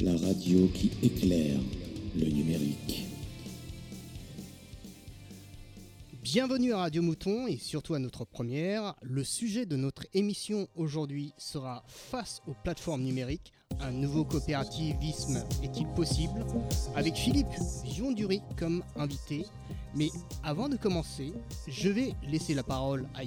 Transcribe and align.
La 0.00 0.16
radio 0.16 0.68
qui 0.74 0.90
éclaire 1.02 1.60
le 2.16 2.26
numérique. 2.26 3.11
Bienvenue 6.32 6.72
à 6.72 6.78
Radio 6.78 7.02
Mouton 7.02 7.46
et 7.46 7.58
surtout 7.58 7.92
à 7.92 7.98
notre 7.98 8.24
première. 8.24 8.94
Le 9.02 9.22
sujet 9.22 9.66
de 9.66 9.76
notre 9.76 10.06
émission 10.14 10.66
aujourd'hui 10.76 11.34
sera 11.36 11.84
face 11.88 12.40
aux 12.46 12.54
plateformes 12.64 13.02
numériques. 13.02 13.52
Un 13.80 13.90
nouveau 13.90 14.24
coopérativisme 14.24 15.44
est-il 15.62 15.86
possible? 15.88 16.42
Avec 16.96 17.16
Philippe 17.16 17.52
Gionduri 17.84 18.40
comme 18.58 18.82
invité. 18.96 19.44
Mais 19.94 20.08
avant 20.42 20.70
de 20.70 20.78
commencer, 20.78 21.34
je 21.68 21.90
vais 21.90 22.14
laisser 22.26 22.54
la 22.54 22.62
parole 22.62 23.06
à 23.14 23.24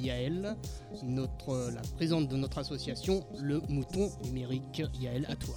notre, 1.03 1.69
la 1.75 1.81
présidente 1.81 2.27
de 2.27 2.37
notre 2.37 2.57
association, 2.57 3.23
le 3.39 3.61
Mouton 3.69 4.09
Numérique. 4.23 4.81
Yaël, 4.99 5.27
à 5.29 5.35
toi. 5.35 5.53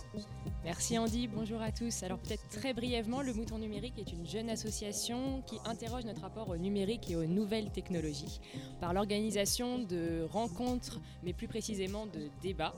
Merci 0.68 0.98
Andy, 0.98 1.28
bonjour 1.28 1.62
à 1.62 1.72
tous. 1.72 2.02
Alors 2.02 2.18
peut-être 2.18 2.46
très 2.50 2.74
brièvement, 2.74 3.22
le 3.22 3.32
Mouton 3.32 3.56
Numérique 3.56 3.94
est 3.98 4.12
une 4.12 4.26
jeune 4.26 4.50
association 4.50 5.42
qui 5.46 5.56
interroge 5.64 6.04
notre 6.04 6.20
rapport 6.20 6.50
au 6.50 6.58
numérique 6.58 7.10
et 7.10 7.16
aux 7.16 7.24
nouvelles 7.24 7.70
technologies 7.70 8.38
par 8.78 8.92
l'organisation 8.92 9.78
de 9.78 10.26
rencontres, 10.30 11.00
mais 11.22 11.32
plus 11.32 11.48
précisément 11.48 12.04
de 12.04 12.28
débats. 12.42 12.74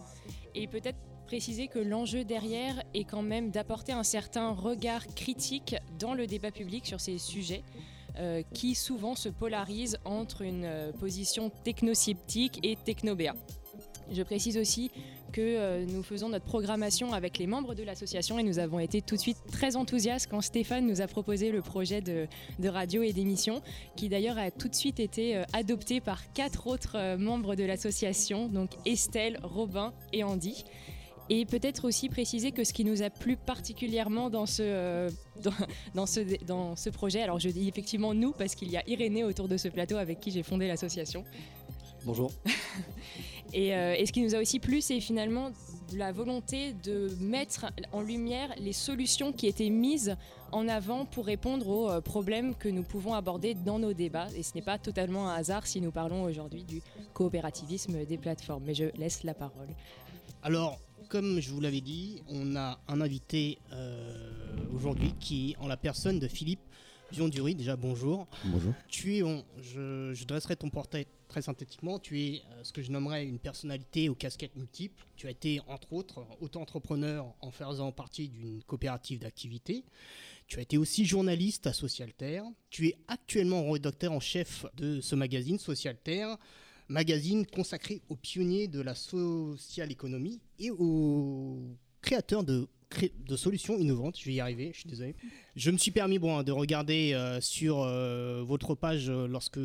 Et 0.55 0.69
peut-être 0.69 0.99
préciser 1.27 1.67
que 1.67 1.81
l'enjeu 1.81 2.23
derrière 2.23 2.81
est 2.95 3.03
quand 3.03 3.23
même 3.23 3.51
d'apporter 3.51 3.91
un 3.91 4.05
certain 4.05 4.53
regard 4.53 5.05
critique 5.17 5.75
dans 5.99 6.15
le 6.15 6.29
débat 6.29 6.53
public 6.53 6.87
sur 6.87 7.01
ces 7.01 7.19
sujets. 7.19 7.65
Euh, 8.19 8.43
qui 8.53 8.75
souvent 8.75 9.15
se 9.15 9.29
polarisent 9.29 9.97
entre 10.05 10.43
une 10.43 10.65
euh, 10.65 10.93
position 10.93 11.49
technosceptique 11.63 12.59
et 12.65 12.75
technobéa. 12.75 13.35
Je 14.13 14.23
précise 14.25 14.59
aussi 14.59 14.91
que 15.31 15.41
euh, 15.41 15.85
nous 15.87 16.03
faisons 16.03 16.29
notre 16.29 16.45
programmation 16.45 17.13
avec 17.13 17.39
les 17.39 17.47
membres 17.47 17.75
de 17.75 17.83
l'association 17.83 18.39
et 18.39 18.43
nous 18.43 18.59
avons 18.59 18.79
été 18.79 19.01
tout 19.03 19.17
de 19.17 19.21
suite 19.21 19.39
très 19.51 19.77
enthousiastes 19.77 20.29
quand 20.31 20.41
Stéphane 20.41 20.87
nous 20.87 21.01
a 21.01 21.07
proposé 21.07 21.51
le 21.51 21.63
projet 21.63 22.01
de, 22.01 22.27
de 22.59 22.69
radio 22.69 23.03
et 23.03 23.13
d'émission, 23.13 23.63
qui 23.97 24.09
d'ailleurs 24.09 24.39
a 24.39 24.51
tout 24.51 24.69
de 24.69 24.75
suite 24.75 25.01
été 25.01 25.37
euh, 25.37 25.45
adopté 25.53 26.01
par 26.01 26.33
quatre 26.33 26.67
autres 26.67 26.97
euh, 26.97 27.17
membres 27.17 27.55
de 27.55 27.65
l'association, 27.65 28.49
donc 28.49 28.71
Estelle, 28.85 29.39
Robin 29.43 29.93
et 30.13 30.25
Andy. 30.25 30.65
Et 31.33 31.45
peut-être 31.45 31.87
aussi 31.87 32.09
préciser 32.09 32.51
que 32.51 32.65
ce 32.65 32.73
qui 32.73 32.85
nous 32.85 33.03
a 33.03 33.09
plu 33.09 33.37
particulièrement 33.37 34.31
dans 34.31 34.47
ce, 34.47 34.63
euh, 34.65 35.11
dans, 35.41 35.53
dans, 35.95 36.07
ce, 36.07 36.45
dans 36.45 36.75
ce 36.75 36.91
projet, 36.91 37.23
alors 37.23 37.39
je 37.39 37.49
dis 37.49 37.69
effectivement 37.69 38.15
nous 38.15 38.33
parce 38.33 38.57
qu'il 38.57 38.69
y 38.71 38.77
a 38.77 38.83
Irénée 38.89 39.23
autour 39.23 39.47
de 39.47 39.57
ce 39.57 39.69
plateau 39.69 39.97
avec 39.97 40.19
qui 40.19 40.33
j'ai 40.33 40.43
fondé 40.43 40.67
l'association. 40.67 41.25
Bonjour. 42.05 42.33
et, 43.53 43.75
euh, 43.75 43.95
et, 43.97 44.07
ce 44.07 44.13
qui 44.13 44.23
nous 44.23 44.35
a 44.35 44.39
aussi 44.39 44.61
plu, 44.61 44.81
c'est 44.81 45.01
finalement 45.01 45.51
la 45.95 46.13
volonté 46.13 46.73
de 46.85 47.11
mettre 47.21 47.67
en 47.93 48.01
lumière 48.01 48.55
les 48.59 48.73
solutions 48.73 49.33
qui 49.33 49.47
étaient 49.47 49.71
mises 49.71 50.17
en 50.53 50.69
avant 50.69 51.05
pour 51.05 51.27
répondre 51.27 51.69
aux 51.69 51.91
euh, 51.91 52.01
problèmes 52.01 52.55
que 52.55 52.69
nous 52.69 52.83
pouvons 52.83 53.15
aborder 53.15 53.55
dans 53.55 53.79
nos 53.79 53.93
débats. 53.93 54.29
Et 54.37 54.43
ce 54.43 54.55
n'est 54.55 54.63
pas 54.63 54.79
totalement 54.79 55.29
un 55.29 55.35
hasard 55.35 55.67
si 55.67 55.81
nous 55.81 55.91
parlons 55.91 56.25
aujourd'hui 56.25 56.65
du 56.65 56.83
coopérativisme 57.13 58.05
des 58.05 58.19
plateformes. 58.19 58.65
Mais 58.65 58.75
je 58.75 58.87
laisse 58.97 59.25
la 59.25 59.35
parole. 59.35 59.69
Alors, 60.43 60.79
comme 61.09 61.41
je 61.41 61.51
vous 61.51 61.61
l'avais 61.61 61.81
dit, 61.81 62.23
on 62.29 62.57
a 62.57 62.79
un 62.89 63.01
invité 63.01 63.59
euh, 63.73 64.33
aujourd'hui 64.75 65.15
qui 65.19 65.53
est 65.53 65.57
en 65.59 65.67
la 65.67 65.77
personne 65.77 66.19
de 66.19 66.29
Philippe 66.29 66.61
Gionduri. 67.13 67.55
Déjà, 67.55 67.77
bonjour. 67.77 68.27
Bonjour. 68.45 68.73
Tu 68.89 69.17
es, 69.17 69.23
on, 69.23 69.45
je, 69.61 70.13
je, 70.15 70.25
dresserai 70.25 70.57
ton 70.57 70.71
portrait 70.71 71.07
très 71.31 71.43
synthétiquement. 71.43 71.99
Tu 71.99 72.21
es 72.21 72.43
euh, 72.51 72.65
ce 72.65 72.73
que 72.73 72.83
je 72.83 72.91
nommerais 72.91 73.25
une 73.25 73.39
personnalité 73.39 74.11
aux 74.11 74.15
casquettes 74.15 74.57
multiples. 74.57 75.07
Tu 75.17 75.27
as 75.29 75.31
été, 75.31 75.61
entre 75.69 75.95
autres, 75.95 76.27
auto-entrepreneur 76.41 77.33
en 77.41 77.51
faisant 77.51 77.93
partie 77.93 78.29
d'une 78.29 78.63
coopérative 78.65 79.21
d'activité. 79.21 79.85
Tu 80.47 80.59
as 80.59 80.63
été 80.63 80.77
aussi 80.77 81.07
journaliste 81.07 81.67
à 81.67 81.73
Socialterre. 81.73 82.45
Tu 82.69 82.89
es 82.89 82.97
actuellement 83.09 83.71
rédacteur 83.71 84.13
en 84.13 84.21
chef 84.21 84.67
de 84.77 85.01
ce 85.01 85.15
magazine 85.15 85.59
Socialterre 85.59 86.37
magazine 86.89 87.47
consacré 87.47 88.03
aux 88.09 88.17
pionniers 88.17 88.67
de 88.67 88.81
la 88.81 88.97
social 88.97 89.93
économie 89.93 90.41
et 90.59 90.73
aux 90.73 91.77
créateurs 92.03 92.43
de, 92.43 92.69
de, 93.27 93.37
solutions 93.37 93.79
innovantes. 93.79 94.19
Je 94.19 94.25
vais 94.27 94.35
y 94.35 94.41
arriver, 94.41 94.71
je 94.73 94.81
suis 94.81 94.89
désolé. 94.89 95.15
Je 95.57 95.71
me 95.71 95.79
suis 95.79 95.91
permis 95.91 96.19
bon, 96.19 96.43
de 96.43 96.53
regarder 96.53 97.13
euh, 97.15 97.41
sur 97.41 97.81
euh, 97.81 98.43
votre 98.43 98.75
page 98.75 99.09
euh, 99.09 99.27
lorsque 99.27 99.61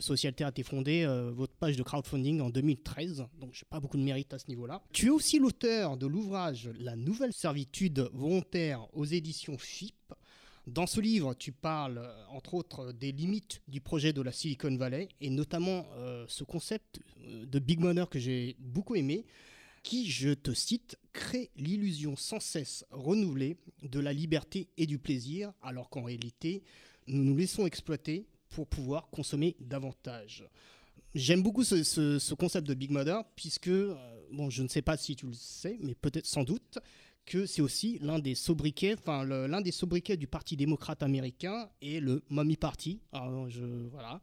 Socialterre 0.00 0.48
a 0.48 0.50
été 0.50 0.62
fondée, 0.62 1.06
votre 1.34 1.54
page 1.54 1.76
de 1.76 1.82
crowdfunding 1.82 2.40
en 2.40 2.50
2013. 2.50 3.26
Donc 3.40 3.50
je 3.52 3.60
n'ai 3.64 3.68
pas 3.70 3.80
beaucoup 3.80 3.96
de 3.96 4.02
mérite 4.02 4.32
à 4.34 4.38
ce 4.38 4.48
niveau-là. 4.48 4.82
Tu 4.92 5.06
es 5.06 5.10
aussi 5.10 5.38
l'auteur 5.38 5.96
de 5.96 6.06
l'ouvrage 6.06 6.70
La 6.78 6.96
nouvelle 6.96 7.32
servitude 7.32 8.08
volontaire 8.12 8.86
aux 8.94 9.04
éditions 9.04 9.58
FIP. 9.58 9.94
Dans 10.66 10.86
ce 10.86 11.00
livre, 11.00 11.34
tu 11.34 11.52
parles, 11.52 12.10
entre 12.30 12.54
autres, 12.54 12.92
des 12.92 13.12
limites 13.12 13.62
du 13.68 13.80
projet 13.80 14.12
de 14.12 14.20
la 14.20 14.32
Silicon 14.32 14.74
Valley, 14.76 15.08
et 15.20 15.30
notamment 15.30 15.86
ce 16.26 16.42
concept 16.42 16.98
de 17.24 17.58
Big 17.60 17.78
Money 17.78 18.04
que 18.10 18.18
j'ai 18.18 18.56
beaucoup 18.58 18.96
aimé, 18.96 19.24
qui, 19.86 20.10
je 20.10 20.30
te 20.30 20.52
cite, 20.52 20.98
crée 21.16 21.50
l'illusion 21.56 22.14
sans 22.14 22.40
cesse 22.40 22.84
renouvelée 22.90 23.56
de 23.82 23.98
la 23.98 24.12
liberté 24.12 24.68
et 24.76 24.86
du 24.86 24.98
plaisir, 24.98 25.52
alors 25.62 25.88
qu'en 25.88 26.02
réalité, 26.02 26.62
nous 27.06 27.24
nous 27.24 27.36
laissons 27.36 27.66
exploiter 27.66 28.26
pour 28.50 28.66
pouvoir 28.66 29.08
consommer 29.08 29.56
davantage. 29.58 30.46
J'aime 31.14 31.42
beaucoup 31.42 31.64
ce, 31.64 31.82
ce, 31.82 32.18
ce, 32.18 32.34
concept 32.34 32.68
de 32.68 32.74
Big 32.74 32.90
Mother, 32.90 33.24
puisque, 33.34 33.68
euh, 33.68 33.94
bon, 34.30 34.50
je 34.50 34.62
ne 34.62 34.68
sais 34.68 34.82
pas 34.82 34.98
si 34.98 35.16
tu 35.16 35.26
le 35.26 35.32
sais, 35.32 35.78
mais 35.80 35.94
peut-être 35.94 36.26
sans 36.26 36.44
doute, 36.44 36.78
que 37.24 37.46
c'est 37.46 37.62
aussi 37.62 37.98
l'un 38.02 38.18
des 38.18 38.34
sobriquets, 38.34 38.94
enfin 38.98 39.24
l'un 39.24 39.60
des 39.60 39.72
sobriquets 39.72 40.16
du 40.16 40.26
Parti 40.28 40.56
démocrate 40.56 41.02
américain 41.02 41.68
et 41.80 41.98
le 41.98 42.22
Mommy 42.28 42.56
Party. 42.56 43.00
Alors, 43.12 43.48
je, 43.48 43.64
voilà. 43.90 44.20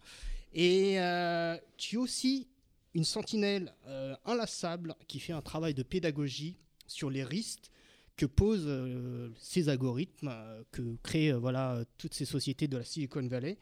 Et 0.53 0.99
euh, 0.99 1.57
tu 1.77 1.95
es 1.95 1.99
aussi 1.99 2.47
une 2.93 3.03
sentinelle 3.03 3.73
euh, 3.87 4.15
inlassable 4.25 4.95
qui 5.07 5.19
fait 5.19 5.33
un 5.33 5.41
travail 5.41 5.73
de 5.73 5.83
pédagogie 5.83 6.57
sur 6.93 7.09
les 7.09 7.23
risques 7.23 7.69
que 8.15 8.25
posent 8.25 8.67
euh, 8.67 9.29
ces 9.39 9.69
algorithmes 9.69 10.29
euh, 10.31 10.63
que 10.71 10.95
créent 11.01 11.31
voilà 11.33 11.83
toutes 11.97 12.13
ces 12.13 12.25
sociétés 12.25 12.67
de 12.67 12.77
la 12.77 12.83
Silicon 12.83 13.27
Valley 13.27 13.57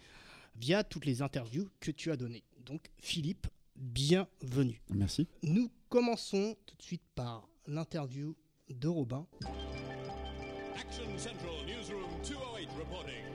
via 0.58 0.84
toutes 0.84 1.06
les 1.06 1.22
interviews 1.22 1.70
que 1.80 1.92
tu 1.92 2.12
as 2.12 2.18
données. 2.18 2.44
Donc 2.66 2.92
Philippe, 3.00 3.48
bienvenue. 3.76 4.82
Merci. 4.90 5.28
Nous 5.44 5.72
commençons 5.90 6.58
tout 6.66 6.76
de 6.76 6.84
suite 6.84 7.04
par 7.16 7.48
l'interview 7.68 8.36
de 8.70 8.88
Robin. 8.88 9.26
Action 10.76 11.18
Central 11.18 11.66
Newsroom 11.66 12.10
208 12.28 12.70
reporting. 12.78 13.32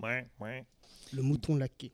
Ouais, 0.00 0.26
ouais. 0.40 0.66
Le 1.12 1.22
mouton 1.22 1.56
laqué. 1.56 1.92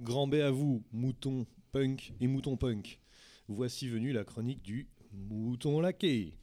Grand 0.00 0.26
B 0.26 0.34
à 0.34 0.50
vous, 0.50 0.82
mouton 0.92 1.46
punk 1.70 2.12
et 2.20 2.26
mouton 2.26 2.56
punk. 2.56 3.00
Voici 3.46 3.88
venue 3.88 4.12
la 4.12 4.24
chronique 4.24 4.62
du 4.62 4.88
mouton 5.14 5.80
laqué. 5.80 6.34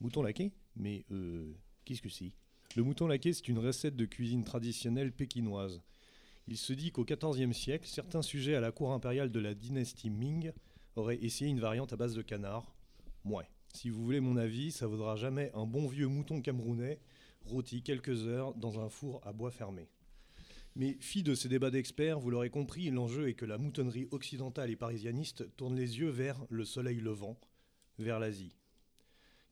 Mouton 0.00 0.22
laqué 0.22 0.52
Mais 0.76 1.04
euh, 1.10 1.52
qu'est-ce 1.84 2.02
que 2.02 2.08
c'est? 2.08 2.32
Le 2.76 2.82
mouton 2.82 3.06
laqué, 3.06 3.32
c'est 3.32 3.48
une 3.48 3.58
recette 3.58 3.96
de 3.96 4.04
cuisine 4.04 4.44
traditionnelle 4.44 5.12
pékinoise. 5.12 5.80
Il 6.46 6.56
se 6.56 6.72
dit 6.72 6.90
qu'au 6.90 7.04
XIVe 7.04 7.52
siècle, 7.52 7.88
certains 7.88 8.22
sujets 8.22 8.54
à 8.54 8.60
la 8.60 8.72
cour 8.72 8.92
impériale 8.92 9.30
de 9.30 9.40
la 9.40 9.54
dynastie 9.54 10.10
Ming 10.10 10.52
auraient 10.96 11.22
essayé 11.22 11.50
une 11.50 11.60
variante 11.60 11.92
à 11.92 11.96
base 11.96 12.14
de 12.14 12.22
canard. 12.22 12.74
Ouais. 13.24 13.48
Si 13.72 13.88
vous 13.88 14.04
voulez 14.04 14.20
mon 14.20 14.36
avis, 14.36 14.70
ça 14.70 14.86
vaudra 14.86 15.16
jamais 15.16 15.50
un 15.54 15.66
bon 15.66 15.88
vieux 15.88 16.06
mouton 16.06 16.40
camerounais 16.40 17.00
rôti 17.44 17.82
quelques 17.82 18.26
heures 18.26 18.54
dans 18.54 18.80
un 18.80 18.88
four 18.88 19.20
à 19.26 19.32
bois 19.32 19.50
fermé. 19.50 19.88
Mais 20.76 20.96
fille 21.00 21.22
de 21.22 21.34
ces 21.34 21.48
débats 21.48 21.70
d'experts, 21.70 22.18
vous 22.18 22.30
l'aurez 22.30 22.50
compris, 22.50 22.90
l'enjeu 22.90 23.28
est 23.28 23.34
que 23.34 23.44
la 23.44 23.58
moutonnerie 23.58 24.08
occidentale 24.10 24.70
et 24.70 24.76
parisianiste 24.76 25.54
tourne 25.56 25.76
les 25.76 25.98
yeux 25.98 26.08
vers 26.08 26.44
le 26.50 26.64
soleil 26.64 27.00
levant, 27.00 27.38
vers 27.98 28.18
l'Asie. 28.18 28.56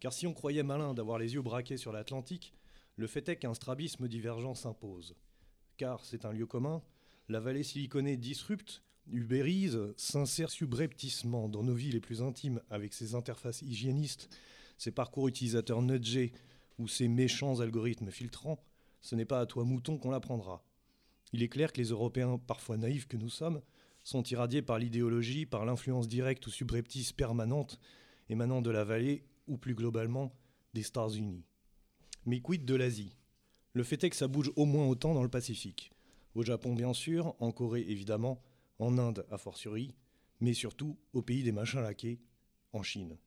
Car 0.00 0.12
si 0.12 0.26
on 0.26 0.34
croyait 0.34 0.62
malin 0.62 0.94
d'avoir 0.94 1.18
les 1.18 1.34
yeux 1.34 1.42
braqués 1.42 1.76
sur 1.76 1.92
l'Atlantique, 1.92 2.54
le 2.96 3.06
fait 3.06 3.28
est 3.28 3.36
qu'un 3.36 3.54
strabisme 3.54 4.08
divergent 4.08 4.54
s'impose. 4.54 5.14
Car 5.76 6.04
c'est 6.04 6.24
un 6.24 6.32
lieu 6.32 6.46
commun, 6.46 6.82
la 7.28 7.40
vallée 7.40 7.62
siliconée 7.62 8.16
disrupte, 8.16 8.82
ubérise, 9.10 9.78
s'insère 9.96 10.50
subrepticement 10.50 11.48
dans 11.48 11.62
nos 11.62 11.74
vies 11.74 11.92
les 11.92 12.00
plus 12.00 12.22
intimes 12.22 12.60
avec 12.70 12.92
ses 12.94 13.14
interfaces 13.14 13.62
hygiénistes, 13.62 14.28
ses 14.76 14.90
parcours 14.90 15.28
utilisateurs 15.28 15.82
nudgés 15.82 16.32
ou 16.78 16.88
ses 16.88 17.08
méchants 17.08 17.60
algorithmes 17.60 18.10
filtrants, 18.10 18.62
ce 19.00 19.14
n'est 19.14 19.24
pas 19.24 19.40
à 19.40 19.46
toi 19.46 19.64
mouton 19.64 19.98
qu'on 19.98 20.10
l'apprendra. 20.10 20.64
Il 21.32 21.42
est 21.42 21.48
clair 21.48 21.72
que 21.72 21.80
les 21.80 21.88
Européens, 21.88 22.38
parfois 22.38 22.76
naïfs 22.76 23.08
que 23.08 23.16
nous 23.16 23.30
sommes, 23.30 23.62
sont 24.04 24.22
irradiés 24.24 24.62
par 24.62 24.78
l'idéologie, 24.78 25.46
par 25.46 25.64
l'influence 25.64 26.08
directe 26.08 26.46
ou 26.46 26.50
subreptice 26.50 27.12
permanente 27.12 27.78
émanant 28.32 28.62
de 28.62 28.70
la 28.70 28.82
vallée 28.82 29.24
ou 29.46 29.56
plus 29.56 29.74
globalement 29.74 30.34
des 30.74 30.86
États-Unis. 30.86 31.44
Mais 32.26 32.40
quid 32.40 32.64
de 32.64 32.74
l'Asie? 32.74 33.16
Le 33.74 33.84
fait 33.84 34.02
est 34.02 34.10
que 34.10 34.16
ça 34.16 34.28
bouge 34.28 34.50
au 34.56 34.64
moins 34.64 34.86
autant 34.86 35.14
dans 35.14 35.22
le 35.22 35.28
Pacifique. 35.28 35.92
Au 36.34 36.42
Japon 36.42 36.74
bien 36.74 36.94
sûr, 36.94 37.36
en 37.40 37.52
Corée 37.52 37.84
évidemment, 37.88 38.42
en 38.78 38.98
Inde 38.98 39.26
a 39.30 39.38
fortiori, 39.38 39.94
mais 40.40 40.54
surtout 40.54 40.98
au 41.12 41.22
pays 41.22 41.42
des 41.42 41.52
machins 41.52 41.80
laqués, 41.80 42.20
en 42.72 42.82
Chine. 42.82 43.18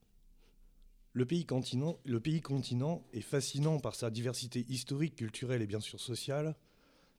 Le 1.12 1.24
pays, 1.24 1.46
continent, 1.46 1.98
le 2.04 2.20
pays 2.20 2.42
continent 2.42 3.06
est 3.12 3.22
fascinant 3.22 3.78
par 3.78 3.94
sa 3.94 4.10
diversité 4.10 4.66
historique, 4.68 5.16
culturelle 5.16 5.62
et 5.62 5.66
bien 5.66 5.80
sûr 5.80 5.98
sociale. 5.98 6.56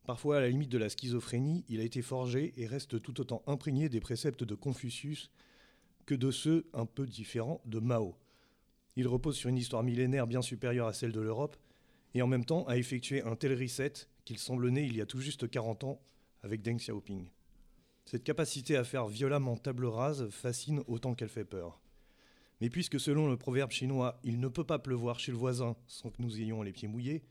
Parfois, 0.05 0.37
à 0.37 0.41
la 0.41 0.49
limite 0.49 0.69
de 0.69 0.77
la 0.77 0.89
schizophrénie, 0.89 1.65
il 1.67 1.79
a 1.79 1.83
été 1.83 2.01
forgé 2.01 2.53
et 2.57 2.67
reste 2.67 3.01
tout 3.01 3.19
autant 3.19 3.41
imprégné 3.47 3.89
des 3.89 3.99
préceptes 3.99 4.43
de 4.43 4.55
Confucius 4.55 5.31
que 6.07 6.15
de 6.15 6.31
ceux 6.31 6.65
un 6.73 6.87
peu 6.87 7.05
différents 7.05 7.61
de 7.65 7.79
Mao. 7.79 8.15
Il 8.95 9.07
repose 9.07 9.35
sur 9.35 9.49
une 9.49 9.57
histoire 9.57 9.83
millénaire 9.83 10.25
bien 10.25 10.41
supérieure 10.41 10.87
à 10.87 10.93
celle 10.93 11.11
de 11.11 11.19
l'Europe 11.21 11.57
et 12.15 12.23
en 12.23 12.27
même 12.27 12.45
temps 12.45 12.65
a 12.65 12.77
effectué 12.77 13.21
un 13.21 13.35
tel 13.35 13.53
reset 13.53 13.93
qu'il 14.25 14.39
semble 14.39 14.69
né 14.69 14.83
il 14.83 14.95
y 14.95 15.01
a 15.01 15.05
tout 15.05 15.19
juste 15.19 15.47
40 15.47 15.83
ans 15.83 16.01
avec 16.41 16.63
Deng 16.63 16.77
Xiaoping. 16.77 17.29
Cette 18.05 18.23
capacité 18.23 18.77
à 18.77 18.85
faire 18.85 19.05
violemment 19.05 19.57
table 19.57 19.85
rase 19.85 20.29
fascine 20.29 20.81
autant 20.87 21.13
qu'elle 21.13 21.29
fait 21.29 21.45
peur. 21.45 21.79
Mais 22.61 22.69
puisque 22.69 22.99
selon 22.99 23.27
le 23.27 23.37
proverbe 23.37 23.71
chinois, 23.71 24.19
il 24.23 24.39
ne 24.39 24.47
peut 24.47 24.63
pas 24.63 24.79
pleuvoir 24.79 25.19
chez 25.19 25.31
le 25.31 25.37
voisin 25.37 25.75
sans 25.87 26.09
que 26.09 26.21
nous 26.21 26.39
ayons 26.39 26.63
les 26.63 26.71
pieds 26.71 26.87
mouillés, 26.87 27.21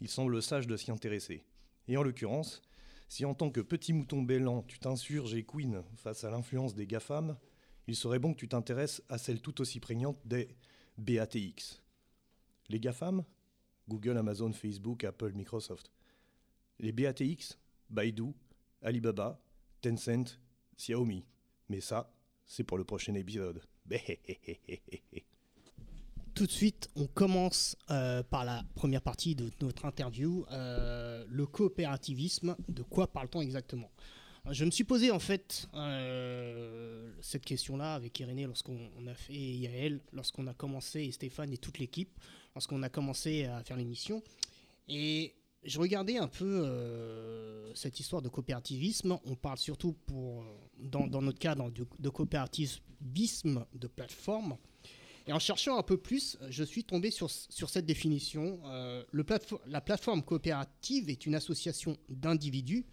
il 0.00 0.08
semble 0.08 0.42
sage 0.42 0.66
de 0.66 0.76
s'y 0.76 0.90
intéresser. 0.90 1.44
Et 1.86 1.98
en 1.98 2.02
l'occurrence, 2.02 2.62
si 3.08 3.26
en 3.26 3.34
tant 3.34 3.50
que 3.50 3.60
petit 3.60 3.92
mouton 3.92 4.22
bêlant, 4.22 4.62
tu 4.62 4.78
t'insurges 4.78 5.34
et 5.34 5.44
queen 5.44 5.82
face 5.96 6.24
à 6.24 6.30
l'influence 6.30 6.74
des 6.74 6.86
GAFAM, 6.86 7.36
il 7.86 7.96
serait 7.96 8.18
bon 8.18 8.32
que 8.34 8.38
tu 8.38 8.48
t'intéresses 8.48 9.02
à 9.08 9.18
celle 9.18 9.40
tout 9.40 9.60
aussi 9.60 9.80
prégnante 9.80 10.18
des 10.24 10.56
BATX. 10.98 11.82
Les 12.68 12.80
GAFAM 12.80 13.24
Google, 13.88 14.16
Amazon, 14.16 14.52
Facebook, 14.52 15.04
Apple, 15.04 15.32
Microsoft. 15.32 15.90
Les 16.78 16.92
BATX 16.92 17.58
Baidu, 17.90 18.32
Alibaba, 18.80 19.40
Tencent, 19.80 20.38
Xiaomi. 20.76 21.24
Mais 21.68 21.80
ça, 21.80 22.12
c'est 22.46 22.64
pour 22.64 22.78
le 22.78 22.84
prochain 22.84 23.14
épisode. 23.14 23.60
Tout 26.34 26.46
de 26.46 26.50
suite, 26.50 26.88
on 26.96 27.06
commence 27.06 27.76
euh, 27.90 28.22
par 28.22 28.44
la 28.44 28.64
première 28.74 29.02
partie 29.02 29.34
de 29.34 29.50
notre 29.60 29.84
interview, 29.84 30.46
euh, 30.50 31.26
le 31.28 31.44
coopérativisme. 31.46 32.56
De 32.68 32.82
quoi 32.82 33.12
parle-t-on 33.12 33.42
exactement? 33.42 33.90
Je 34.50 34.64
me 34.64 34.70
suis 34.72 34.84
posé 34.84 35.12
en 35.12 35.20
fait 35.20 35.68
euh, 35.74 37.12
cette 37.20 37.44
question-là 37.44 37.94
avec 37.94 38.18
Irénée 38.18 38.46
lorsqu'on 38.46 38.90
on 38.98 39.06
a 39.06 39.14
fait 39.14 39.34
et 39.34 39.54
Yael, 39.54 40.00
lorsqu'on 40.12 40.48
a 40.48 40.54
commencé 40.54 41.04
et 41.04 41.12
Stéphane 41.12 41.52
et 41.52 41.58
toute 41.58 41.78
l'équipe 41.78 42.10
lorsqu'on 42.54 42.82
a 42.82 42.88
commencé 42.88 43.44
à 43.44 43.62
faire 43.62 43.76
l'émission. 43.76 44.20
Et 44.88 45.34
je 45.62 45.78
regardais 45.78 46.18
un 46.18 46.26
peu 46.26 46.44
euh, 46.44 47.72
cette 47.74 48.00
histoire 48.00 48.20
de 48.20 48.28
coopérativisme. 48.28 49.16
On 49.24 49.36
parle 49.36 49.58
surtout 49.58 49.92
pour, 49.92 50.44
dans, 50.76 51.06
dans 51.06 51.22
notre 51.22 51.38
cas 51.38 51.54
de, 51.54 52.08
coopérativisme 52.08 53.64
de 53.74 53.86
plateforme. 53.86 54.56
Et 55.28 55.32
en 55.32 55.38
cherchant 55.38 55.78
un 55.78 55.84
peu 55.84 55.96
plus, 55.96 56.36
je 56.50 56.64
suis 56.64 56.82
tombé 56.82 57.12
sur, 57.12 57.30
sur 57.30 57.70
cette 57.70 57.86
définition. 57.86 58.60
Euh, 58.64 59.04
la 59.66 59.80
plateforme 59.80 60.24
coopérative 60.24 61.08
est 61.10 61.26
une 61.26 61.36
association 61.36 61.96
d'individus 62.08 62.84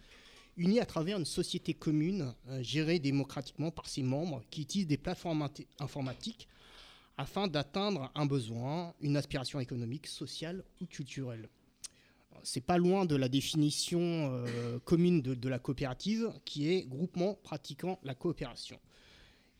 unis 0.60 0.78
à 0.78 0.86
travers 0.86 1.18
une 1.18 1.24
société 1.24 1.72
commune 1.72 2.34
euh, 2.48 2.62
gérée 2.62 2.98
démocratiquement 2.98 3.70
par 3.70 3.88
ses 3.88 4.02
membres 4.02 4.42
qui 4.50 4.62
utilisent 4.62 4.86
des 4.86 4.98
plateformes 4.98 5.48
informatiques 5.78 6.48
afin 7.16 7.48
d'atteindre 7.48 8.10
un 8.14 8.26
besoin, 8.26 8.94
une 9.00 9.16
aspiration 9.16 9.58
économique, 9.58 10.06
sociale 10.06 10.62
ou 10.80 10.86
culturelle. 10.86 11.48
C'est 12.42 12.64
pas 12.64 12.78
loin 12.78 13.04
de 13.04 13.16
la 13.16 13.28
définition 13.28 14.00
euh, 14.00 14.78
commune 14.80 15.20
de, 15.20 15.48
la 15.48 15.58
coopérative 15.58 16.30
qui 16.44 16.70
est 16.70 16.82
groupement 16.86 17.34
pratiquant 17.42 17.98
la 18.02 18.14
coopération. 18.14 18.78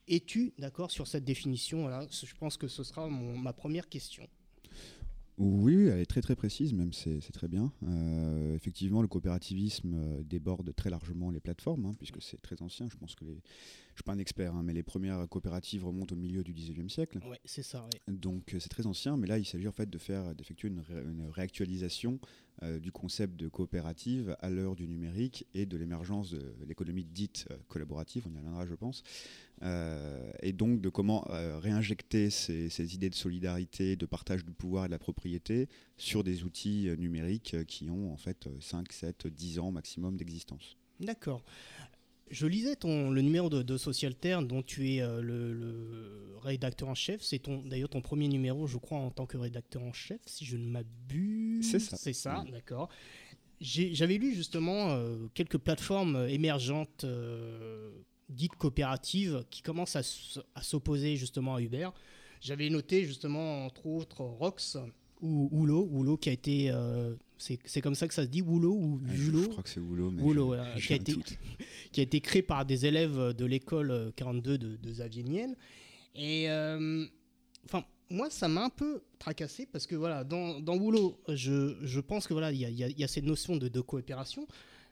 Es-tu 0.06 0.52
d'accord 0.58 0.90
sur 0.90 1.06
cette 1.06 1.24
définition 1.24 1.90
Je 2.10 2.34
pense 2.34 2.56
que 2.56 2.68
ce 2.68 2.82
sera 2.82 3.08
ma 3.08 3.52
première 3.52 3.88
question. 3.88 4.26
Oui, 5.42 5.86
elle 5.86 6.00
est 6.00 6.06
très 6.06 6.20
très 6.20 6.36
précise, 6.36 6.74
même 6.74 6.92
c'est 6.92 7.32
très 7.32 7.48
bien. 7.48 7.72
Euh, 7.84 8.54
effectivement, 8.54 9.00
le 9.00 9.08
coopérativisme 9.08 9.94
euh, 9.94 10.22
déborde 10.22 10.74
très 10.76 10.90
largement 10.90 11.30
les 11.30 11.40
plateformes, 11.40 11.86
hein, 11.86 11.94
puisque 11.96 12.20
c'est 12.20 12.42
très 12.42 12.60
ancien. 12.60 12.90
Je 12.90 12.96
pense 12.98 13.14
que 13.14 13.24
les, 13.24 13.40
suis 13.96 14.02
pas 14.04 14.12
un 14.12 14.18
expert, 14.18 14.54
hein, 14.54 14.62
mais 14.64 14.72
les 14.72 14.82
premières 14.82 15.28
coopératives 15.28 15.84
remontent 15.84 16.14
au 16.14 16.18
milieu 16.18 16.42
du 16.42 16.52
19e 16.54 16.88
siècle. 16.88 17.18
Ouais, 17.28 17.38
c'est 17.44 17.62
ça. 17.62 17.82
ouais. 17.84 18.12
Donc 18.14 18.54
euh, 18.54 18.60
c'est 18.60 18.68
très 18.68 18.86
ancien, 18.86 19.16
mais 19.16 19.26
là 19.26 19.38
il 19.38 19.44
s'agit 19.44 19.68
en 19.68 19.72
fait 19.72 19.88
de 19.90 19.98
faire 19.98 20.34
d'effectuer 20.34 20.68
une, 20.68 20.80
ré- 20.80 21.02
une 21.04 21.28
réactualisation 21.30 22.18
euh, 22.62 22.78
du 22.78 22.92
concept 22.92 23.36
de 23.36 23.48
coopérative 23.48 24.36
à 24.40 24.50
l'heure 24.50 24.76
du 24.76 24.86
numérique 24.86 25.46
et 25.54 25.66
de 25.66 25.76
l'émergence 25.76 26.30
de 26.32 26.54
l'économie 26.66 27.04
dite 27.04 27.46
euh, 27.50 27.56
collaborative, 27.68 28.24
on 28.28 28.34
y 28.34 28.36
reviendra 28.38 28.66
je 28.66 28.74
pense, 28.74 29.02
Euh, 29.62 30.32
et 30.42 30.52
donc 30.54 30.80
de 30.80 30.88
comment 30.88 31.26
euh, 31.30 31.58
réinjecter 31.58 32.30
ces, 32.30 32.70
ces 32.70 32.94
idées 32.94 33.10
de 33.10 33.14
solidarité, 33.14 33.94
de 33.96 34.06
partage 34.06 34.42
du 34.44 34.52
pouvoir 34.52 34.84
et 34.86 34.88
de 34.88 34.92
la 34.92 34.98
propriété 34.98 35.68
sur 35.98 36.24
des 36.24 36.44
outils 36.44 36.88
numériques 36.98 37.56
qui 37.66 37.90
ont 37.90 38.10
en 38.12 38.16
fait 38.16 38.46
euh, 38.46 38.56
5, 38.60 38.90
7, 38.90 39.26
10 39.26 39.58
ans 39.58 39.70
maximum 39.70 40.16
d'existence. 40.16 40.76
D'accord. 40.98 41.42
Je 42.30 42.46
lisais 42.46 42.76
ton, 42.76 43.10
le 43.10 43.22
numéro 43.22 43.48
de, 43.50 43.62
de 43.62 43.76
Socialterre 43.76 44.42
dont 44.42 44.62
tu 44.62 44.94
es 44.94 45.02
euh, 45.02 45.20
le, 45.20 45.52
le 45.52 46.36
rédacteur 46.42 46.88
en 46.88 46.94
chef. 46.94 47.22
C'est 47.22 47.40
ton, 47.40 47.62
d'ailleurs 47.62 47.88
ton 47.88 48.00
premier 48.00 48.28
numéro, 48.28 48.66
je 48.66 48.76
crois, 48.78 48.98
en 48.98 49.10
tant 49.10 49.26
que 49.26 49.36
rédacteur 49.36 49.82
en 49.82 49.92
chef, 49.92 50.20
si 50.26 50.44
je 50.44 50.56
ne 50.56 50.66
m'abuse. 50.68 51.68
C'est 51.70 51.80
ça. 51.80 51.96
C'est 51.96 52.12
ça, 52.12 52.42
Oui. 52.44 52.52
d'accord. 52.52 52.88
J'avais 53.60 54.16
lu 54.16 54.32
justement 54.34 54.90
euh, 54.90 55.26
quelques 55.34 55.58
plateformes 55.58 56.26
émergentes 56.28 57.04
euh, 57.04 57.90
dites 58.30 58.56
coopératives 58.56 59.44
qui 59.50 59.60
commencent 59.60 59.96
à, 59.96 60.02
s'opposer 60.62 61.16
justement 61.16 61.56
à 61.56 61.60
Uber. 61.60 61.90
J'avais 62.40 62.70
noté 62.70 63.04
justement 63.04 63.66
entre 63.66 63.86
autres 63.86 64.22
Rox 64.22 64.78
ou 65.20 65.50
Wulo, 65.52 65.86
Wulo 65.90 66.16
qui 66.16 66.30
a 66.30 66.32
été, 66.32 66.70
euh, 66.70 67.14
c'est 67.64 67.80
comme 67.80 67.94
ça 67.94 68.06
que 68.06 68.14
ça 68.14 68.22
se 68.24 68.28
dit, 68.28 68.42
Wulo 68.42 68.72
ou 68.72 68.98
Euh, 68.98 69.08
je, 69.14 69.46
crois 69.48 69.62
que 69.62 69.68
c'est 69.70 69.80
mais 70.10 70.22
je- 70.76 70.86
qui 70.86 70.92
a 70.92 70.96
été- 70.96 71.12
doute. 71.14 71.38
qui 71.92 72.00
a 72.00 72.02
été 72.02 72.20
créé 72.20 72.42
par 72.42 72.64
des 72.66 72.86
élèves 72.86 73.34
de 73.34 73.44
l'école 73.44 73.90
euh, 73.90 74.10
42 74.16 74.58
de, 74.58 74.76
de 74.76 74.90
Xavier 74.90 75.22
Niel. 75.22 75.56
Et 76.14 76.50
euh, 76.50 77.06
enfin, 77.64 77.84
moi, 78.10 78.28
ça 78.30 78.48
m'a 78.48 78.64
un 78.64 78.70
peu 78.70 79.02
tracassé 79.18 79.66
parce 79.66 79.86
que 79.86 79.94
voilà, 79.96 80.24
dans, 80.24 80.60
dans 80.60 80.76
Woolo, 80.76 81.18
je, 81.28 81.76
je 81.82 82.00
pense 82.00 82.26
que 82.26 82.32
voilà, 82.34 82.52
il 82.52 82.58
y 82.58 82.64
a, 82.64 82.68
il 82.68 82.76
y 82.78 82.84
a- 82.84 82.88
il 82.88 82.98
y 82.98 83.04
a 83.04 83.08
cette 83.08 83.24
notion 83.24 83.56
de, 83.56 83.68
de 83.68 83.80
coopération. 83.80 84.46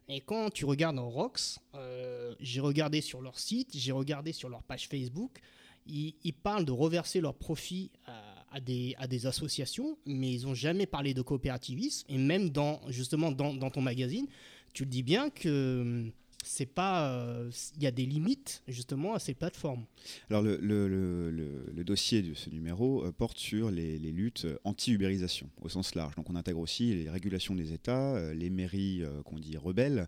Et 0.08 0.20
quand 0.22 0.48
tu 0.50 0.64
regardes 0.64 0.98
en 0.98 1.10
Rox, 1.10 1.58
euh, 1.74 2.34
j'ai 2.40 2.60
regardé 2.60 3.02
sur 3.02 3.20
leur 3.20 3.38
site, 3.38 3.70
j'ai 3.76 3.92
regardé 3.92 4.32
sur 4.32 4.48
leur 4.48 4.62
page 4.62 4.88
Facebook, 4.88 5.38
ils, 5.86 6.14
ils 6.24 6.32
parlent 6.32 6.64
de 6.64 6.72
reverser 6.72 7.20
leurs 7.20 7.34
profits 7.34 7.90
à, 8.06 8.37
à 8.52 8.60
des, 8.60 9.26
associations, 9.26 9.98
mais 10.06 10.32
ils 10.32 10.42
n'ont 10.46 10.54
jamais 10.54 10.86
parlé 10.86 11.14
de 11.14 11.22
coopérativisme. 11.22 12.06
Et 12.08 12.18
même 12.18 12.50
dans, 12.50 12.80
justement 12.88 13.30
dans, 13.30 13.70
ton 13.70 13.80
magazine, 13.80 14.26
tu 14.72 14.84
le 14.84 14.90
dis 14.90 15.02
bien 15.02 15.30
que 15.30 15.80
hum, 15.80 16.12
c'est 16.44 16.66
pas, 16.66 17.10
euh, 17.10 17.50
il 17.76 17.82
y 17.82 17.86
a 17.86 17.90
des 17.90 18.06
limites 18.06 18.62
justement 18.68 19.14
à 19.14 19.18
ces 19.18 19.34
plateformes. 19.34 19.84
Alors 20.30 20.42
le, 20.42 21.84
dossier 21.84 22.22
de 22.22 22.34
ce 22.34 22.50
numéro 22.50 23.04
euh, 23.04 23.12
porte 23.12 23.38
sur 23.38 23.70
les, 23.70 23.98
luttes 23.98 24.44
euh, 24.44 24.58
anti-ubérisation 24.64 25.48
au 25.60 25.68
sens 25.68 25.94
large. 25.94 26.14
Donc 26.16 26.28
on 26.30 26.36
intègre 26.36 26.60
aussi 26.60 26.94
les 26.94 27.10
régulations 27.10 27.54
des 27.54 27.72
États, 27.72 28.14
euh, 28.14 28.34
les 28.34 28.50
mairies 28.50 29.02
euh, 29.02 29.22
qu'on 29.22 29.38
dit 29.38 29.56
rebelles, 29.56 30.00
euh, 30.00 30.04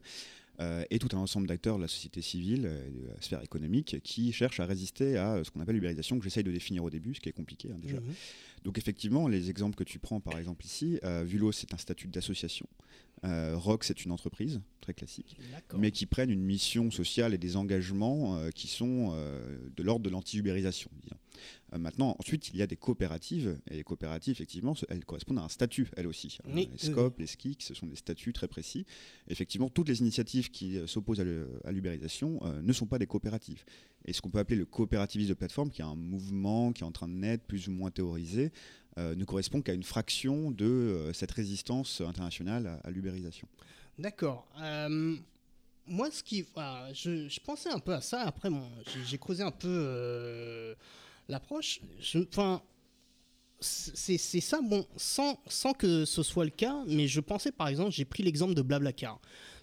et 0.91 0.99
tout 0.99 1.09
un 1.17 1.21
ensemble 1.21 1.47
d'acteurs 1.47 1.77
de 1.77 1.83
la 1.83 1.89
société 1.89 2.23
civile 2.23 2.67
euh, 2.67 2.91
de 2.91 3.07
la 3.09 3.21
sphère 3.21 3.43
économique 3.43 3.97
qui 4.03 4.33
cherchent 4.33 4.61
à 4.61 4.67
résister 4.67 5.17
à 5.17 5.35
euh, 5.35 5.45
ce 5.45 5.51
qu'on 5.51 5.61
appelle 5.61 5.75
l'ubérisation, 5.75 6.19
que 6.19 6.25
j'essaye 6.25 6.45
de 6.45 6.53
définir 6.53 6.85
au 6.85 6.91
début, 6.91 7.15
ce 7.15 7.21
qui 7.21 7.29
est 7.29 7.33
compliqué 7.33 7.71
hein, 7.73 7.79
déjà. 7.81 8.01
Mhm. 8.01 8.15
Donc 8.65 8.79
effectivement, 8.79 9.27
les 9.29 9.49
exemples 9.49 9.77
que 9.77 9.85
tu 9.85 9.99
prends 9.99 10.21
par 10.21 10.39
exemple 10.39 10.65
ici, 10.65 10.99
euh, 11.05 11.25
Vulo 11.27 11.53
c'est 11.53 11.73
un 11.73 11.79
statut 11.79 12.09
d'association, 12.09 12.67
euh, 13.25 13.57
Rock 13.57 13.85
c'est 13.85 14.05
une 14.05 14.13
entreprise, 14.13 14.61
très 14.81 14.95
classique 14.95 15.37
mais 15.77 15.91
qui 15.91 16.07
prennent 16.07 16.31
une 16.31 16.43
mission 16.43 16.91
sociale 16.91 17.35
et 17.35 17.39
des 17.39 17.57
engagements 17.57 18.37
euh, 18.37 18.51
qui 18.51 18.67
sont 18.67 19.13
euh, 19.15 19.59
de 19.77 19.83
l'ordre 19.83 20.05
de 20.05 20.11
l'anti-ubérisation. 20.11 20.91
Euh, 21.73 21.79
maintenant, 21.79 22.17
ensuite, 22.19 22.49
il 22.51 22.57
y 22.57 22.63
a 22.63 22.67
des 22.67 22.77
coopératives, 22.77 23.59
et 23.71 23.77
les 23.77 23.85
coopératives, 23.85 24.33
effectivement, 24.33 24.75
elles 24.89 25.05
correspondent 25.05 25.39
à 25.39 25.43
un 25.43 25.49
statut, 25.49 25.89
elles 25.97 26.07
aussi. 26.07 26.39
Oui, 26.47 26.69
les 26.73 26.89
oui, 26.89 26.93
SCOP, 26.93 27.19
les 27.19 27.27
SKIC, 27.27 27.63
ce 27.63 27.75
sont 27.75 27.87
des 27.87 27.97
statuts 27.97 28.33
très 28.33 28.49
précis. 28.49 28.87
Effectivement, 29.29 29.69
toutes 29.69 29.89
les 29.89 30.01
initiatives 30.01 30.51
qui 30.51 30.77
euh, 30.79 30.87
s'opposent 30.87 31.21
à 31.21 31.73
l'ubérisation 31.73 32.41
euh, 32.43 32.61
ne 32.63 32.73
sont 32.73 32.87
pas 32.87 32.99
des 32.99 33.07
coopératives. 33.07 33.65
Et 34.07 34.13
ce 34.13 34.21
qu'on 34.21 34.31
peut 34.31 34.39
appeler 34.39 34.57
le 34.57 34.65
coopérativisme 34.67 35.29
de 35.31 35.35
plateforme, 35.35 35.71
qui 35.71 35.83
est 35.83 35.85
un 35.85 35.95
mouvement 35.95 36.73
qui 36.73 36.83
est 36.83 36.87
en 36.87 36.93
train 36.93 37.09
de 37.09 37.13
naître, 37.15 37.45
plus 37.45 37.69
ou 37.69 37.73
moins 37.73 37.91
théorisé, 37.91 38.51
euh, 38.99 39.15
ne 39.15 39.25
correspond 39.25 39.63
qu'à 39.63 39.73
une 39.75 39.83
fraction 39.85 40.51
de 40.51 40.65
euh, 40.65 41.13
cette 41.13 41.31
résistance 41.31 42.01
internationale 42.01 42.67
à, 42.67 42.75
à 42.87 42.91
l'ubérisation. 42.91 43.47
D'accord. 43.99 44.49
Euh, 44.61 45.17
moi, 45.87 46.11
ce 46.11 46.23
qui, 46.23 46.45
je, 46.95 47.29
je 47.29 47.41
pensais 47.41 47.69
un 47.69 47.79
peu 47.79 47.93
à 47.93 48.01
ça. 48.01 48.23
Après, 48.23 48.49
bon, 48.49 48.63
j'ai- 48.87 49.05
j'ai 49.05 49.19
creusé 49.19 49.43
un 49.43 49.51
peu 49.51 49.69
euh, 49.69 50.75
l'approche. 51.31 51.81
C'est 53.61 54.41
ça. 54.41 54.61
Bon, 54.63 54.87
sans, 54.97 55.39
sans 55.47 55.73
que 55.73 56.05
ce 56.05 56.23
soit 56.23 56.45
le 56.45 56.51
cas, 56.51 56.83
mais 56.87 57.07
je 57.09 57.21
pensais 57.21 57.53
par 57.53 57.69
exemple, 57.69 57.93
j'ai 57.93 58.05
pris 58.05 58.23
l'exemple 58.23 58.55
de 58.55 58.63
Blablacar. 58.63 59.21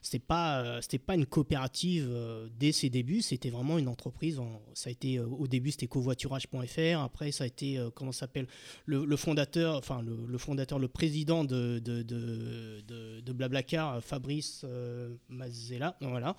C'était 0.08 0.20
pas, 0.26 0.62
euh, 0.62 0.82
c'était 0.82 1.00
pas 1.00 1.16
une 1.16 1.26
coopérative 1.26 2.08
euh, 2.10 2.48
dès 2.58 2.72
ses 2.72 2.90
débuts, 2.90 3.22
c'était 3.22 3.50
vraiment 3.50 3.78
une 3.78 3.90
entreprise. 3.90 4.40
en- 4.40 4.62
ça 4.74 4.88
a 4.90 4.92
été, 4.92 5.18
euh, 5.20 5.26
au 5.26 5.48
début, 5.48 5.72
c'était 5.72 5.88
covoiturage.fr. 5.88 7.00
Après, 7.02 7.32
ça 7.32 7.44
a 7.44 7.48
été, 7.48 7.78
comment 7.94 8.14
s'appelle, 8.14 8.48
le, 8.86 9.16
fondateur, 9.18 9.76
enfin, 9.76 10.02
le, 10.02 10.38
fondateur, 10.38 10.80
le 10.80 10.88
président 10.88 11.44
de, 11.44 11.80
de, 11.80 12.04
de, 12.04 12.82
de- 12.88 13.20
de 13.20 13.34
Blablacar, 13.34 14.02
Fabrice 14.02 14.62
euh, 14.64 15.14
Mazzella, 15.28 15.98
voilà, 16.00 16.36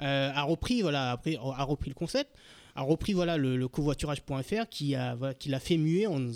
a 0.00 0.42
repris, 0.42 0.82
voilà, 0.82 1.12
après, 1.12 1.36
a 1.36 1.62
repris 1.64 1.90
le 1.90 1.94
concept 1.94 2.30
a 2.74 2.80
repris 2.80 3.12
voilà 3.12 3.36
le, 3.36 3.68
covoiturage.fr 3.68 4.66
qui 4.70 4.94
a 4.94 5.14
qui 5.38 5.50
l'a 5.50 5.60
fait 5.60 5.76
muer 5.76 6.06
en, 6.06 6.26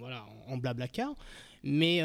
voilà 0.00 0.26
en 0.48 0.56
Blablacar 0.56 1.14
mais 1.62 2.00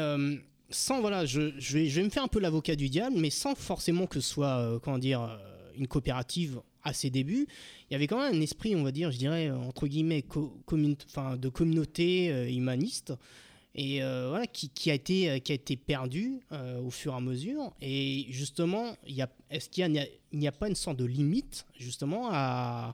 sans 0.72 1.00
voilà 1.00 1.26
je, 1.26 1.40
vais 1.40 1.88
je 1.88 1.96
vais 1.96 2.02
me 2.02 2.10
faire 2.10 2.22
un 2.22 2.28
peu 2.28 2.40
l'avocat 2.40 2.76
du 2.76 2.88
diable 2.88 3.16
mais 3.18 3.30
sans 3.30 3.54
forcément 3.54 4.06
que 4.06 4.20
ce 4.20 4.28
soit 4.28 4.58
euh, 4.58 4.78
comment 4.78 4.98
dire 4.98 5.22
euh, 5.22 5.36
une 5.76 5.86
coopérative 5.86 6.60
à 6.82 6.92
ses 6.92 7.10
débuts 7.10 7.46
il 7.88 7.92
y 7.92 7.96
avait 7.96 8.06
quand 8.06 8.18
même 8.18 8.34
un 8.34 8.40
esprit 8.40 8.74
on 8.74 8.82
va 8.82 8.92
dire 8.92 9.12
je 9.12 9.18
dirais 9.18 9.50
entre 9.50 9.86
guillemets 9.86 10.22
de 10.22 11.48
communauté 11.48 12.30
euh, 12.30 12.48
humaniste 12.48 13.12
et 13.74 14.00
voilà 14.00 14.46
qui, 14.46 14.90
a 14.90 14.94
été 14.94 15.40
qui 15.40 15.50
a 15.50 15.54
été 15.54 15.76
perdu 15.78 16.42
au 16.84 16.90
fur 16.90 17.14
et 17.14 17.16
à 17.16 17.20
mesure. 17.20 17.72
Et 17.80 18.26
justement 18.28 18.94
est-ce 19.48 19.70
qu'il 19.70 19.90
n'y 19.90 20.46
a, 20.46 20.50
a 20.50 20.52
pas 20.52 20.68
une 20.68 20.74
sorte 20.74 20.98
de 20.98 21.06
limite 21.06 21.64
justement 21.78 22.28
à 22.30 22.92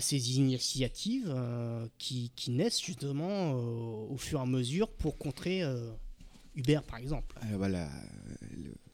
ces 0.00 0.38
initiatives 0.38 1.32
qui, 1.98 2.32
naissent 2.48 2.82
justement 2.82 3.52
au 3.52 4.16
fur 4.16 4.40
et 4.40 4.42
à 4.42 4.46
mesure 4.46 4.88
pour 4.88 5.18
contrer 5.18 5.62
Uber 6.54 6.80
par 6.86 6.98
exemple. 6.98 7.36
Euh, 7.44 7.56
voilà, 7.56 7.88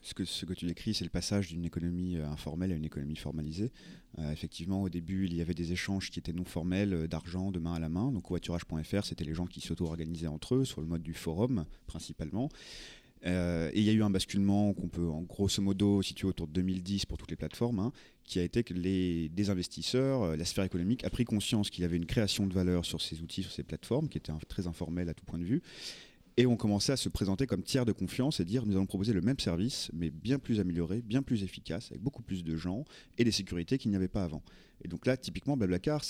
ce, 0.02 0.14
que, 0.14 0.52
tu 0.54 0.66
décris, 0.66 0.94
c'est 0.94 1.04
le 1.04 1.10
passage 1.10 1.48
d'une 1.48 1.64
économie 1.64 2.16
euh, 2.16 2.28
informelle 2.28 2.72
à 2.72 2.74
une 2.74 2.84
économie 2.84 3.16
formalisée. 3.16 3.72
Euh, 4.18 4.30
effectivement, 4.32 4.82
au 4.82 4.88
début, 4.88 5.26
il 5.26 5.34
y 5.34 5.40
avait 5.40 5.54
des 5.54 5.72
échanges 5.72 6.10
qui 6.10 6.18
étaient 6.18 6.32
non 6.32 6.44
formels, 6.44 7.08
d'argent, 7.08 7.50
de 7.50 7.58
main 7.58 7.74
à 7.74 7.78
la 7.78 7.88
main. 7.88 8.12
Donc, 8.12 8.28
voiturage.fr, 8.28 9.04
c'était 9.04 9.24
les 9.24 9.34
gens 9.34 9.46
qui 9.46 9.60
s'auto-organisaient 9.60 10.28
entre 10.28 10.56
eux 10.56 10.64
sur 10.64 10.80
le 10.80 10.86
mode 10.86 11.02
du 11.02 11.14
forum, 11.14 11.64
principalement. 11.86 12.48
Et 13.24 13.72
il 13.74 13.82
y 13.82 13.90
a 13.90 13.92
eu 13.92 14.04
un 14.04 14.10
basculement 14.10 14.72
qu'on 14.74 14.86
peut, 14.86 15.08
en 15.08 15.22
grosso 15.22 15.60
modo, 15.60 16.02
situer 16.02 16.28
autour 16.28 16.46
de 16.46 16.52
2010 16.52 17.04
pour 17.06 17.18
toutes 17.18 17.30
les 17.30 17.36
plateformes, 17.36 17.80
hein, 17.80 17.92
qui 18.22 18.38
a 18.38 18.44
été 18.44 18.62
que 18.62 18.72
les, 18.74 19.28
des 19.28 19.50
investisseurs, 19.50 20.36
la 20.36 20.44
sphère 20.44 20.62
économique, 20.62 21.02
a 21.02 21.10
pris 21.10 21.24
conscience 21.24 21.68
qu'il 21.68 21.82
y 21.82 21.84
avait 21.84 21.96
une 21.96 22.06
création 22.06 22.46
de 22.46 22.54
valeur 22.54 22.84
sur 22.84 23.02
ces 23.02 23.20
outils, 23.20 23.42
sur 23.42 23.50
ces 23.50 23.64
plateformes, 23.64 24.08
qui 24.08 24.18
était 24.18 24.30
un- 24.30 24.38
très 24.48 24.68
informelle 24.68 25.08
à 25.08 25.14
tout 25.14 25.24
point 25.24 25.40
de 25.40 25.44
vue, 25.44 25.62
et 26.38 26.46
ont 26.46 26.56
commencé 26.56 26.92
à 26.92 26.96
se 26.96 27.08
présenter 27.08 27.48
comme 27.48 27.64
tiers 27.64 27.84
de 27.84 27.90
confiance 27.90 28.38
et 28.38 28.44
dire 28.44 28.64
nous 28.64 28.76
allons 28.76 28.86
proposer 28.86 29.12
le 29.12 29.20
même 29.20 29.40
service, 29.40 29.90
mais 29.92 30.08
bien 30.08 30.38
plus 30.38 30.60
amélioré, 30.60 31.02
bien 31.02 31.20
plus 31.20 31.42
efficace, 31.42 31.90
avec 31.90 32.00
beaucoup 32.00 32.22
plus 32.22 32.44
de 32.44 32.56
gens 32.56 32.84
et 33.18 33.24
des 33.24 33.32
sécurités 33.32 33.76
qu'il 33.76 33.90
n'y 33.90 33.96
avait 33.96 34.06
pas 34.06 34.22
avant. 34.22 34.44
Et 34.84 34.86
donc 34.86 35.04
là, 35.04 35.16
typiquement, 35.16 35.56
Blablacar, 35.56 36.00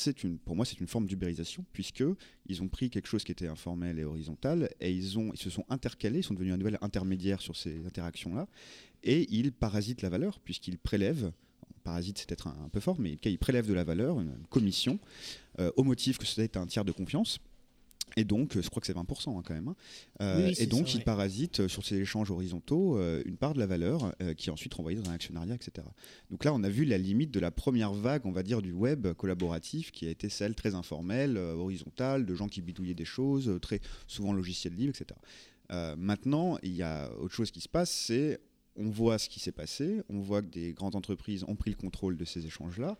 pour 0.44 0.54
moi, 0.54 0.66
c'est 0.66 0.78
une 0.80 0.86
forme 0.86 1.06
d'ubérisation, 1.06 1.64
puisque 1.72 2.04
ils 2.46 2.62
ont 2.62 2.68
pris 2.68 2.90
quelque 2.90 3.08
chose 3.08 3.24
qui 3.24 3.32
était 3.32 3.46
informel 3.46 3.98
et 3.98 4.04
horizontal, 4.04 4.68
et 4.82 4.92
ils, 4.92 5.08
se 5.34 5.48
sont 5.48 5.64
intercalés, 5.70 6.18
ils 6.18 6.22
sont 6.22 6.34
devenus 6.34 6.52
un 6.52 6.58
nouvel 6.58 6.76
intermédiaire 6.82 7.40
sur 7.40 7.56
ces 7.56 7.86
interactions-là, 7.86 8.48
et 9.04 9.26
ils 9.34 9.50
parasitent 9.50 10.02
la 10.02 10.10
valeur, 10.10 10.40
puisqu'ils 10.40 10.76
prélèvent, 10.76 11.32
parasite 11.84 12.18
c'est 12.18 12.28
peut-être 12.28 12.48
un, 12.48 12.68
peu 12.70 12.80
fort, 12.80 13.00
mais 13.00 13.12
en 13.12 13.14
tout 13.14 13.20
cas, 13.20 13.30
ils 13.30 13.38
prélèvent 13.38 13.66
de 13.66 13.72
la 13.72 13.84
valeur, 13.84 14.20
une, 14.20 14.36
commission, 14.50 14.98
euh, 15.58 15.72
au 15.76 15.84
motif 15.84 16.18
que 16.18 16.26
c'est 16.26 16.58
un 16.58 16.66
tiers 16.66 16.84
de 16.84 16.92
confiance. 16.92 17.40
Et 18.16 18.24
donc, 18.24 18.56
euh, 18.56 18.62
je 18.62 18.68
crois 18.70 18.80
que 18.80 18.86
c'est 18.86 18.96
20% 18.96 19.38
hein, 19.38 19.42
quand 19.44 19.54
même. 19.54 19.68
hein. 19.68 19.76
Euh, 20.20 20.48
Oui, 20.48 20.54
et 20.58 20.66
donc, 20.66 20.88
ça, 20.88 20.94
ils 20.94 20.98
ouais. 20.98 21.04
parasitent 21.04 21.60
euh, 21.60 21.68
sur 21.68 21.84
ces 21.84 21.96
échanges 21.96 22.30
horizontaux 22.30 22.98
euh, 22.98 23.22
une 23.26 23.36
part 23.36 23.54
de 23.54 23.58
la 23.58 23.66
valeur 23.66 24.14
euh, 24.22 24.34
qui 24.34 24.48
est 24.48 24.52
ensuite 24.52 24.74
renvoyée 24.74 24.98
dans 25.00 25.10
un 25.10 25.14
actionnariat, 25.14 25.54
etc. 25.54 25.86
Donc 26.30 26.44
là, 26.44 26.52
on 26.54 26.62
a 26.64 26.68
vu 26.68 26.84
la 26.84 26.98
limite 26.98 27.30
de 27.30 27.40
la 27.40 27.50
première 27.50 27.92
vague, 27.92 28.26
on 28.26 28.32
va 28.32 28.42
dire, 28.42 28.62
du 28.62 28.72
web 28.72 29.12
collaboratif, 29.14 29.92
qui 29.92 30.06
a 30.06 30.10
été 30.10 30.28
celle 30.28 30.54
très 30.54 30.74
informelle, 30.74 31.36
horizontale, 31.38 32.26
de 32.26 32.34
gens 32.34 32.48
qui 32.48 32.62
bidouillaient 32.62 32.94
des 32.94 33.04
choses, 33.04 33.58
très 33.62 33.80
souvent 34.06 34.32
logiciels 34.32 34.74
libres, 34.74 34.94
etc. 34.98 35.18
Maintenant, 35.96 36.58
il 36.62 36.74
y 36.74 36.82
a 36.82 37.10
autre 37.20 37.34
chose 37.34 37.50
qui 37.50 37.60
se 37.60 37.68
passe, 37.68 37.90
c'est 37.90 38.40
on 38.76 38.90
voit 38.90 39.18
ce 39.18 39.28
qui 39.28 39.40
s'est 39.40 39.52
passé, 39.52 40.02
on 40.08 40.20
voit 40.20 40.40
que 40.40 40.46
des 40.46 40.72
grandes 40.72 40.94
entreprises 40.94 41.44
ont 41.48 41.56
pris 41.56 41.70
le 41.70 41.76
contrôle 41.76 42.16
de 42.16 42.24
ces 42.24 42.46
échanges-là. 42.46 42.96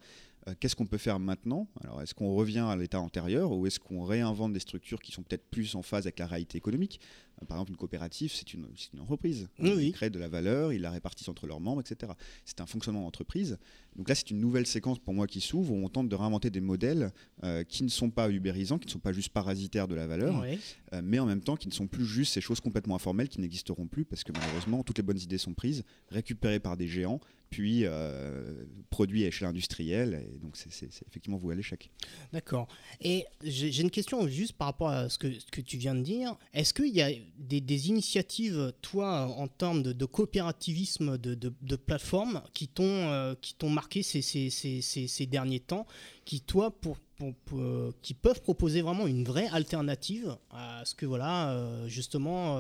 Euh, 0.49 0.55
Qu'est-ce 0.59 0.77
qu'on 0.77 0.87
peut 0.87 0.99
faire 0.99 1.19
maintenant? 1.19 1.69
Alors, 1.83 2.03
est-ce 2.03 2.15
qu'on 2.15 2.35
revient 2.35 2.67
à 2.69 2.77
l'état 2.77 3.01
antérieur 3.01 3.53
ou 3.53 3.67
est-ce 3.67 3.79
qu'on 3.79 4.03
réinvente 4.03 4.53
des 4.53 4.61
structures 4.61 5.01
qui 5.01 5.13
sont 5.13 5.23
peut-être 5.23 5.49
plus 5.51 5.75
en 5.75 5.83
phase 5.83 6.07
avec 6.07 6.19
la 6.19 6.27
réalité 6.27 6.59
économique? 6.59 7.01
Par 7.47 7.57
exemple, 7.57 7.71
une 7.71 7.77
coopérative, 7.77 8.33
c'est 8.35 8.55
une, 8.55 8.67
entreprise. 9.01 9.49
Oui, 9.59 9.89
ils 9.89 9.93
créent 9.93 10.11
de 10.11 10.19
la 10.19 10.29
valeur, 10.29 10.73
ils 10.73 10.81
la 10.81 10.91
répartissent 10.91 11.29
entre 11.29 11.47
leurs 11.47 11.61
membres, 11.61 11.81
etc. 11.81 12.13
C'est 12.45 12.61
un 12.61 12.67
fonctionnement 12.67 13.03
d'entreprise. 13.03 13.59
Donc 13.97 14.09
là, 14.09 14.15
c'est 14.15 14.31
une 14.31 14.41
nouvelle 14.41 14.67
séquence 14.67 14.99
pour 14.99 15.15
moi 15.15 15.27
qui 15.27 15.41
s'ouvre 15.41 15.73
où 15.73 15.85
on 15.85 15.89
tente 15.89 16.09
de 16.09 16.15
réinventer 16.15 16.51
des 16.51 16.61
modèles 16.61 17.13
euh, 17.45 17.65
qui 17.65 17.83
ne 17.83 17.89
sont 17.89 18.11
pas 18.11 18.31
ubérisants, 18.31 18.79
qui 18.79 18.87
ne 18.87 18.93
sont 18.93 18.99
pas 18.99 19.13
juste 19.13 19.31
parasitaires 19.31 19.89
de 19.89 19.95
la 19.95 20.07
valeur, 20.07 20.45
euh, 20.93 21.01
mais 21.03 21.19
en 21.19 21.27
même 21.27 21.41
temps 21.41 21.57
qui 21.57 21.69
ne 21.69 21.73
sont 21.73 21.87
plus 21.87 22.07
juste 22.07 22.35
ces 22.35 22.41
choses 22.41 22.61
complètement 22.61 22.95
informelles 22.95 23.29
qui 23.29 23.41
n'existeront 23.41 23.87
plus 23.87 24.05
parce 24.05 24.25
que 24.25 24.33
malheureusement 24.33 24.83
toutes 24.85 24.99
les 24.99 25.03
bonnes 25.03 25.21
idées 25.21 25.39
sont 25.39 25.55
prises, 25.55 25.85
récupérées 26.11 26.61
par 26.61 26.77
des 26.77 26.87
géants, 26.87 27.21
puis 27.51 27.83
euh, 27.85 28.65
produits 28.91 29.25
à 29.25 29.29
échelle 29.29 29.49
industrielle, 29.49 30.27
et 30.35 30.39
donc 30.39 30.57
c'est 30.57 30.85
effectivement 31.07 31.39
voué 31.39 31.55
à 31.55 31.57
l'échec. 31.57 31.91
D'accord. 32.33 32.69
Et 33.01 33.25
j'ai 33.43 33.73
j'ai 33.73 33.83
une 33.83 33.91
question 33.91 34.27
juste 34.29 34.55
par 34.55 34.67
rapport 34.67 34.89
à 34.89 35.09
ce 35.09 35.19
que, 35.19 35.33
ce 35.33 35.47
que 35.47 35.61
tu 35.61 35.77
viens 35.77 35.95
de 35.95 36.03
dire. 36.03 36.37
Est-ce 36.53 36.75
qu'il 36.75 36.95
y 36.95 37.03
a 37.03 37.11
des, 37.37 37.61
des 37.61 37.89
initiatives, 37.89 38.73
toi, 38.83 39.27
en 39.37 39.49
termes 39.49 39.83
de, 39.83 40.05
coopérativisme 40.05 41.19
de, 41.19 41.35
de, 41.35 41.77
plateformes, 41.77 42.43
qui 42.55 42.69
t'ont 42.69 42.85
euh, 42.85 43.35
marqué 43.65 44.03
ces, 44.03 44.23
ces, 44.23 44.51
ces, 44.51 45.27
derniers 45.27 45.61
temps, 45.61 45.87
qui, 46.25 46.41
toi, 46.41 46.71
pour, 46.71 46.99
pour- 47.17 47.35
euh, 47.55 47.93
qui 48.03 48.15
peuvent 48.15 48.41
proposer 48.43 48.81
vraiment 48.83 49.07
une 49.07 49.25
vraie 49.25 49.49
alternative 49.49 50.37
à 50.51 50.83
ce 50.85 50.95
que, 50.95 51.07
voilà, 51.07 51.51
euh, 51.51 51.89
justement, 51.89 52.59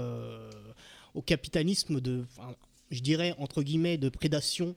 au 1.14 1.22
capitalisme 1.22 2.00
de. 2.00 2.24
je 2.90 3.00
dirais 3.00 3.34
entre 3.38 3.62
guillemets 3.62 3.98
de 3.98 4.08
prédation 4.08 4.74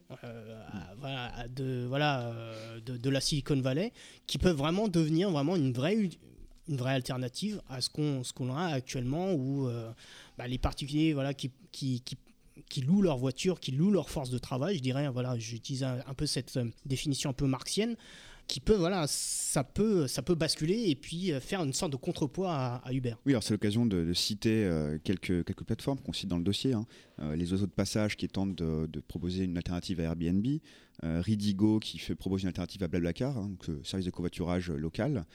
de, 1.50 1.86
voilà, 1.88 2.34
de, 2.86 3.10
la 3.10 3.22
Silicon 3.22 3.60
Valley 3.60 3.92
qui 4.28 4.38
peuvent 4.38 4.56
vraiment 4.56 4.88
devenir 4.88 5.30
vraiment 5.32 5.56
une 5.56 5.74
vraie, 5.74 6.10
une 6.72 6.78
vraie 6.78 6.94
alternative 6.94 7.62
à 7.70 7.82
ce 7.82 7.90
qu'on 7.90 8.24
qu'on 8.34 8.56
a 8.56 8.66
actuellement 8.66 9.34
où 9.34 9.68
euh, 9.68 9.92
bah, 10.38 10.48
les 10.48 10.58
particuliers 10.58 11.14
voilà, 11.14 11.34
qui, 11.34 11.52
qui, 11.72 12.02
qui, 12.70 12.82
louent 12.82 13.02
leur 13.02 13.18
voiture, 13.18 13.60
qui 13.60 13.72
louent 13.72 13.92
leur 13.92 14.10
force 14.10 14.30
de 14.30 14.38
travail, 14.38 14.78
je 14.78 14.82
dirais, 14.82 15.08
voilà, 15.10 15.38
j'utilise 15.38 15.84
un, 15.84 16.14
peu 16.16 16.26
cette 16.26 16.58
euh, 16.58 16.66
définition 16.86 17.30
un 17.30 17.34
peu 17.34 17.46
marxienne, 17.46 17.96
qui 18.48 18.60
peut, 18.60 18.76
voilà, 18.76 19.06
ça 19.08 19.64
peut, 19.64 20.08
ça 20.08 20.22
peut 20.22 20.36
basculer 20.36 20.90
et 20.90 20.96
puis 20.96 21.32
euh, 21.32 21.40
faire 21.40 21.64
une 21.64 21.74
sorte 21.74 21.92
de 21.92 21.98
contrepoids 21.98 22.54
à, 22.54 22.92
Uber. 22.92 23.16
Oui, 23.26 23.34
alors 23.34 23.44
c'est 23.44 23.54
l'occasion 23.54 23.86
de, 23.86 24.14
citer 24.14 24.70
quelques, 25.04 25.46
quelques 25.46 25.64
plateformes 25.64 26.00
qu'on 26.00 26.14
cite 26.14 26.30
dans 26.30 26.38
le 26.38 26.44
dossier. 26.44 26.74
hein. 26.74 26.86
Les 27.36 27.52
oiseaux 27.52 27.68
de 27.68 27.72
passage 27.72 28.18
qui 28.18 28.28
tentent 28.28 28.56
de, 28.56 29.00
proposer 29.08 29.44
une 29.44 29.58
alternative 29.58 30.00
à 30.00 30.04
Airbnb, 30.04 30.46
Ridigo 31.04 31.80
qui 31.80 31.98
fait 31.98 32.16
proposer 32.16 32.44
une 32.44 32.50
alternative 32.50 32.84
à 32.84 32.88
Blablacar, 32.88 33.38
hein, 33.38 33.50
donc, 33.50 33.86
service 33.86 34.06
de 34.06 34.12
covoiturage 34.12 34.70
local, 34.72 35.26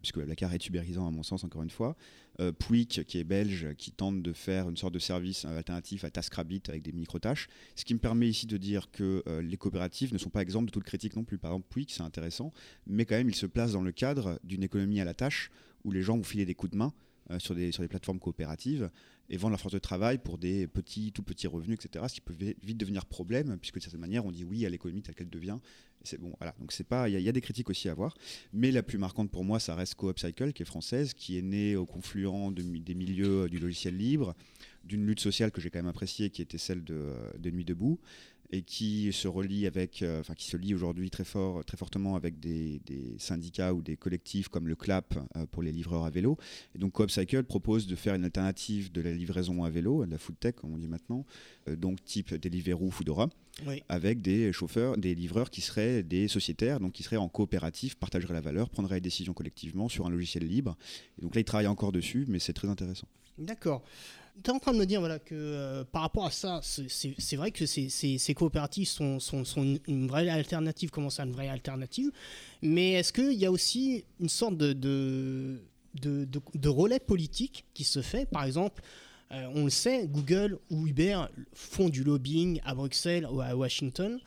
puisque 0.00 0.16
Blablacar 0.16 0.52
est 0.52 0.66
ubérisant 0.66 1.06
à 1.06 1.10
mon 1.10 1.22
sens 1.22 1.44
encore 1.44 1.62
une 1.62 1.70
fois. 1.70 1.96
Euh, 2.40 2.52
Pouic 2.52 3.04
qui 3.06 3.18
est 3.18 3.24
belge, 3.24 3.74
qui 3.76 3.92
tente 3.92 4.22
de 4.22 4.32
faire 4.32 4.68
une 4.70 4.76
sorte 4.76 4.94
de 4.94 4.98
service 4.98 5.44
euh, 5.44 5.58
alternatif 5.58 6.04
à 6.04 6.10
TaskRabbit 6.10 6.62
avec 6.68 6.82
des 6.82 6.92
micro-tâches. 6.92 7.48
Ce 7.74 7.84
qui 7.84 7.92
me 7.92 7.98
permet 7.98 8.28
ici 8.28 8.46
de 8.46 8.56
dire 8.56 8.90
que 8.90 9.22
euh, 9.26 9.42
les 9.42 9.56
coopératives 9.58 10.12
ne 10.14 10.18
sont 10.18 10.30
pas 10.30 10.40
exemptes 10.40 10.66
de 10.66 10.70
toute 10.70 10.84
critique 10.84 11.16
non 11.16 11.24
plus. 11.24 11.36
Par 11.36 11.50
exemple, 11.50 11.66
Pouic, 11.68 11.90
c'est 11.90 12.02
intéressant, 12.02 12.52
mais 12.86 13.04
quand 13.04 13.16
même, 13.16 13.28
il 13.28 13.34
se 13.34 13.46
place 13.46 13.72
dans 13.72 13.82
le 13.82 13.92
cadre 13.92 14.38
d'une 14.42 14.62
économie 14.62 15.00
à 15.00 15.04
la 15.04 15.12
tâche 15.12 15.50
où 15.84 15.92
les 15.92 16.02
gens 16.02 16.16
vont 16.16 16.22
filer 16.22 16.46
des 16.46 16.54
coups 16.54 16.72
de 16.72 16.78
main 16.78 16.94
euh, 17.30 17.38
sur, 17.38 17.54
des, 17.54 17.70
sur 17.70 17.82
des 17.82 17.88
plateformes 17.88 18.20
coopératives 18.20 18.90
et 19.30 19.36
vendre 19.36 19.52
leur 19.52 19.60
force 19.60 19.72
de 19.74 19.78
travail 19.78 20.18
pour 20.18 20.36
des 20.38 20.66
petits, 20.66 21.12
tout 21.12 21.22
petits 21.22 21.46
revenus, 21.46 21.78
etc. 21.82 22.04
Ce 22.08 22.14
qui 22.14 22.20
peut 22.20 22.34
vi- 22.34 22.56
vite 22.62 22.76
devenir 22.76 23.06
problème, 23.06 23.56
puisque 23.60 23.76
de 23.76 23.82
certaine 23.82 24.00
manière, 24.00 24.26
on 24.26 24.32
dit 24.32 24.44
oui 24.44 24.66
à 24.66 24.68
l'économie 24.68 25.02
telle 25.02 25.14
qu'elle 25.14 25.30
devient. 25.30 25.58
C'est 26.02 26.18
bon, 26.20 26.34
voilà. 26.38 26.54
Donc 26.58 26.72
c'est 26.72 26.84
pas, 26.84 27.08
il 27.08 27.20
y, 27.20 27.28
a- 27.28 27.32
des 27.32 27.40
critiques 27.40 27.70
aussi 27.70 27.88
à 27.88 27.92
avoir, 27.92 28.16
mais 28.52 28.70
la 28.72 28.82
plus 28.82 28.98
marquante 28.98 29.30
pour 29.30 29.44
moi, 29.44 29.60
ça 29.60 29.74
reste 29.74 29.94
Coop 29.94 30.18
Cycle, 30.18 30.52
qui 30.52 30.62
est 30.62 30.66
française, 30.66 31.14
qui 31.14 31.38
est 31.38 31.42
née 31.42 31.76
au 31.76 31.86
confluent 31.86 32.26
des 32.54 32.94
milieux 32.94 33.42
euh, 33.44 33.48
du 33.48 33.58
logiciel 33.58 33.96
libre, 33.96 34.34
d'une 34.84 35.06
lutte 35.06 35.20
sociale 35.20 35.52
que 35.52 35.60
j'ai 35.60 35.68
quand 35.70 35.78
même 35.78 35.86
appréciée, 35.88 36.30
qui 36.30 36.40
était 36.42 36.58
celle 36.58 36.82
de, 36.82 36.94
euh, 36.94 37.30
de 37.38 37.50
Nuit 37.50 37.64
debout, 37.66 38.00
et 38.52 38.62
qui 38.62 39.12
se 39.12 39.28
relie 39.28 39.66
avec, 39.66 40.02
euh, 40.02 40.20
enfin 40.20 40.34
qui 40.34 40.46
se 40.46 40.56
lie 40.56 40.74
aujourd'hui 40.74 41.10
très 41.10 41.24
fort, 41.24 41.64
très 41.64 41.76
fortement 41.76 42.16
avec 42.16 42.40
des, 42.40 42.80
des 42.86 43.14
syndicats 43.18 43.72
ou 43.72 43.82
des 43.82 43.96
collectifs 43.96 44.48
comme 44.48 44.66
le 44.66 44.74
CLAP 44.74 45.18
euh, 45.36 45.46
pour 45.46 45.62
les 45.62 45.72
livreurs 45.72 46.04
à 46.04 46.10
vélo. 46.10 46.36
Et 46.74 46.78
donc 46.78 46.92
Coop 46.92 47.10
Cycle 47.10 47.44
propose 47.44 47.86
de 47.86 47.94
faire 47.94 48.14
une 48.14 48.24
alternative 48.24 48.90
de 48.92 49.00
la 49.00 49.12
livraison 49.12 49.62
à 49.64 49.70
vélo, 49.70 50.04
de 50.04 50.10
la 50.10 50.18
food 50.18 50.38
tech 50.38 50.54
comme 50.56 50.74
on 50.74 50.78
dit 50.78 50.88
maintenant, 50.88 51.24
euh, 51.68 51.76
donc 51.76 52.02
type 52.04 52.34
Deliveroo, 52.34 52.90
Foodora. 52.90 53.28
Oui. 53.66 53.82
avec 53.90 54.22
des 54.22 54.52
chauffeurs, 54.54 54.96
des 54.96 55.14
livreurs 55.14 55.50
qui 55.50 55.60
seraient 55.60 56.02
des 56.02 56.28
sociétaires, 56.28 56.80
donc 56.80 56.92
qui 56.92 57.02
seraient 57.02 57.18
en 57.18 57.28
coopérative, 57.28 57.96
partageraient 57.98 58.32
la 58.32 58.40
valeur, 58.40 58.70
prendraient 58.70 58.94
les 58.94 59.00
décisions 59.02 59.34
collectivement 59.34 59.88
sur 59.88 60.06
un 60.06 60.10
logiciel 60.10 60.46
libre. 60.46 60.78
Et 61.18 61.22
donc 61.22 61.34
là, 61.34 61.42
ils 61.42 61.44
travaillent 61.44 61.66
encore 61.66 61.92
dessus, 61.92 62.24
mais 62.28 62.38
c'est 62.38 62.54
très 62.54 62.68
intéressant. 62.68 63.06
D'accord. 63.40 63.82
Tu 64.42 64.50
es 64.50 64.54
en 64.54 64.58
train 64.58 64.72
de 64.72 64.78
me 64.78 64.86
dire 64.86 65.00
voilà, 65.00 65.18
que 65.18 65.34
euh, 65.34 65.84
par 65.84 66.02
rapport 66.02 66.26
à 66.26 66.30
ça, 66.30 66.60
c'est- 66.62 67.36
vrai 67.36 67.50
que 67.50 67.66
ces, 67.66 68.34
coopératives 68.34 68.86
sont, 68.88 69.18
une, 69.86 70.06
vraie 70.06 70.28
alternative, 70.28 70.90
comment 70.90 71.10
ça, 71.10 71.24
une 71.24 71.32
vraie 71.32 71.48
alternative? 71.48 72.10
Mais 72.62 72.92
est-ce 72.92 73.12
qu'il 73.12 73.32
y 73.32 73.46
a 73.46 73.50
aussi 73.50 74.04
une 74.20 74.28
sorte 74.28 74.56
de, 74.56 75.58
relais 76.64 77.00
politique 77.00 77.64
qui 77.74 77.84
se 77.84 78.02
fait? 78.02 78.26
Par 78.26 78.44
exemple, 78.44 78.82
euh, 79.32 79.46
on 79.54 79.64
le 79.64 79.70
sait, 79.70 80.06
Google 80.06 80.58
ou 80.70 80.86
Uber 80.86 81.24
font 81.52 81.88
du 81.88 82.04
lobbying 82.04 82.60
à 82.64 82.74
Bruxelles 82.74 83.26
ou 83.30 83.40
à 83.40 83.54
Washington. 83.54 84.18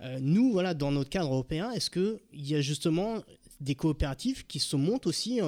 Euh, 0.00 0.18
nous, 0.20 0.52
voilà, 0.52 0.74
dans 0.74 0.90
notre 0.90 1.10
cadre 1.10 1.32
européen, 1.32 1.70
est-ce 1.72 1.90
qu'il 1.90 2.20
y 2.34 2.54
a 2.54 2.60
justement 2.60 3.22
des 3.60 3.74
coopératives 3.76 4.46
qui 4.46 4.58
se 4.58 4.74
montent 4.76 5.06
aussi, 5.06 5.40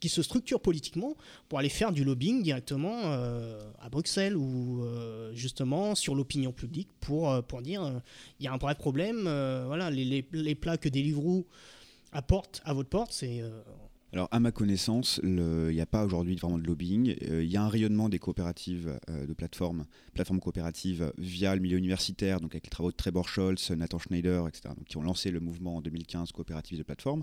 qui 0.00 0.08
se 0.08 0.22
structurent 0.22 0.60
politiquement 0.60 1.14
pour 1.48 1.58
aller 1.58 1.68
faire 1.68 1.92
du 1.92 2.02
lobbying 2.04 2.42
directement 2.42 3.00
euh, 3.04 3.60
à 3.80 3.88
Bruxelles 3.88 4.36
ou 4.36 4.82
euh, 4.82 5.32
justement 5.34 5.94
sur 5.94 6.14
l'opinion 6.14 6.52
publique 6.52 6.88
pour, 7.00 7.30
euh, 7.30 7.40
pour 7.42 7.62
dire 7.62 8.00
il 8.40 8.44
y 8.44 8.48
a 8.48 8.52
un 8.52 8.58
vrai 8.58 8.74
problème, 8.74 9.22
voilà, 9.66 9.90
les, 9.90 10.04
les- 10.04 10.26
les 10.32 10.54
plats 10.54 10.76
que 10.76 10.88
Deliveroo 10.88 11.46
apporte 12.12 12.60
à 12.64 12.74
votre 12.74 12.88
porte, 12.88 13.12
c'est 13.12 13.42
Alors, 14.14 14.28
à 14.30 14.40
ma 14.40 14.52
connaissance, 14.52 15.20
il 15.22 15.30
n'y 15.30 15.80
a 15.80 15.86
pas 15.86 16.04
aujourd'hui 16.04 16.36
vraiment 16.36 16.58
de 16.58 16.66
lobbying. 16.66 17.16
Euh, 17.30 17.42
Il 17.42 17.50
y 17.50 17.56
a 17.56 17.62
un 17.62 17.68
rayonnement 17.68 18.10
des 18.10 18.18
coopératives 18.18 18.98
euh, 19.08 19.26
de 19.26 19.32
plateformes, 19.32 19.86
plateformes 20.12 20.40
coopératives 20.40 21.14
via 21.16 21.54
le 21.54 21.62
milieu 21.62 21.78
universitaire, 21.78 22.38
donc 22.40 22.52
avec 22.54 22.66
les 22.66 22.70
travaux 22.70 22.90
de 22.90 22.96
Trevor 22.96 23.26
Scholz, 23.26 23.70
Nathan 23.70 23.98
Schneider, 23.98 24.46
etc., 24.46 24.74
qui 24.86 24.98
ont 24.98 25.02
lancé 25.02 25.30
le 25.30 25.40
mouvement 25.40 25.76
en 25.76 25.80
2015 25.80 26.30
coopérative 26.32 26.76
de 26.76 26.82
plateformes. 26.82 27.22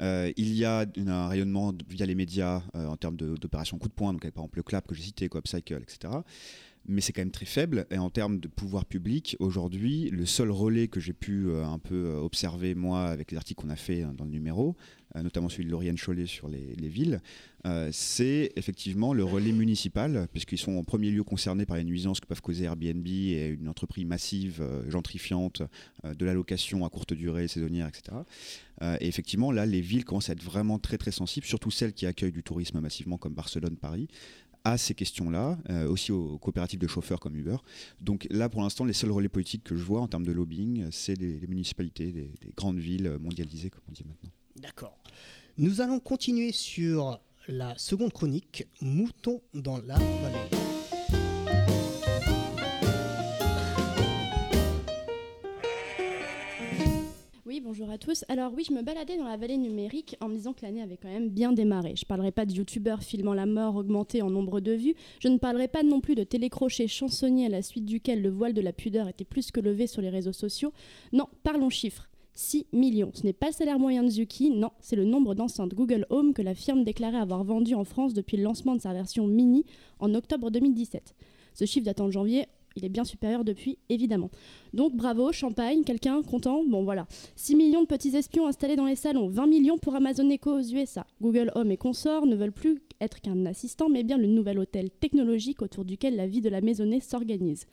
Euh, 0.00 0.32
il 0.36 0.54
y 0.54 0.64
a 0.64 0.86
un 0.96 1.26
rayonnement 1.26 1.72
via 1.88 2.06
les 2.06 2.14
médias 2.14 2.62
en 2.74 2.96
termes 2.96 3.16
d'opérations 3.16 3.78
coup 3.78 3.88
de 3.88 3.92
poing, 3.92 4.12
donc 4.12 4.24
avec 4.24 4.34
par 4.34 4.44
exemple 4.44 4.58
le 4.58 4.62
CLAP 4.62 4.86
que 4.86 4.94
j'ai 4.94 5.02
cité, 5.02 5.28
CoopCycle, 5.28 5.82
etc. 5.82 6.14
Mais 6.86 7.00
c'est 7.00 7.12
quand 7.12 7.20
même 7.20 7.30
très 7.30 7.46
faible. 7.46 7.86
Et 7.90 7.98
en 7.98 8.10
termes 8.10 8.40
de 8.40 8.48
pouvoir 8.48 8.84
public, 8.86 9.36
aujourd'hui, 9.38 10.10
le 10.10 10.26
seul 10.26 10.50
relais 10.50 10.88
que 10.88 10.98
j'ai 10.98 11.12
pu 11.12 11.48
un 11.54 11.78
peu 11.78 12.14
observer, 12.14 12.74
moi, 12.74 13.04
avec 13.04 13.30
les 13.30 13.36
articles 13.36 13.62
qu'on 13.62 13.70
a 13.70 13.76
fait 13.76 14.02
hein, 14.02 14.14
dans 14.16 14.24
le 14.24 14.30
numéro, 14.30 14.76
notamment 15.14 15.48
celui 15.48 15.64
de 15.64 15.70
Lauriane 15.70 15.98
Chollet 15.98 16.26
sur 16.26 16.48
les, 16.48 16.74
les 16.76 16.88
villes, 16.88 17.20
euh, 17.66 17.90
c'est 17.92 18.52
effectivement 18.56 19.12
le 19.12 19.24
relais 19.24 19.52
municipal, 19.52 20.26
puisqu'ils 20.32 20.58
sont 20.58 20.76
en 20.76 20.84
premier 20.84 21.10
lieu 21.10 21.22
concernés 21.22 21.66
par 21.66 21.76
les 21.76 21.84
nuisances 21.84 22.20
que 22.20 22.26
peuvent 22.26 22.40
causer 22.40 22.64
Airbnb 22.64 23.06
et 23.06 23.46
une 23.48 23.68
entreprise 23.68 24.04
massive, 24.04 24.60
euh, 24.60 24.90
gentrifiante, 24.90 25.62
euh, 26.04 26.14
de 26.14 26.24
la 26.24 26.34
location 26.34 26.84
à 26.84 26.88
courte 26.88 27.12
durée, 27.12 27.48
saisonnière, 27.48 27.88
etc. 27.88 28.18
Euh, 28.82 28.96
et 29.00 29.06
effectivement, 29.06 29.52
là, 29.52 29.66
les 29.66 29.80
villes 29.80 30.04
commencent 30.04 30.30
à 30.30 30.32
être 30.32 30.42
vraiment 30.42 30.78
très 30.78 30.98
très 30.98 31.12
sensibles, 31.12 31.46
surtout 31.46 31.70
celles 31.70 31.92
qui 31.92 32.06
accueillent 32.06 32.32
du 32.32 32.42
tourisme 32.42 32.80
massivement, 32.80 33.18
comme 33.18 33.34
Barcelone, 33.34 33.76
Paris 33.76 34.08
à 34.64 34.78
ces 34.78 34.94
questions-là, 34.94 35.58
euh, 35.70 35.88
aussi 35.88 36.12
aux 36.12 36.38
coopératives 36.38 36.78
de 36.78 36.86
chauffeurs 36.86 37.18
comme 37.18 37.34
Uber. 37.34 37.56
Donc 38.00 38.28
là, 38.30 38.48
pour 38.48 38.62
l'instant, 38.62 38.84
les 38.84 38.92
seuls 38.92 39.10
relais 39.10 39.28
politiques 39.28 39.64
que 39.64 39.74
je 39.74 39.82
vois 39.82 40.00
en 40.00 40.06
termes 40.06 40.24
de 40.24 40.30
lobbying, 40.30 40.86
c'est 40.92 41.18
les, 41.18 41.40
les 41.40 41.46
municipalités, 41.48 42.12
des 42.12 42.30
grandes 42.56 42.78
villes 42.78 43.16
mondialisées, 43.20 43.70
comme 43.70 43.82
on 43.88 43.92
dit 43.92 44.04
maintenant. 44.06 44.30
D'accord. 44.56 44.98
Nous 45.58 45.80
allons 45.80 46.00
continuer 46.00 46.52
sur 46.52 47.20
la 47.48 47.76
seconde 47.78 48.12
chronique, 48.12 48.66
Mouton 48.80 49.40
dans 49.54 49.78
la 49.78 49.94
vallée. 49.94 50.50
Oui, 57.44 57.60
bonjour 57.60 57.90
à 57.90 57.98
tous. 57.98 58.24
Alors 58.28 58.52
oui, 58.54 58.64
je 58.66 58.72
me 58.72 58.82
baladais 58.82 59.18
dans 59.18 59.28
la 59.28 59.36
vallée 59.36 59.58
numérique 59.58 60.16
en 60.20 60.28
me 60.28 60.36
disant 60.36 60.52
que 60.52 60.62
l'année 60.62 60.80
avait 60.80 60.96
quand 60.96 61.08
même 61.08 61.28
bien 61.28 61.52
démarré. 61.52 61.94
Je 61.96 62.06
parlerai 62.06 62.32
pas 62.32 62.46
de 62.46 62.52
youtubeurs 62.52 63.02
filmant 63.02 63.34
la 63.34 63.46
mort 63.46 63.76
augmentée 63.76 64.22
en 64.22 64.30
nombre 64.30 64.60
de 64.60 64.72
vues. 64.72 64.94
Je 65.20 65.28
ne 65.28 65.38
parlerai 65.38 65.68
pas 65.68 65.82
non 65.82 66.00
plus 66.00 66.14
de 66.14 66.24
télécrochet 66.24 66.88
chansonnier 66.88 67.46
à 67.46 67.50
la 67.50 67.62
suite 67.62 67.84
duquel 67.84 68.22
le 68.22 68.30
voile 68.30 68.54
de 68.54 68.62
la 68.62 68.72
pudeur 68.72 69.08
était 69.08 69.24
plus 69.24 69.50
que 69.50 69.60
levé 69.60 69.86
sur 69.86 70.00
les 70.00 70.10
réseaux 70.10 70.32
sociaux. 70.32 70.72
Non, 71.12 71.28
parlons 71.42 71.68
chiffres. 71.68 72.08
6 72.34 72.66
millions. 72.72 73.10
Ce 73.14 73.24
n'est 73.24 73.32
pas 73.32 73.48
le 73.48 73.52
salaire 73.52 73.78
moyen 73.78 74.02
de 74.02 74.08
Zuki, 74.08 74.50
non, 74.50 74.70
c'est 74.80 74.96
le 74.96 75.04
nombre 75.04 75.34
d'enceintes 75.34 75.74
Google 75.74 76.06
Home 76.10 76.32
que 76.32 76.42
la 76.42 76.54
firme 76.54 76.84
déclarait 76.84 77.18
avoir 77.18 77.44
vendu 77.44 77.74
en 77.74 77.84
France 77.84 78.14
depuis 78.14 78.36
le 78.36 78.42
lancement 78.42 78.74
de 78.74 78.80
sa 78.80 78.92
version 78.92 79.26
mini 79.26 79.64
en 79.98 80.14
octobre 80.14 80.50
2017. 80.50 81.14
Ce 81.54 81.64
chiffre 81.66 81.84
datant 81.84 82.06
de 82.06 82.12
janvier, 82.12 82.46
il 82.76 82.84
est 82.84 82.88
bien 82.88 83.04
supérieur 83.04 83.44
depuis, 83.44 83.78
évidemment. 83.88 84.30
Donc 84.72 84.94
bravo, 84.94 85.32
champagne, 85.32 85.84
quelqu'un 85.84 86.22
content 86.22 86.62
Bon 86.64 86.82
voilà. 86.84 87.06
6 87.36 87.56
millions 87.56 87.82
de 87.82 87.86
petits 87.86 88.16
espions 88.16 88.46
installés 88.46 88.76
dans 88.76 88.86
les 88.86 88.96
salons, 88.96 89.28
20 89.28 89.46
millions 89.46 89.78
pour 89.78 89.94
Amazon 89.94 90.30
Echo 90.30 90.58
aux 90.58 90.62
USA. 90.62 91.06
Google 91.20 91.52
Home 91.54 91.70
et 91.70 91.76
consorts 91.76 92.26
ne 92.26 92.34
veulent 92.34 92.52
plus 92.52 92.80
être 93.00 93.20
qu'un 93.20 93.44
assistant, 93.46 93.88
mais 93.88 94.04
bien 94.04 94.16
le 94.16 94.26
nouvel 94.26 94.58
hôtel 94.58 94.90
technologique 94.90 95.60
autour 95.60 95.84
duquel 95.84 96.16
la 96.16 96.26
vie 96.26 96.40
de 96.40 96.48
la 96.48 96.60
maisonnée 96.60 97.00
s'organise. 97.00 97.66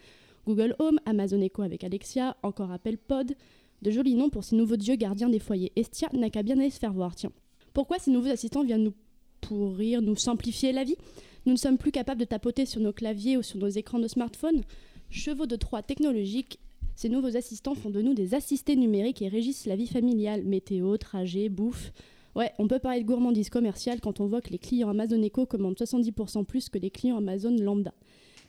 Google 0.45 0.75
Home, 0.79 0.99
Amazon 1.05 1.41
Echo 1.41 1.61
avec 1.61 1.83
Alexia, 1.83 2.35
encore 2.43 2.71
Apple 2.71 2.97
Pod, 2.97 3.35
de 3.81 3.91
jolis 3.91 4.15
noms 4.15 4.29
pour 4.29 4.43
ces 4.43 4.55
nouveaux 4.55 4.77
dieux 4.77 4.95
gardiens 4.95 5.29
des 5.29 5.39
foyers. 5.39 5.71
Estia 5.75 6.09
n'a 6.13 6.29
qu'à 6.29 6.43
bien 6.43 6.59
aller 6.59 6.69
se 6.69 6.79
faire 6.79 6.93
voir, 6.93 7.15
tiens. 7.15 7.31
Pourquoi 7.73 7.99
ces 7.99 8.11
nouveaux 8.11 8.29
assistants 8.29 8.63
viennent 8.63 8.83
nous 8.83 8.93
pourrir, 9.41 10.01
nous 10.01 10.15
simplifier 10.15 10.71
la 10.71 10.83
vie? 10.83 10.97
Nous 11.45 11.53
ne 11.53 11.57
sommes 11.57 11.77
plus 11.77 11.91
capables 11.91 12.19
de 12.19 12.25
tapoter 12.25 12.65
sur 12.65 12.81
nos 12.81 12.93
claviers 12.93 13.37
ou 13.37 13.43
sur 13.43 13.59
nos 13.59 13.69
écrans 13.69 13.99
de 13.99 14.07
smartphone 14.07 14.61
Chevaux 15.09 15.47
de 15.47 15.55
Troie 15.55 15.81
technologiques, 15.81 16.59
ces 16.99 17.07
nouveaux 17.07 17.37
assistants 17.37 17.75
font 17.75 17.89
de 17.89 18.01
nous 18.01 18.13
des 18.13 18.35
assistés 18.35 18.75
numériques 18.75 19.21
et 19.21 19.29
régissent 19.29 19.65
la 19.65 19.77
vie 19.77 19.87
familiale, 19.87 20.43
météo, 20.43 20.97
trajet, 20.97 21.47
bouffe. 21.47 21.93
Ouais, 22.35 22.51
on 22.59 22.67
peut 22.67 22.79
parler 22.79 22.99
de 22.99 23.05
gourmandise 23.05 23.49
commerciale 23.49 24.01
quand 24.01 24.19
on 24.19 24.27
voit 24.27 24.41
que 24.41 24.49
les 24.49 24.57
clients 24.57 24.89
Amazon 24.89 25.21
Echo 25.23 25.45
commandent 25.45 25.77
70% 25.77 26.43
plus 26.43 26.67
que 26.67 26.77
les 26.77 26.91
clients 26.91 27.15
Amazon 27.15 27.55
lambda. 27.55 27.93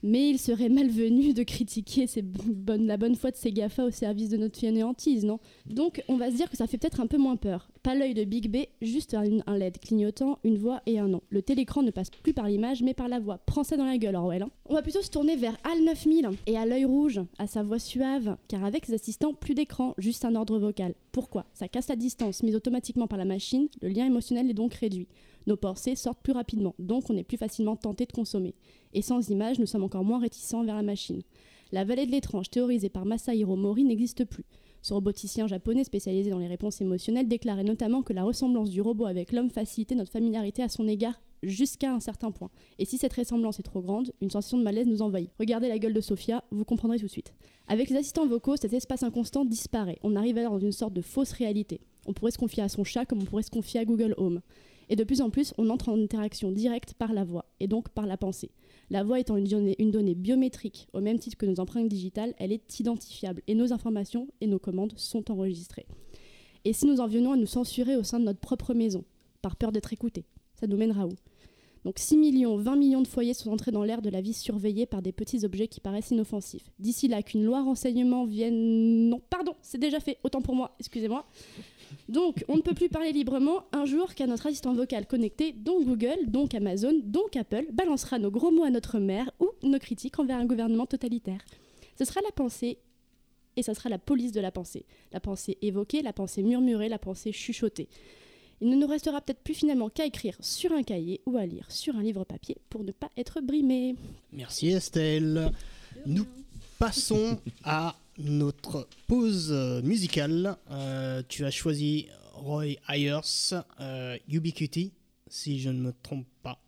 Mais 0.02 0.30
il 0.30 0.38
serait 0.38 0.68
malvenu 0.68 1.34
de 1.34 1.42
critiquer 1.42 2.06
la 2.66 2.96
bonne 2.96 3.16
foi 3.16 3.30
de 3.30 3.36
ces 3.36 3.52
GAFA 3.52 3.84
au 3.84 3.90
service 3.90 4.30
de 4.30 4.36
notre 4.38 4.58
fainéantise, 4.58 5.24
non? 5.24 5.38
Donc 5.66 6.02
on 6.08 6.16
va 6.16 6.30
se 6.30 6.36
dire 6.36 6.48
que 6.48 6.56
ça 6.56 6.66
fait 6.66 6.78
peut-être 6.78 7.00
un 7.00 7.06
peu 7.06 7.18
moins 7.18 7.36
peur. 7.36 7.70
Pas 7.82 7.94
l'œil 7.94 8.14
de 8.14 8.24
Big 8.24 8.50
B, 8.50 8.66
juste 8.82 9.14
un, 9.14 9.40
un 9.46 9.58
LED 9.58 9.78
clignotant, 9.78 10.38
une 10.44 10.56
voix 10.56 10.82
et 10.86 10.98
un 10.98 11.08
nom. 11.08 11.20
Le 11.28 11.42
télécran 11.42 11.82
ne 11.82 11.90
passe 11.90 12.10
plus 12.10 12.32
par 12.32 12.46
l'image 12.48 12.82
mais 12.82 12.94
par 12.94 13.08
la 13.08 13.20
voix. 13.20 13.38
Prends 13.46 13.64
ça 13.64 13.76
dans 13.76 13.84
la 13.84 13.98
gueule, 13.98 14.16
Orwell. 14.16 14.42
hein. 14.42 14.50
On 14.66 14.74
va 14.74 14.82
plutôt 14.82 15.02
se 15.02 15.10
tourner 15.10 15.36
vers 15.36 15.56
HAL 15.64 15.84
9000 15.84 16.30
et 16.46 16.56
à 16.56 16.64
l'œil 16.66 16.84
rouge, 16.84 17.20
à 17.38 17.46
sa 17.46 17.62
voix 17.62 17.78
suave, 17.78 18.36
car 18.48 18.64
avec 18.64 18.86
ses 18.86 18.94
assistants, 18.94 19.34
plus 19.34 19.54
d'écran, 19.54 19.94
juste 19.98 20.24
un 20.24 20.34
ordre 20.34 20.58
vocal. 20.58 20.94
Pourquoi? 21.12 21.44
Ça 21.52 21.68
casse 21.68 21.88
la 21.88 21.96
distance 21.96 22.42
mise 22.42 22.56
automatiquement 22.56 23.06
par 23.06 23.18
la 23.18 23.24
machine, 23.24 23.68
le 23.82 23.88
lien 23.88 24.06
émotionnel 24.06 24.48
est 24.48 24.54
donc 24.54 24.74
réduit. 24.74 25.08
Nos 25.50 25.56
pensées 25.56 25.96
sortent 25.96 26.22
plus 26.22 26.32
rapidement, 26.32 26.76
donc 26.78 27.10
on 27.10 27.16
est 27.16 27.24
plus 27.24 27.36
facilement 27.36 27.74
tenté 27.74 28.06
de 28.06 28.12
consommer. 28.12 28.54
Et 28.94 29.02
sans 29.02 29.30
image, 29.30 29.58
nous 29.58 29.66
sommes 29.66 29.82
encore 29.82 30.04
moins 30.04 30.20
réticents 30.20 30.62
vers 30.62 30.76
la 30.76 30.84
machine. 30.84 31.22
La 31.72 31.82
vallée 31.82 32.06
de 32.06 32.12
l'étrange, 32.12 32.50
théorisée 32.50 32.88
par 32.88 33.04
Masahiro 33.04 33.56
Mori, 33.56 33.82
n'existe 33.82 34.24
plus. 34.24 34.44
Ce 34.80 34.94
roboticien 34.94 35.48
japonais 35.48 35.82
spécialisé 35.82 36.30
dans 36.30 36.38
les 36.38 36.46
réponses 36.46 36.80
émotionnelles 36.80 37.26
déclarait 37.26 37.64
notamment 37.64 38.02
que 38.02 38.12
la 38.12 38.22
ressemblance 38.22 38.70
du 38.70 38.80
robot 38.80 39.06
avec 39.06 39.32
l'homme 39.32 39.50
facilitait 39.50 39.96
notre 39.96 40.12
familiarité 40.12 40.62
à 40.62 40.68
son 40.68 40.86
égard 40.86 41.20
jusqu'à 41.42 41.92
un 41.92 41.98
certain 41.98 42.30
point. 42.30 42.50
Et 42.78 42.84
si 42.84 42.96
cette 42.96 43.14
ressemblance 43.14 43.58
est 43.58 43.64
trop 43.64 43.80
grande, 43.80 44.12
une 44.20 44.30
sensation 44.30 44.56
de 44.56 44.62
malaise 44.62 44.86
nous 44.86 45.02
envahit. 45.02 45.30
Regardez 45.40 45.66
la 45.66 45.80
gueule 45.80 45.94
de 45.94 46.00
Sophia, 46.00 46.44
vous 46.52 46.64
comprendrez 46.64 47.00
tout 47.00 47.06
de 47.06 47.10
suite. 47.10 47.34
Avec 47.66 47.90
les 47.90 47.96
assistants 47.96 48.26
vocaux, 48.28 48.54
cet 48.54 48.72
espace 48.72 49.02
inconstant 49.02 49.44
disparaît. 49.44 49.98
On 50.04 50.14
arrive 50.14 50.38
alors 50.38 50.52
dans 50.52 50.64
une 50.64 50.70
sorte 50.70 50.92
de 50.92 51.02
fausse 51.02 51.32
réalité. 51.32 51.80
On 52.06 52.12
pourrait 52.12 52.30
se 52.30 52.38
confier 52.38 52.62
à 52.62 52.68
son 52.68 52.84
chat 52.84 53.04
comme 53.04 53.22
on 53.22 53.24
pourrait 53.24 53.42
se 53.42 53.50
confier 53.50 53.80
à 53.80 53.84
Google 53.84 54.14
Home. 54.16 54.42
Et 54.90 54.96
de 54.96 55.04
plus 55.04 55.20
en 55.20 55.30
plus, 55.30 55.54
on 55.56 55.70
entre 55.70 55.88
en 55.88 56.02
interaction 56.02 56.50
directe 56.50 56.94
par 56.94 57.12
la 57.12 57.24
voix, 57.24 57.46
et 57.60 57.68
donc 57.68 57.88
par 57.90 58.06
la 58.06 58.16
pensée. 58.16 58.50
La 58.90 59.04
voix 59.04 59.20
étant 59.20 59.36
une 59.36 59.44
donnée, 59.46 60.14
biométrique, 60.16 60.88
au 60.92 61.00
même 61.00 61.20
titre 61.20 61.36
que 61.36 61.46
nos 61.46 61.60
empreintes 61.60 61.88
digitales, 61.88 62.34
elle 62.38 62.50
est 62.50 62.80
identifiable, 62.80 63.40
et 63.46 63.54
nos 63.54 63.72
informations 63.72 64.26
et 64.40 64.48
nos 64.48 64.58
commandes 64.58 64.92
sont 64.96 65.30
enregistrées. 65.30 65.86
Et 66.64 66.72
si 66.72 66.86
nous 66.86 67.00
en 67.00 67.06
venons 67.06 67.32
à 67.32 67.36
nous 67.36 67.46
censurer 67.46 67.96
au 67.96 68.02
sein 68.02 68.18
de 68.18 68.24
notre 68.24 68.40
propre 68.40 68.74
maison, 68.74 69.04
par 69.42 69.54
peur 69.56 69.70
d'être 69.70 69.92
écoutés, 69.92 70.26
ça 70.54 70.66
nous 70.66 70.76
mènera 70.76 71.06
où? 71.06 71.12
Donc 71.84 71.98
6 71.98 72.18
millions, 72.18 72.56
20 72.56 72.76
millions 72.76 73.00
de 73.00 73.06
foyers 73.06 73.32
sont 73.32 73.50
entrés 73.50 73.70
dans 73.70 73.84
l'ère 73.84 74.02
de 74.02 74.10
la 74.10 74.20
vie 74.20 74.34
surveillée 74.34 74.84
par 74.84 75.00
des 75.00 75.12
petits 75.12 75.46
objets 75.46 75.66
qui 75.66 75.80
paraissent 75.80 76.10
inoffensifs. 76.10 76.70
D'ici 76.78 77.08
là, 77.08 77.22
qu'une 77.22 77.42
loi 77.42 77.62
renseignement 77.62 78.26
vienne... 78.26 79.08
Non, 79.08 79.22
pardon, 79.30 79.54
c'est 79.62 79.78
déjà 79.78 79.98
fait, 79.98 80.18
autant 80.22 80.42
pour 80.42 80.54
moi, 80.54 80.76
excusez-moi. 80.78 81.24
Donc, 82.08 82.44
on 82.48 82.56
ne 82.56 82.62
peut 82.62 82.74
plus 82.74 82.88
parler 82.88 83.12
librement 83.12 83.64
un 83.72 83.84
jour 83.84 84.14
qu'à 84.14 84.26
notre 84.26 84.46
assistant 84.46 84.74
vocal 84.74 85.06
connecté, 85.06 85.52
dont 85.52 85.82
Google, 85.82 86.26
donc 86.26 86.54
Amazon, 86.54 86.94
donc 87.04 87.36
Apple, 87.36 87.66
balancera 87.72 88.18
nos 88.18 88.30
gros 88.30 88.50
mots 88.50 88.64
à 88.64 88.70
notre 88.70 88.98
mère 88.98 89.30
ou 89.40 89.48
nos 89.62 89.78
critiques 89.78 90.18
envers 90.18 90.38
un 90.38 90.46
gouvernement 90.46 90.86
totalitaire. 90.86 91.40
Ce 91.98 92.04
sera 92.04 92.20
la 92.22 92.32
pensée 92.32 92.78
et 93.56 93.62
ça 93.62 93.74
sera 93.74 93.88
la 93.88 93.98
police 93.98 94.32
de 94.32 94.40
la 94.40 94.50
pensée. 94.50 94.86
La 95.12 95.20
pensée 95.20 95.58
évoquée, 95.62 96.02
la 96.02 96.12
pensée 96.12 96.42
murmurée, 96.42 96.88
la 96.88 96.98
pensée 96.98 97.32
chuchotée. 97.32 97.88
Il 98.60 98.68
ne 98.68 98.76
nous 98.76 98.86
restera 98.86 99.20
peut-être 99.20 99.42
plus 99.42 99.54
finalement 99.54 99.88
qu'à 99.88 100.04
écrire 100.04 100.36
sur 100.40 100.72
un 100.72 100.82
cahier 100.82 101.20
ou 101.26 101.36
à 101.36 101.46
lire 101.46 101.70
sur 101.70 101.96
un 101.96 102.02
livre 102.02 102.24
papier 102.24 102.58
pour 102.68 102.84
ne 102.84 102.92
pas 102.92 103.10
être 103.16 103.40
brimé. 103.40 103.96
Merci 104.32 104.68
Estelle. 104.68 105.50
Nous, 106.06 106.26
Passons 106.80 107.38
à 107.62 107.94
notre 108.24 108.88
pause 109.06 109.50
euh, 109.52 109.82
musicale. 109.82 110.56
Euh, 110.70 111.22
tu 111.28 111.44
as 111.44 111.50
choisi 111.50 112.08
Roy 112.34 112.76
Ayers, 112.88 113.54
euh, 113.80 114.16
Ubiquity, 114.28 114.92
si 115.28 115.60
je 115.60 115.70
ne 115.70 115.80
me 115.80 115.92
trompe 116.02 116.26
pas. 116.42 116.58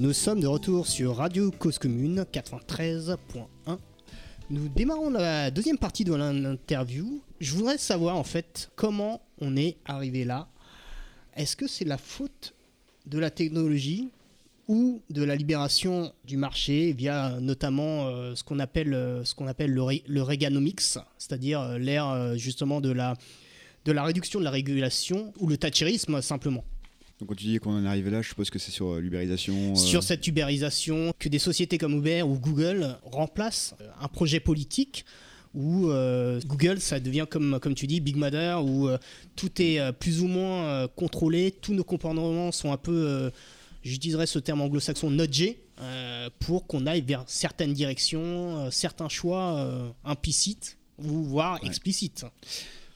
Nous 0.00 0.14
sommes 0.14 0.40
de 0.40 0.46
retour 0.46 0.86
sur 0.86 1.16
Radio 1.16 1.50
Cause 1.50 1.78
Commune 1.78 2.24
93.1. 2.32 3.44
Nous 4.48 4.68
démarrons 4.70 5.10
la 5.10 5.50
deuxième 5.50 5.76
partie 5.76 6.04
de 6.04 6.14
l'interview. 6.14 7.20
Je 7.38 7.52
voudrais 7.54 7.76
savoir 7.76 8.16
en 8.16 8.24
fait 8.24 8.70
comment 8.76 9.20
on 9.42 9.58
est 9.58 9.76
arrivé 9.84 10.24
là. 10.24 10.48
Est-ce 11.36 11.54
que 11.54 11.66
c'est 11.66 11.84
la 11.84 11.98
faute 11.98 12.54
de 13.04 13.18
la 13.18 13.30
technologie 13.30 14.08
ou 14.68 15.02
de 15.10 15.22
la 15.22 15.36
libération 15.36 16.14
du 16.24 16.38
marché 16.38 16.94
via 16.94 17.38
notamment 17.38 18.06
euh, 18.08 18.34
ce 18.34 18.42
qu'on 18.42 18.58
appelle, 18.58 18.94
euh, 18.94 19.22
ce 19.26 19.34
qu'on 19.34 19.48
appelle 19.48 19.70
le, 19.74 19.82
ré- 19.82 20.02
le 20.08 20.24
c'est-à-dire 21.18 21.60
euh, 21.60 21.76
l'ère 21.78 22.38
justement 22.38 22.80
de 22.80 22.90
la, 22.90 23.18
de 23.84 23.92
la 23.92 24.02
réduction 24.02 24.38
de 24.38 24.44
la 24.44 24.50
régulation 24.50 25.34
ou 25.38 25.46
le 25.46 25.58
thatcherisme 25.58 26.22
simplement? 26.22 26.64
Donc 27.20 27.28
quand 27.28 27.34
tu 27.34 27.44
dis 27.44 27.58
qu'on 27.58 27.74
en 27.74 27.84
est 27.84 27.88
arrivé 27.88 28.10
là, 28.10 28.22
je 28.22 28.28
suppose 28.28 28.48
que 28.50 28.58
c'est 28.58 28.70
sur 28.70 28.94
euh, 28.94 29.00
l'ubérisation. 29.00 29.72
euh, 29.72 29.74
sur 29.76 30.02
cette 30.02 30.26
ubérisation 30.26 31.12
que 31.18 31.28
des 31.28 31.38
sociétés 31.38 31.76
comme 31.78 31.94
Uber 31.98 32.22
ou 32.22 32.38
Google 32.38 32.96
remplacent 33.04 33.74
euh, 33.80 33.88
un 34.00 34.08
projet 34.08 34.40
politique 34.40 35.04
où 35.54 35.90
euh, 35.90 36.40
Google 36.46 36.80
ça 36.80 36.98
devient 37.00 37.26
comme 37.28 37.58
comme 37.60 37.74
tu 37.74 37.86
dis 37.86 38.00
Big 38.00 38.16
Mother 38.16 38.64
où 38.64 38.88
euh, 38.88 38.96
tout 39.36 39.50
est 39.60 39.80
euh, 39.80 39.92
plus 39.92 40.22
ou 40.22 40.28
moins 40.28 40.86
contrôlé, 40.96 41.50
tous 41.50 41.74
nos 41.74 41.84
comportements 41.84 42.52
sont 42.52 42.72
un 42.72 42.76
peu 42.78 43.30
j'utiliserai 43.82 44.26
ce 44.26 44.38
terme 44.38 44.60
anglo-saxon 44.62 45.10
nudgés 45.10 45.60
pour 46.38 46.66
qu'on 46.66 46.86
aille 46.86 47.00
vers 47.00 47.24
certaines 47.26 47.72
directions, 47.72 48.70
certains 48.70 49.08
choix 49.08 49.92
implicites 50.04 50.76
ou 50.98 51.22
voire 51.22 51.58
Ouais. 51.62 51.68
explicites. 51.68 52.24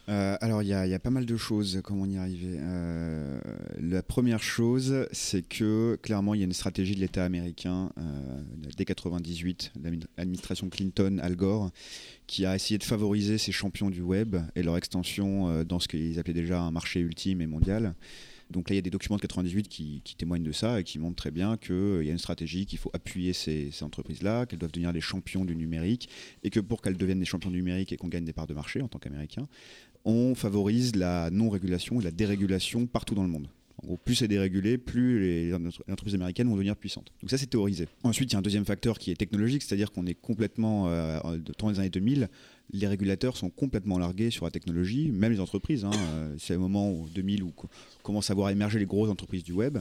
Euh, 0.09 0.37
alors, 0.40 0.62
il 0.62 0.69
y, 0.69 0.75
a 0.75 0.99
pas 0.99 1.11
mal 1.11 1.25
de 1.25 1.37
choses, 1.37 1.81
comment 1.83 2.05
y 2.05 2.17
arriver. 2.17 2.59
Euh, 2.59 3.40
la 3.81 4.03
première 4.03 4.43
chose, 4.43 5.07
c'est 5.12 5.47
que 5.47 5.99
clairement, 6.03 6.35
il 6.35 6.40
y 6.40 6.43
a 6.43 6.47
une 6.47 6.53
stratégie 6.53 6.95
de 6.95 7.01
l'État 7.01 7.25
américain 7.25 7.90
euh, 7.99 8.43
dès 8.77 8.85
98, 8.85 9.73
l'admi- 9.83 10.05
l'administration 10.19 10.69
Clinton, 10.69 11.19
Al 11.23 11.37
Gore, 11.37 11.71
qui 12.27 12.45
a 12.45 12.55
essayé 12.55 12.77
de 12.77 12.85
favoriser 12.85 13.38
ces 13.38 13.53
champions 13.53 13.88
du 13.88 14.03
web 14.03 14.37
et 14.57 14.62
leur 14.62 14.77
extension 14.77 15.64
dans 15.64 15.79
ce 15.79 15.88
qu'ils 15.88 16.19
appelaient 16.19 16.35
déjà 16.35 16.61
un 16.61 16.71
marché 16.71 17.01
ultime 17.01 17.40
et 17.40 17.47
mondial. 17.47 17.95
Donc 18.51 18.69
là, 18.69 18.75
il 18.75 18.77
y 18.77 18.79
a 18.79 18.83
des 18.83 18.90
documents 18.90 19.17
de 19.17 19.23
98 19.23 19.69
qui, 19.69 20.03
témoignent 20.19 20.45
de 20.45 20.53
ça 20.53 20.81
et 20.81 20.85
qui 20.85 20.99
montrent 20.99 21.17
très 21.17 21.31
bien 21.31 21.57
qu'il 21.57 22.03
y 22.05 22.09
a 22.09 22.12
une 22.12 22.19
stratégie, 22.19 22.67
qu'il 22.67 22.79
faut 22.79 22.90
appuyer 22.93 23.33
ces, 23.33 23.71
ces 23.73 23.85
entreprises-là, 23.85 24.47
qu'elles 24.47 24.59
doivent 24.59 24.73
devenir 24.73 24.93
les 24.93 25.01
champions 25.01 25.45
du 25.45 25.57
numérique 25.57 26.09
et 26.43 26.51
que 26.51 26.61
pour 26.61 26.83
qu'elles 26.83 26.97
deviennent 26.97 27.19
des 27.19 27.25
champions 27.25 27.51
du 27.51 27.57
numérique 27.57 27.93
et 27.93 27.97
qu'on 27.97 28.09
gagne 28.09 28.25
des 28.25 28.33
parts 28.33 28.47
de 28.47 28.55
marché 28.55 28.83
en 28.83 28.88
tant 28.88 28.99
qu'Américain, 28.99 29.49
on 30.05 30.35
favorise 30.35 30.97
la 30.97 31.31
non-régulation 31.31 32.01
et 32.01 32.05
la 32.05 32.11
dérégulation 32.11 32.87
partout 32.87 33.14
dans 33.14 33.23
le 33.23 33.29
monde. 33.29 33.49
En 33.83 33.87
gros, 33.88 33.97
plus 33.97 34.14
c'est 34.14 34.29
dérégulé, 34.29 34.79
plus 34.79 35.21
les 35.21 35.53
entreprises 35.90 36.14
américaines 36.14 36.47
vont 36.49 36.55
devenir 36.55 36.77
puissantes. 36.77 37.12
Donc 37.21 37.31
ça, 37.31 37.37
c'est 37.37 37.47
théorisé. 37.49 37.87
Ensuite, 38.03 38.31
il 38.31 38.35
y 38.35 38.37
a 38.37 38.38
un 38.38 38.43
deuxième 38.43 38.64
facteur 38.64 38.99
qui 38.99 39.11
est 39.11 39.14
technologique, 39.17 39.62
c'est-à-dire 39.62 39.90
qu'on 39.93 40.07
est 40.07 40.14
complètement, 40.14 40.88
euh, 40.88 41.19
dans 41.59 41.69
les 41.71 41.81
années 41.81 41.90
2000, 41.90 42.29
les 42.73 42.87
régulateurs 42.87 43.37
sont 43.37 43.51
complètement 43.51 43.99
largués 43.99 44.31
sur 44.31 44.45
la 44.47 44.51
technologie, 44.51 45.11
même 45.11 45.33
les 45.33 45.40
entreprises. 45.40 45.85
hein. 45.85 45.90
Euh, 46.14 46.35
c'est 46.38 46.55
le 46.55 46.61
moment 46.61 46.90
où 46.90 47.09
2000 47.14 47.43
où 47.43 47.51
co- 47.51 47.69
commencent 48.03 48.31
à 48.31 48.35
voir 48.35 48.49
émerger 48.51 48.79
les 48.79 48.87
grosses 48.87 49.11
entreprises 49.11 49.43
du 49.45 49.53
web. 49.53 49.79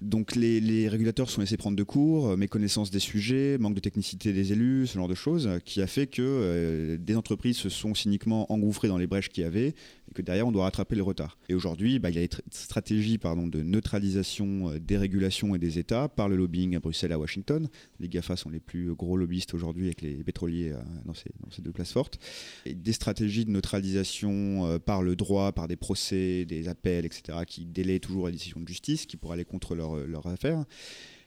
Donc 0.00 0.34
les, 0.34 0.60
les 0.60 0.88
régulateurs 0.88 1.30
sont 1.30 1.40
laissés 1.40 1.56
prendre 1.56 1.76
de 1.76 1.82
cours, 1.82 2.28
euh, 2.28 2.36
méconnaissance 2.36 2.90
des 2.90 2.98
sujets, 2.98 3.58
manque 3.58 3.74
de 3.74 3.80
technicité 3.80 4.32
des 4.32 4.52
élus, 4.52 4.86
ce 4.86 4.94
genre 4.94 5.08
de 5.08 5.14
choses, 5.14 5.46
euh, 5.46 5.58
qui 5.58 5.80
a 5.80 5.86
fait 5.86 6.06
que 6.06 6.22
euh, 6.22 6.96
des 6.98 7.16
entreprises 7.16 7.56
se 7.56 7.68
sont 7.68 7.94
cyniquement 7.94 8.50
engouffrées 8.52 8.88
dans 8.88 8.98
les 8.98 9.06
brèches 9.06 9.28
qu'il 9.28 9.44
y 9.44 9.46
avait 9.46 9.68
et 9.68 10.14
que 10.14 10.22
derrière 10.22 10.46
on 10.46 10.52
doit 10.52 10.64
rattraper 10.64 10.94
les 10.94 11.00
retards. 11.00 11.38
Et 11.48 11.54
aujourd'hui, 11.54 11.98
bah, 11.98 12.10
il 12.10 12.16
y 12.16 12.18
a 12.18 12.22
une 12.22 12.28
stratégie 12.50 13.18
pardon, 13.18 13.46
de 13.46 13.62
neutralisation 13.62 14.72
des 14.78 14.96
régulations 14.96 15.54
et 15.54 15.58
des 15.58 15.78
États 15.78 16.08
par 16.08 16.28
le 16.28 16.36
lobbying 16.36 16.76
à 16.76 16.80
Bruxelles 16.80 17.12
à 17.12 17.18
Washington. 17.18 17.68
Les 18.00 18.08
GAFA 18.08 18.36
sont 18.36 18.50
les 18.50 18.60
plus 18.60 18.94
gros 18.94 19.16
lobbyistes 19.16 19.54
aujourd'hui 19.54 19.86
avec 19.86 20.02
les 20.02 20.22
pétroliers 20.22 20.74
dans, 21.04 21.14
ces, 21.14 21.62
deux 21.62 21.72
places 21.72 21.92
fortes. 21.92 22.18
Des 22.66 22.92
stratégies 22.92 23.44
de 23.44 23.50
neutralisation 23.50 24.78
par 24.84 25.02
le 25.02 25.16
droit, 25.16 25.52
par 25.52 25.68
des 25.68 25.76
procès, 25.76 26.44
des 26.44 26.68
appels, 26.68 27.06
etc., 27.06 27.38
qui 27.46 27.64
délayent 27.64 28.00
toujours 28.00 28.26
la 28.26 28.32
décision 28.32 28.60
de 28.60 28.68
justice, 28.68 29.06
qui 29.06 29.16
pourraient 29.16 29.34
aller 29.34 29.44
contre 29.44 29.74
leur, 29.74 29.83
leur 30.06 30.26
affaire. 30.26 30.64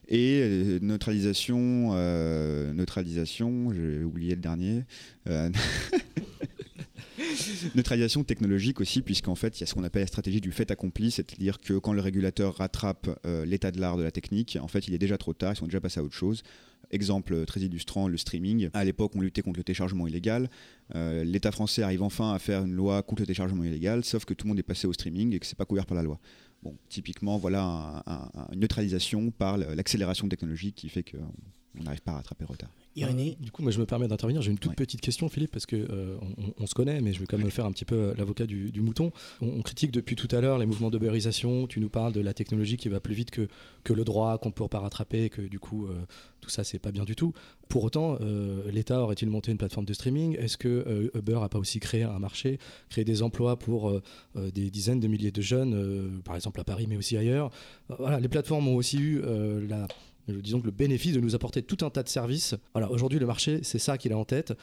Et 0.10 0.39
euh, 0.41 0.80
neutralisation, 0.82 1.89
euh, 1.93 2.72
neutralisation, 2.74 3.74
j'ai 3.74 4.04
oublié 4.04 4.36
le 4.36 4.41
dernier. 4.41 4.84
Euh, 5.28 5.50
neutralisation 7.76 8.24
technologique 8.24 8.80
aussi, 8.80 9.02
puisqu'en 9.02 9.36
fait, 9.36 9.60
il 9.60 9.62
y 9.62 9.63
a 9.63 9.67
ce 9.67 9.74
qu'on 9.74 9.84
appelle 9.84 10.04
la 10.04 10.08
stratégie 10.08 10.39
du 10.39 10.54
fait 10.54 10.72
accompli, 10.72 11.12
c'est-à-dire 11.12 11.60
que 11.60 11.74
quand 11.74 11.91
le 11.91 12.00
régulateur 12.00 12.56
rattrape 12.56 13.20
l'état 13.46 13.72
de 13.72 13.82
l'art 13.82 13.98
de 13.98 14.04
la 14.04 14.12
technique, 14.12 14.58
en 14.62 14.67
fait, 14.70 14.88
il 14.88 14.93
est 14.93 15.00
déjà 15.00 15.17
trop 15.17 15.34
tard, 15.34 15.54
ils 15.54 15.58
sont 15.58 15.65
déjà 15.65 15.82
passés 15.82 16.00
à 16.00 16.04
autre 16.04 16.15
chose. 16.15 16.43
Exemple 16.89 17.43
très 17.46 17.60
illustrant, 17.60 18.08
le 18.08 18.15
streaming. 18.15 18.70
À 18.74 18.86
l'époque, 18.86 19.12
on 19.15 19.20
luttait 19.20 19.41
contre 19.41 19.60
le 19.60 19.63
téléchargement 19.65 20.08
illégal. 20.08 20.50
L'État 20.96 21.52
français 21.52 21.82
arrive 21.82 22.02
enfin 22.02 22.32
à 22.34 22.39
faire 22.39 22.63
une 22.63 22.74
loi 22.74 23.04
contre 23.04 23.24
le 23.24 23.26
téléchargement 23.26 23.65
illégal, 23.65 24.06
sauf 24.06 24.24
que 24.24 24.34
tout 24.34 24.46
le 24.46 24.50
monde 24.50 24.60
est 24.60 24.63
passé 24.63 24.88
au 24.88 24.93
streaming 24.93 25.36
et 25.36 25.39
que 25.39 25.46
c'est 25.46 25.58
pas 25.58 25.65
couvert 25.65 25.86
par 25.86 25.98
la 25.98 26.04
loi. 26.04 26.17
Bon, 26.63 26.76
typiquement, 26.89 27.38
voilà 27.38 27.63
un- 27.63 27.98
un- 28.06 28.30
un- 28.34 28.48
une 28.52 28.60
neutralisation 28.60 29.32
par 29.32 29.58
l'accélération 29.58 30.28
technologique 30.28 30.76
qui 30.76 30.89
fait 30.89 31.04
qu'on 31.04 31.84
n'arrive 31.84 32.02
pas 32.02 32.12
à 32.13 32.15
rattraper 32.15 32.46
retard. 32.46 32.72
Irénée, 32.97 33.38
Euh, 33.39 33.43
Du 33.43 33.51
coup, 33.51 33.62
moi, 33.62 33.71
je 33.71 33.79
me 33.79 33.86
permets 33.86 34.07
d'intervenir. 34.07 34.41
J'ai 34.41 34.51
une 34.51 34.57
toute 34.57 34.71
Ouais. 34.71 34.75
petite 34.75 35.01
question, 35.01 35.29
Philippe, 35.29 35.51
parce 35.51 35.65
que 35.65 35.75
euh, 35.75 36.17
on, 36.38 36.63
on 36.63 36.65
se 36.67 36.73
connaît, 36.73 36.99
mais 37.01 37.13
je 37.13 37.19
vais 37.19 37.25
quand 37.25 37.38
même 37.38 37.45
me 37.45 37.51
faire 37.51 37.65
un 37.65 37.71
petit 37.71 37.86
peu 37.86 37.95
euh, 37.95 38.13
l'avocat 38.17 38.45
du, 38.45 38.71
du 38.71 38.81
mouton. 38.81 39.12
On, 39.41 39.47
on 39.60 39.62
critique 39.62 39.91
depuis 39.91 40.15
tout 40.15 40.27
à 40.36 40.41
l'heure 40.41 40.57
les 40.57 40.65
mouvements 40.65 40.89
de 40.89 40.97
bérisation. 40.97 41.67
Tu 41.67 41.79
nous 41.79 41.89
parles 41.89 42.12
de 42.13 42.21
la 42.21 42.33
technologie 42.33 42.77
qui 42.77 42.89
va 42.89 42.99
plus 42.99 43.13
vite 43.13 43.31
que, 43.31 43.47
que 43.83 43.93
le 43.93 44.03
droit, 44.03 44.38
qu'on 44.39 44.49
ne 44.49 44.53
peut 44.53 44.67
pas 44.67 44.79
rattraper, 44.79 45.29
que 45.29 45.41
du 45.41 45.60
coup, 45.60 45.86
euh, 45.88 45.93
tout 46.41 46.49
ça, 46.49 46.63
c'est 46.63 46.79
pas 46.79 46.91
bien 46.91 47.03
du 47.03 47.15
tout. 47.15 47.33
Pour 47.69 47.83
autant, 47.83 48.17
euh, 48.21 48.69
l'État 48.71 49.01
aurait-il 49.01 49.29
monté 49.29 49.51
une 49.51 49.57
plateforme 49.57 49.86
de 49.86 49.93
streaming? 49.93 50.36
Est-ce 50.38 50.57
que 50.57 51.12
Uber 51.15 51.39
a 51.41 51.49
pas 51.49 51.60
aussi 51.60 51.79
créé 51.79 52.03
un 52.03 52.19
marché, 52.19 52.57
créé 52.89 53.03
des 53.05 53.21
emplois 53.21 53.57
pour 53.60 54.01
des 54.36 54.69
dizaines 54.71 54.99
de 54.99 55.07
milliers 55.07 55.31
de 55.31 55.41
jeunes, 55.41 56.21
par 56.23 56.36
exemple 56.36 56.60
à 56.62 56.63
Paris, 56.63 56.86
mais 56.88 56.95
aussi 56.97 57.17
ailleurs? 57.17 57.51
Voilà, 57.99 58.19
les 58.19 58.27
plateformes 58.29 58.67
ont 58.69 58.75
aussi 58.75 58.97
eu 58.97 59.21
la 59.67 59.88
disons 60.28 60.60
que 60.62 60.66
le 60.66 60.72
bénéfice 60.72 61.13
de 61.13 61.20
nous 61.20 61.36
apporter 61.36 61.62
tout 61.62 61.86
un 61.86 61.90
tas 61.90 62.04
de 62.04 62.10
services. 62.10 62.56
Voilà, 62.74 62.90
aujourd'hui, 62.92 63.20
le 63.20 63.26
marché, 63.26 63.60
c'est 63.63 63.80
ça 63.80 63.98
qu'il 63.98 64.12
a 64.13 64.18
en 64.18 64.26
tête. 64.26 64.54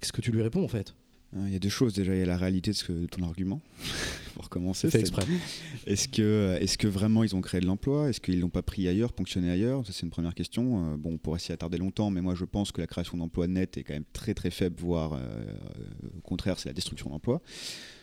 Qu'est-ce 0.00 0.12
que 0.12 0.20
tu 0.22 0.32
lui 0.32 0.42
réponds 0.42 0.64
en 0.64 0.68
fait? 0.68 0.94
Euh, 1.36 1.44
Il 1.46 1.52
y 1.52 1.56
a 1.56 1.58
deux 1.58 1.68
choses. 1.70 1.94
Déjà, 1.94 2.14
il 2.14 2.18
y 2.18 2.22
a 2.22 2.26
la 2.26 2.36
réalité 2.36 2.70
de, 2.72 2.76
ce 2.76 2.84
que- 2.84 2.92
de 2.92 3.06
ton 3.06 3.22
argument, 3.22 3.60
pour 4.34 4.48
commencer. 4.50 4.88
C'est 4.88 4.98
fait 4.98 5.00
exprès. 5.00 5.24
Est-ce 5.86 6.08
que, 6.08 6.58
est 6.60 6.76
que 6.76 6.86
vraiment 6.88 7.24
ils 7.24 7.34
ont 7.36 7.40
créé 7.40 7.60
de 7.60 7.66
l'emploi? 7.66 8.08
Est-ce 8.10 8.20
qu'ils 8.20 8.40
l'ont 8.40 8.48
pas 8.50 8.62
pris 8.62 8.86
ailleurs, 8.88 9.12
ponctionné 9.12 9.50
ailleurs? 9.50 9.86
Ça, 9.86 9.92
c'est 9.92 10.02
une 10.02 10.10
première 10.10 10.34
question. 10.34 10.92
Euh, 10.92 10.96
bon, 10.96 11.12
on 11.14 11.18
pourrait 11.18 11.38
s'y 11.38 11.52
attarder 11.52 11.78
longtemps, 11.78 12.10
mais 12.10 12.20
moi, 12.20 12.34
je 12.34 12.44
pense 12.44 12.70
que 12.72 12.80
la 12.80 12.86
création 12.86 13.16
d'emplois 13.16 13.46
net 13.46 13.78
est 13.78 13.82
quand 13.82 13.94
même 13.94 14.04
très 14.12 14.34
très 14.34 14.50
faible, 14.50 14.76
voire 14.78 15.14
euh, 15.14 15.18
euh, 15.18 16.08
au 16.18 16.20
contraire, 16.20 16.58
c'est 16.58 16.68
la 16.68 16.74
destruction 16.74 17.08
d'emplois. 17.10 17.40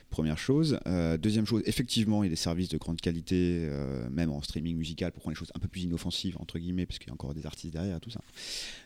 Première 0.09 0.39
chose. 0.39 0.79
Euh, 0.87 1.17
deuxième 1.17 1.45
chose, 1.45 1.61
effectivement, 1.65 2.23
il 2.23 2.27
y 2.27 2.29
a 2.29 2.31
des 2.31 2.35
services 2.35 2.69
de 2.69 2.77
grande 2.77 2.99
qualité, 2.99 3.67
euh, 3.69 4.09
même 4.09 4.31
en 4.31 4.41
streaming 4.41 4.75
musical, 4.75 5.11
pour 5.11 5.21
prendre 5.21 5.35
les 5.35 5.39
choses 5.39 5.51
un 5.53 5.59
peu 5.59 5.67
plus 5.67 5.81
inoffensives, 5.81 6.35
entre 6.39 6.57
guillemets, 6.57 6.87
parce 6.87 6.97
qu'il 6.97 7.09
y 7.09 7.11
a 7.11 7.13
encore 7.13 7.35
des 7.35 7.45
artistes 7.45 7.73
derrière 7.73 7.99
tout 7.99 8.09
ça. 8.09 8.21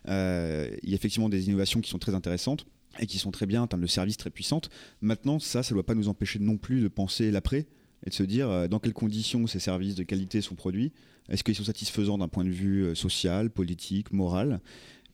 Euh, 0.09 0.69
il 0.83 0.89
y 0.89 0.93
a 0.93 0.95
effectivement 0.95 1.29
des 1.29 1.47
innovations 1.47 1.79
qui 1.79 1.89
sont 1.89 1.99
très 1.99 2.13
intéressantes 2.13 2.65
et 2.99 3.05
qui 3.05 3.19
sont 3.19 3.31
très 3.31 3.45
bien 3.45 3.61
en 3.61 3.67
termes 3.67 3.81
de 3.81 3.87
services 3.87 4.17
très 4.17 4.29
puissantes. 4.31 4.69
Maintenant, 5.01 5.39
ça, 5.39 5.63
ça 5.63 5.73
ne 5.73 5.75
doit 5.75 5.85
pas 5.85 5.95
nous 5.95 6.09
empêcher 6.09 6.39
non 6.39 6.57
plus 6.57 6.81
de 6.81 6.89
penser 6.89 7.31
l'après 7.31 7.67
et 8.05 8.09
de 8.09 8.13
se 8.13 8.23
dire 8.23 8.67
dans 8.67 8.79
quelles 8.79 8.93
conditions 8.93 9.47
ces 9.47 9.59
services 9.59 9.95
de 9.95 10.03
qualité 10.03 10.41
sont 10.41 10.55
produits. 10.55 10.91
Est-ce 11.29 11.43
qu'ils 11.43 11.55
sont 11.55 11.63
satisfaisants 11.63 12.17
d'un 12.17 12.27
point 12.27 12.43
de 12.43 12.49
vue 12.49 12.93
social, 12.95 13.49
politique, 13.49 14.11
moral? 14.11 14.59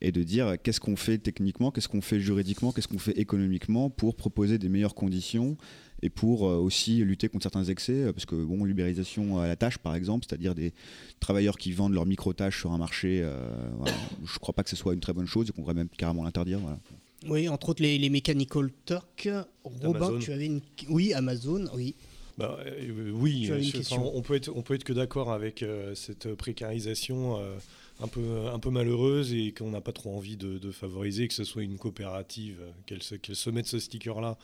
Et 0.02 0.14
de 0.14 0.24
dire 0.24 0.56
qu'est-ce 0.64 0.80
qu'on 0.80 0.96
fait 0.96 1.18
techniquement, 1.18 1.72
qu'est-ce 1.72 1.90
qu'on 1.90 2.02
fait 2.02 2.22
juridiquement, 2.22 2.72
qu'est-ce 2.72 2.88
qu'on 2.88 3.00
fait 3.00 3.18
économiquement 3.20 3.90
pour 3.90 4.16
proposer 4.16 4.58
des 4.58 4.70
meilleures 4.70 4.96
conditions 4.96 5.58
et 6.02 6.10
pour 6.10 6.48
euh, 6.48 6.56
aussi 6.58 6.98
lutter 7.04 7.28
contre 7.30 7.44
certains 7.44 7.64
excès, 7.66 7.94
euh, 8.04 8.14
parce 8.14 8.26
que 8.26 8.36
bon, 8.36 8.64
l'ubérisation 8.64 9.40
à 9.40 9.48
la 9.48 9.56
tâche 9.56 9.78
par 9.78 9.96
exemple, 9.96 10.26
c'est-à-dire 10.28 10.56
des 10.56 10.74
travailleurs 11.20 11.58
qui 11.58 11.72
vendent 11.72 11.94
leurs 11.94 12.06
micro-tâches 12.06 12.60
sur 12.60 12.72
un 12.72 12.78
marché, 12.78 13.22
euh, 13.24 13.50
voilà, 13.78 13.94
je 14.26 14.34
ne 14.34 14.40
crois 14.40 14.54
pas 14.54 14.64
que 14.64 14.70
ce 14.70 14.76
soit 14.76 14.94
une 14.94 15.00
très 15.00 15.14
bonne 15.14 15.28
chose 15.28 15.50
et 15.50 15.52
qu'on 15.52 15.62
devrait 15.62 15.74
même 15.74 15.90
carrément 15.90 16.24
l'interdire. 16.24 16.60
Voilà. 16.60 16.80
oui, 17.28 17.50
entre 17.50 17.70
autres 17.70 17.82
les, 17.84 17.98
les 17.98 18.10
Mechanical 18.10 18.70
Turk. 18.86 19.30
Robin, 19.64 20.00
Amazon. 20.00 20.20
tu 20.20 20.32
avais 20.32 20.46
une. 20.46 20.62
Oui, 20.90 21.14
Amazon, 21.14 21.66
oui. 21.76 21.96
Bah, 22.38 22.58
euh, 22.66 23.12
oui, 23.14 23.44
je- 23.62 23.80
enfin, 23.80 24.02
on 24.14 24.22
peut 24.22 24.36
être, 24.36 24.50
on 24.56 24.62
peut 24.62 24.74
être 24.74 24.86
que 24.86 24.94
d'accord 24.94 25.34
avec 25.34 25.62
euh, 25.62 25.94
cette 25.96 26.34
précarisation 26.36 27.38
euh, 27.38 27.58
un 28.00 28.08
peu, 28.08 28.48
un 28.48 28.60
peu 28.60 28.70
malheureuse 28.70 29.34
et 29.34 29.52
qu'on 29.52 29.72
n'a 29.72 29.82
pas 29.82 29.92
trop 29.92 30.16
envie 30.16 30.38
de, 30.38 30.58
de 30.58 30.72
favoriser, 30.72 31.28
que 31.28 31.34
ce 31.34 31.44
soit 31.44 31.64
une 31.64 31.78
coopérative, 31.78 32.60
euh, 32.62 32.72
qu'elle 32.86 33.04
se, 33.04 33.16
se 33.34 33.50
mette 33.50 33.68
ce 33.68 33.80
sticker-là, 33.80 34.38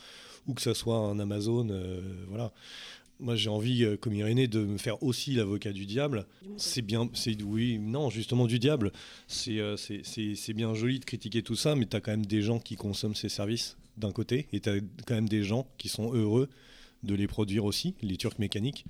ou 0.48 0.54
que 0.54 0.62
ce 0.62 0.74
soit 0.74 0.98
un 0.98 1.20
Amazon, 1.20 1.70
euh, 1.70 2.02
voilà. 2.28 2.52
Moi, 3.22 3.38
j'ai 3.38 3.50
envie, 3.50 3.86
euh, 3.86 3.96
comme 3.96 4.14
Irénée, 4.14 4.48
de 4.48 4.60
me 4.60 4.78
faire 4.78 5.02
aussi 5.02 5.32
l'avocat 5.36 5.72
du 5.72 5.86
diable. 5.86 6.26
C'est 6.58 6.82
bien, 6.82 7.10
c'est 7.14 7.42
oui, 7.42 7.80
non, 7.80 8.10
justement 8.10 8.46
du 8.46 8.60
diable. 8.60 8.92
Euh, 9.48 9.78
c'est 9.78 10.54
bien 10.54 10.74
joli 10.74 11.00
de 11.00 11.06
critiquer 11.06 11.42
tout 11.42 11.56
ça, 11.56 11.76
mais 11.76 11.86
tu 11.86 11.96
as 11.96 12.02
quand 12.02 12.12
même 12.12 12.26
des 12.26 12.42
gens 12.42 12.60
qui 12.60 12.76
consomment 12.76 13.16
ces 13.16 13.30
services 13.30 13.78
d'un 13.96 14.12
côté, 14.12 14.48
et 14.52 14.60
tu 14.60 14.70
as 14.70 14.80
quand 15.08 15.16
même 15.16 15.30
des 15.30 15.44
gens 15.44 15.66
qui 15.78 15.88
sont 15.88 16.14
heureux 16.14 16.50
de 17.04 17.16
les 17.16 17.28
produire 17.28 17.64
aussi, 17.64 17.96
les 18.02 18.18
Turcs 18.18 18.38
mécaniques. 18.40 18.86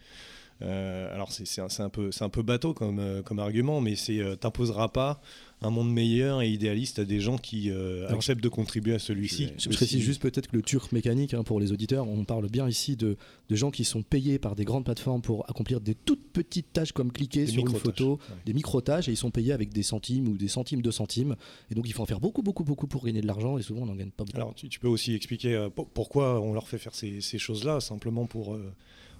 Euh, 0.61 1.13
alors 1.13 1.33
c'est 1.33 1.59
un, 1.81 1.89
peu, 1.89 2.11
c'est 2.13 2.23
un 2.23 2.29
peu 2.29 2.41
bateau 2.41 2.73
comme, 2.73 2.99
euh, 2.99 3.21
comme 3.21 3.39
argument, 3.39 3.81
mais 3.81 3.95
c'est 3.97 4.19
euh, 4.19 4.37
t'imposeras 4.37 4.87
pas 4.87 5.21
un 5.61 5.69
monde 5.69 5.91
meilleur 5.91 6.41
et 6.41 6.49
idéaliste 6.49 6.99
à 6.99 7.05
des 7.05 7.19
gens 7.19 7.37
qui 7.37 7.71
euh, 7.71 8.07
acceptent 8.07 8.43
de 8.43 8.47
contribuer 8.49 8.93
à 8.93 8.99
celui-ci. 8.99 9.49
Je 9.57 9.67
précise 9.69 10.01
juste 10.01 10.21
peut-être 10.21 10.47
que 10.47 10.55
le 10.55 10.61
turc 10.61 10.91
mécanique, 10.93 11.33
hein, 11.33 11.43
pour 11.43 11.59
les 11.59 11.71
auditeurs, 11.73 12.07
on 12.07 12.23
parle 12.23 12.49
bien 12.49 12.69
ici 12.69 12.95
de, 12.95 13.17
de 13.49 13.55
gens 13.55 13.69
qui 13.71 13.83
sont 13.83 14.01
payés 14.01 14.39
par 14.39 14.55
des 14.55 14.63
grandes 14.63 14.85
plateformes 14.85 15.21
pour 15.21 15.49
accomplir 15.49 15.81
des 15.81 15.95
toutes 15.95 16.23
petites 16.31 16.71
tâches 16.71 16.91
comme 16.93 17.11
cliquer 17.11 17.45
Des 17.45 17.51
sur 17.51 17.67
une 17.67 17.75
photo, 17.75 18.13
ouais. 18.13 18.35
des 18.45 18.53
micro-tâches, 18.53 19.07
et 19.09 19.11
ils 19.11 19.17
sont 19.17 19.31
payés 19.31 19.51
avec 19.53 19.73
des 19.73 19.83
centimes 19.83 20.27
ou 20.29 20.37
des 20.37 20.47
centimes 20.47 20.81
de 20.81 20.91
centimes. 20.91 21.35
Et 21.71 21.75
donc 21.75 21.85
il 21.87 21.93
faut 21.93 22.03
en 22.03 22.05
faire 22.05 22.19
beaucoup, 22.21 22.43
beaucoup, 22.43 22.63
beaucoup 22.63 22.87
pour 22.87 23.03
gagner 23.05 23.21
de 23.21 23.27
l'argent, 23.27 23.57
et 23.57 23.61
souvent 23.61 23.81
on 23.81 23.85
n'en 23.87 23.95
gagne 23.95 24.11
pas 24.11 24.23
beaucoup. 24.23 24.37
Alors 24.37 24.53
tu, 24.55 24.69
tu 24.69 24.79
peux 24.79 24.87
aussi 24.89 25.15
expliquer 25.15 25.53
euh, 25.55 25.69
pour- 25.69 25.89
pourquoi 25.89 26.39
on 26.41 26.53
leur 26.53 26.67
fait 26.69 26.77
faire 26.77 26.95
ces, 26.95 27.19
ces 27.21 27.39
choses-là, 27.39 27.79
simplement 27.81 28.25
pour, 28.25 28.53
euh, 28.53 28.71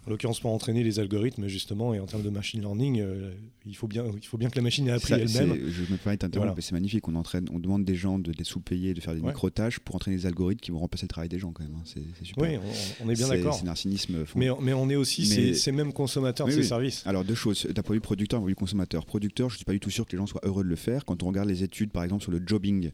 en 0.05 0.09
l'occurrence 0.11 0.39
pour 0.39 0.51
entraîner 0.51 0.83
les 0.83 0.99
algorithmes 0.99 1.47
justement, 1.47 1.93
et 1.93 1.99
en 1.99 2.05
termes 2.05 2.23
de 2.23 2.29
machine 2.29 2.61
learning, 2.61 2.99
euh, 3.01 3.31
il, 3.65 3.75
faut 3.75 3.87
bien, 3.87 4.05
il 4.15 4.25
faut 4.25 4.37
bien 4.37 4.49
que 4.49 4.55
la 4.55 4.61
machine 4.61 4.87
ait 4.87 4.91
appris 4.91 5.13
elle-même. 5.13 5.57
Je 5.69 5.81
me 5.91 5.97
permets 5.97 6.17
Voilà. 6.35 6.53
mais 6.55 6.61
c'est 6.61 6.73
magnifique. 6.73 7.07
On, 7.07 7.15
entraîne, 7.15 7.47
on 7.51 7.59
demande 7.59 7.85
des 7.85 7.95
gens 7.95 8.19
de, 8.19 8.31
des 8.31 8.43
sous-payés, 8.43 8.93
de 8.93 9.01
faire 9.01 9.13
des 9.15 9.21
Ouais. 9.21 9.27
micro-tâches 9.29 9.79
pour 9.79 9.95
entraîner 9.95 10.17
des 10.17 10.25
algorithmes 10.25 10.59
qui 10.61 10.71
vont 10.71 10.79
remplacer 10.79 11.05
le 11.05 11.09
travail 11.09 11.29
des 11.29 11.39
gens 11.39 11.51
quand 11.51 11.63
même. 11.63 11.73
hein. 11.75 11.83
C'est 11.85 12.01
super. 12.25 12.43
Oui, 12.43 12.57
on, 13.01 13.05
on 13.05 13.09
est 13.09 13.15
bien 13.15 13.27
d'accord. 13.27 13.55
C'est 13.55 13.67
un 13.67 13.75
cynisme 13.75 14.25
fond. 14.25 14.37
Mais, 14.37 14.49
mais 14.61 14.73
on 14.73 14.89
est 14.89 14.95
aussi 14.95 15.21
Mais- 15.21 15.27
ces, 15.27 15.53
ces 15.55 15.71
mêmes 15.71 15.93
consommateurs 15.93 16.45
Oui, 16.47 16.51
de 16.53 16.57
ces 16.57 16.61
oui. 16.63 16.67
services. 16.67 17.03
Alors 17.07 17.23
deux 17.23 17.35
choses, 17.35 17.65
d'un 17.65 17.81
point 17.81 17.95
de 17.95 17.97
vue 17.97 18.01
producteur, 18.01 18.39
d'un 18.39 18.43
point 18.43 18.47
de 18.49 18.51
vue 18.51 18.55
consommateur. 18.55 19.05
Producteur, 19.05 19.49
je 19.49 19.55
ne 19.55 19.57
suis 19.57 19.65
pas 19.65 19.73
du 19.73 19.79
tout 19.79 19.89
sûr 19.89 20.05
que 20.05 20.11
les 20.11 20.17
gens 20.17 20.27
soient 20.27 20.41
heureux 20.43 20.63
de 20.63 20.69
le 20.69 20.75
faire. 20.75 21.05
Quand 21.05 21.23
on 21.23 21.27
regarde 21.27 21.49
les 21.49 21.63
études, 21.63 21.91
par 21.91 22.03
exemple, 22.03 22.21
sur 22.21 22.31
le 22.31 22.41
jobbing, 22.45 22.91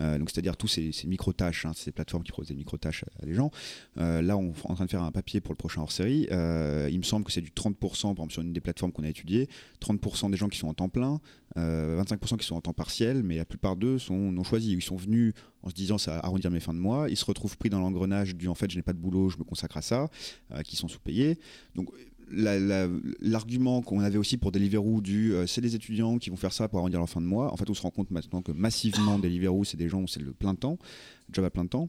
euh, 0.00 0.18
donc 0.18 0.30
c'est-à-dire 0.30 0.56
tous 0.56 0.68
ces, 0.68 0.92
ces 0.92 1.06
micro-tâches, 1.08 1.66
hein, 1.66 1.72
ces 1.74 1.90
plateformes 1.92 2.22
qui 2.22 2.30
proposent 2.32 2.48
des 2.48 2.54
micro-tâches 2.54 3.04
à, 3.18 3.22
à 3.24 3.26
des 3.26 3.34
gens, 3.34 3.50
euh, 3.98 4.22
là 4.22 4.36
on 4.36 4.50
est 4.52 4.54
en 4.70 4.74
train 4.74 4.84
de 4.84 4.90
faire 4.90 5.02
un 5.02 5.10
papier 5.12 5.40
pour 5.40 5.52
le 5.52 5.56
prochain 5.58 5.80
hors-série. 5.82 6.28
Euh, 6.30 6.51
il 6.90 6.98
me 6.98 7.04
semble 7.04 7.24
que 7.24 7.32
c'est 7.32 7.40
du 7.40 7.50
30%, 7.50 7.74
par 8.02 8.10
exemple 8.10 8.32
sur 8.32 8.42
une 8.42 8.52
des 8.52 8.60
plateformes 8.60 8.92
qu'on 8.92 9.04
a 9.04 9.08
étudiées, 9.08 9.48
30% 9.80 10.30
des 10.30 10.36
gens 10.36 10.48
qui 10.48 10.58
sont 10.58 10.68
en 10.68 10.74
temps 10.74 10.88
plein, 10.88 11.20
euh, 11.58 12.02
25% 12.02 12.38
qui 12.38 12.46
sont 12.46 12.54
en 12.54 12.60
temps 12.60 12.72
partiel, 12.72 13.22
mais 13.22 13.36
la 13.36 13.44
plupart 13.44 13.76
d'eux 13.76 13.98
sont 13.98 14.32
non 14.32 14.42
choisis. 14.42 14.72
Ils 14.72 14.82
sont 14.82 14.96
venus 14.96 15.34
en 15.62 15.68
se 15.68 15.74
disant 15.74 15.98
ça 15.98 16.12
va 16.12 16.24
arrondir 16.24 16.50
mes 16.50 16.60
fins 16.60 16.74
de 16.74 16.78
mois, 16.78 17.08
ils 17.10 17.16
se 17.16 17.24
retrouvent 17.24 17.56
pris 17.58 17.68
dans 17.68 17.80
l'engrenage 17.80 18.34
du 18.34 18.48
en 18.48 18.54
fait 18.54 18.70
je 18.70 18.76
n'ai 18.76 18.82
pas 18.82 18.92
de 18.92 18.98
boulot, 18.98 19.28
je 19.28 19.38
me 19.38 19.44
consacre 19.44 19.76
à 19.76 19.82
ça, 19.82 20.08
euh, 20.52 20.62
qui 20.62 20.76
sont 20.76 20.88
sous-payés. 20.88 21.38
Donc 21.74 21.90
la- 22.30 22.58
la- 22.58 22.88
l'argument 23.20 23.82
qu'on 23.82 24.00
avait 24.00 24.18
aussi 24.18 24.36
pour 24.36 24.52
Deliveroo 24.52 25.00
du 25.00 25.32
euh, 25.34 25.46
c'est 25.46 25.60
des 25.60 25.74
étudiants 25.74 26.18
qui 26.18 26.30
vont 26.30 26.36
faire 26.36 26.52
ça 26.52 26.68
pour 26.68 26.78
arrondir 26.78 26.98
leur 26.98 27.08
fin 27.08 27.20
de 27.20 27.26
mois, 27.26 27.52
en 27.52 27.56
fait 27.56 27.68
on 27.68 27.74
se 27.74 27.82
rend 27.82 27.90
compte 27.90 28.10
maintenant 28.10 28.42
que 28.42 28.52
massivement 28.52 29.18
Deliveroo 29.18 29.64
c'est 29.64 29.76
des 29.76 29.88
gens 29.88 30.02
où 30.02 30.06
c'est 30.08 30.20
le 30.22 30.32
plein 30.32 30.54
temps, 30.54 30.78
job 31.32 31.44
à 31.44 31.50
plein 31.50 31.66
temps. 31.66 31.88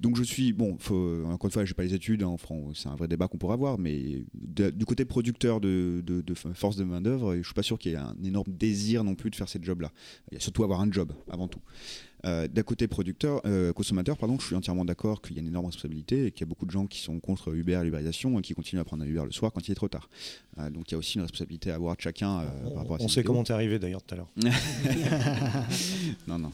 Donc 0.00 0.16
je 0.16 0.22
suis, 0.22 0.52
bon, 0.52 0.76
faut, 0.78 1.24
encore 1.26 1.46
une 1.48 1.52
fois, 1.52 1.64
j'ai 1.64 1.74
pas 1.74 1.82
les 1.84 1.94
études, 1.94 2.22
hein, 2.22 2.36
c'est 2.74 2.88
un 2.88 2.94
vrai 2.96 3.08
débat 3.08 3.28
qu'on 3.28 3.38
pourra 3.38 3.54
avoir, 3.54 3.78
mais 3.78 4.24
de- 4.34 4.70
du 4.70 4.84
côté 4.84 5.04
producteur 5.04 5.60
de, 5.60 6.02
de- 6.04 6.20
de 6.20 6.34
force 6.34 6.76
de 6.76 6.84
main-d'œuvre, 6.84 7.36
je 7.36 7.42
suis 7.42 7.54
pas 7.54 7.62
sûr 7.62 7.78
qu'il 7.78 7.92
y 7.92 7.94
ait 7.94 7.98
un 7.98 8.16
énorme 8.24 8.52
désir 8.52 9.02
non 9.04 9.14
plus 9.14 9.30
de 9.30 9.36
faire 9.36 9.48
ces 9.48 9.58
jobs-là. 9.62 9.90
Il 10.30 10.34
y 10.34 10.36
a 10.36 10.40
surtout 10.40 10.64
avoir 10.64 10.80
un 10.80 10.90
job 10.92 11.12
avant 11.30 11.48
tout. 11.48 11.60
Euh, 12.24 12.46
D'un 12.48 12.62
côté 12.62 12.86
producteur, 12.86 13.40
euh, 13.46 13.72
consommateur, 13.72 14.16
pardon, 14.16 14.38
je 14.38 14.46
suis 14.46 14.54
entièrement 14.54 14.84
d'accord 14.84 15.20
qu'il 15.22 15.34
y 15.36 15.38
a 15.38 15.42
une 15.42 15.48
énorme 15.48 15.66
responsabilité 15.66 16.26
et 16.26 16.30
qu'il 16.30 16.42
y 16.42 16.44
a 16.44 16.46
beaucoup 16.46 16.66
de 16.66 16.70
gens 16.70 16.86
qui 16.86 17.00
sont 17.00 17.18
contre 17.18 17.52
Uber 17.54 17.78
et 17.80 17.84
l'ubérisation 17.84 18.38
et 18.38 18.42
qui 18.42 18.54
continuent 18.54 18.80
à 18.80 18.84
prendre 18.84 19.02
un 19.02 19.06
Uber 19.06 19.22
le 19.24 19.32
soir 19.32 19.52
quand 19.52 19.66
il 19.66 19.72
est 19.72 19.74
trop 19.74 19.88
tard. 19.88 20.08
Euh, 20.58 20.70
donc 20.70 20.88
il 20.90 20.92
y 20.92 20.94
a 20.94 20.98
aussi 20.98 21.16
une 21.16 21.22
responsabilité 21.22 21.70
à 21.70 21.74
avoir 21.76 21.96
de 21.96 22.00
chacun 22.00 22.40
euh, 22.40 22.44
par 22.70 22.82
rapport 22.82 22.96
à 22.96 23.02
On 23.02 23.08
sait 23.08 23.22
comment 23.24 23.42
t'es 23.42 23.52
arrivé 23.52 23.78
d'ailleurs 23.78 24.02
tout 24.02 24.14
à 24.14 24.18
l'heure. 24.18 24.28
non, 26.26 26.38
non. 26.38 26.52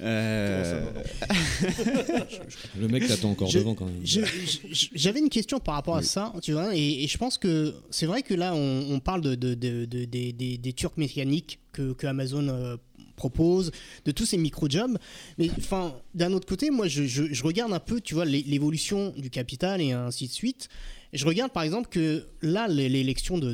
Euh, 0.00 0.84
Le 2.78 2.88
mec 2.88 3.06
t'attend 3.06 3.30
encore 3.30 3.48
Je- 3.50 3.58
devant 3.58 3.74
quand 3.74 3.86
même. 3.86 4.00
J'avais 4.04 5.20
une 5.20 5.28
question 5.30 5.58
par 5.58 5.74
rapport 5.74 5.96
à 5.96 6.02
ça, 6.02 6.32
tu 6.42 6.52
vois, 6.52 6.74
et, 6.76 7.02
et 7.04 7.06
je 7.08 7.18
pense 7.18 7.38
que 7.38 7.74
c'est 7.90 8.06
vrai 8.06 8.22
que 8.22 8.34
là, 8.34 8.54
on, 8.54 8.86
on 8.90 9.00
parle 9.00 9.20
de, 9.20 9.34
de- 9.34 9.54
de- 9.54 9.84
de- 9.84 10.04
des- 10.04 10.32
des, 10.32 10.58
des 10.58 10.72
turcs 10.72 10.96
mécaniques 10.96 11.58
que, 11.72 11.92
que 11.92 12.06
Amazon 12.06 12.46
euh, 12.48 12.76
propose, 13.18 13.70
de 14.06 14.10
tous 14.12 14.24
ces 14.24 14.38
micro-jobs, 14.38 14.96
mais 15.36 15.50
enfin, 15.58 15.94
d'un 16.14 16.32
autre 16.32 16.46
côté, 16.48 16.70
moi, 16.70 16.88
je, 16.88 17.42
regarde 17.44 17.72
un 17.74 17.80
peu, 17.80 18.00
tu 18.00 18.14
vois, 18.14 18.24
l'é- 18.24 18.44
l'évolution 18.46 19.12
du 19.18 19.28
capital 19.28 19.80
et 19.82 19.92
ainsi 19.92 20.26
de 20.28 20.32
suite. 20.32 20.68
Je 21.12 21.24
regarde 21.26 21.52
par 21.52 21.62
exemple 21.62 21.88
que 21.90 22.26
là, 22.42 22.68
l'é- 22.68 22.88
l'élection 22.88 23.36
de 23.38 23.52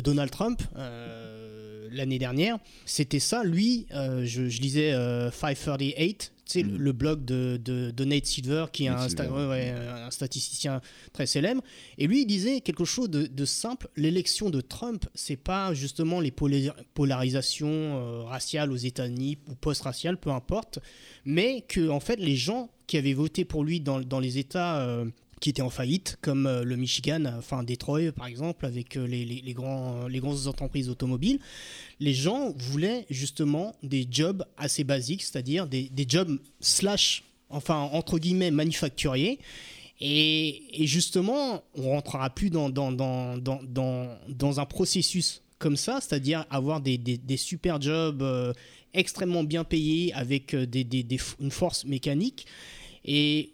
Donald 0.00 0.30
Trump. 0.30 0.60
euh, 0.76 1.33
L'année 1.94 2.18
dernière, 2.18 2.58
c'était 2.84 3.18
ça. 3.20 3.44
Lui, 3.44 3.86
euh, 3.94 4.24
je, 4.24 4.48
je 4.48 4.60
lisais 4.60 4.92
euh, 4.92 5.30
538, 5.30 6.32
tu 6.46 6.52
sais, 6.52 6.62
le, 6.62 6.76
le 6.76 6.92
blog 6.92 7.24
de, 7.24 7.58
de, 7.62 7.90
de 7.90 8.04
Nate 8.04 8.26
Silver, 8.26 8.66
qui 8.72 8.84
est 8.84 8.88
un, 8.88 9.08
Silver, 9.08 9.24
sta- 9.24 9.32
ouais, 9.32 9.46
ouais, 9.48 9.70
un 9.70 10.10
statisticien 10.10 10.80
très 11.14 11.24
célèbre. 11.26 11.62
Et 11.96 12.06
lui, 12.06 12.22
il 12.22 12.26
disait 12.26 12.60
quelque 12.60 12.84
chose 12.84 13.08
de, 13.08 13.26
de 13.26 13.44
simple. 13.44 13.88
L'élection 13.96 14.50
de 14.50 14.60
Trump, 14.60 15.06
c'est 15.14 15.36
pas 15.36 15.72
justement 15.72 16.20
les 16.20 16.30
pola- 16.30 16.74
polarisations 16.92 17.68
euh, 17.70 18.22
raciales 18.24 18.72
aux 18.72 18.76
États-Unis 18.76 19.38
ou 19.48 19.54
post-raciales, 19.54 20.18
peu 20.18 20.30
importe, 20.30 20.78
mais 21.24 21.62
que 21.68 21.88
en 21.88 22.00
fait, 22.00 22.16
les 22.16 22.36
gens 22.36 22.70
qui 22.86 22.98
avaient 22.98 23.14
voté 23.14 23.44
pour 23.46 23.64
lui 23.64 23.80
dans, 23.80 24.00
dans 24.00 24.20
les 24.20 24.36
États 24.36 24.80
euh, 24.82 25.06
qui 25.44 25.50
étaient 25.50 25.60
en 25.60 25.68
faillite, 25.68 26.16
comme 26.22 26.46
euh, 26.46 26.64
le 26.64 26.74
Michigan, 26.74 27.22
enfin 27.36 27.64
Détroit 27.64 28.12
par 28.16 28.26
exemple, 28.26 28.64
avec 28.64 28.96
euh, 28.96 29.06
les, 29.06 29.26
les- 29.26 29.52
grands, 29.52 30.08
les 30.08 30.18
grandes 30.18 30.46
entreprises 30.46 30.88
automobiles, 30.88 31.38
les 32.00 32.14
gens 32.14 32.54
voulaient 32.56 33.04
justement 33.10 33.76
des 33.82 34.08
jobs 34.10 34.42
assez 34.56 34.84
basiques, 34.84 35.22
c'est-à-dire 35.22 35.66
des, 35.66 35.90
jobs 36.08 36.38
slash, 36.60 37.24
enfin 37.50 37.76
entre 37.92 38.18
guillemets, 38.18 38.50
manufacturiers. 38.50 39.38
Et, 40.00 40.62
justement, 40.86 41.62
on 41.74 41.90
rentrera 41.90 42.30
plus 42.30 42.48
dans, 42.48 42.70
dans, 42.70 42.90
dans, 42.90 43.36
dans, 43.36 44.08
dans, 44.26 44.60
un 44.60 44.64
processus 44.64 45.42
comme 45.58 45.76
ça, 45.76 46.00
c'est-à-dire 46.00 46.46
avoir 46.48 46.80
des, 46.80 46.96
des, 46.96 47.36
super 47.36 47.82
jobs 47.82 48.22
euh, 48.22 48.54
extrêmement 48.94 49.44
bien 49.44 49.62
payés 49.62 50.10
avec 50.14 50.54
euh, 50.54 50.64
des, 50.64 50.86
une 51.38 51.50
force 51.50 51.84
mécanique. 51.84 52.46
Et 53.04 53.53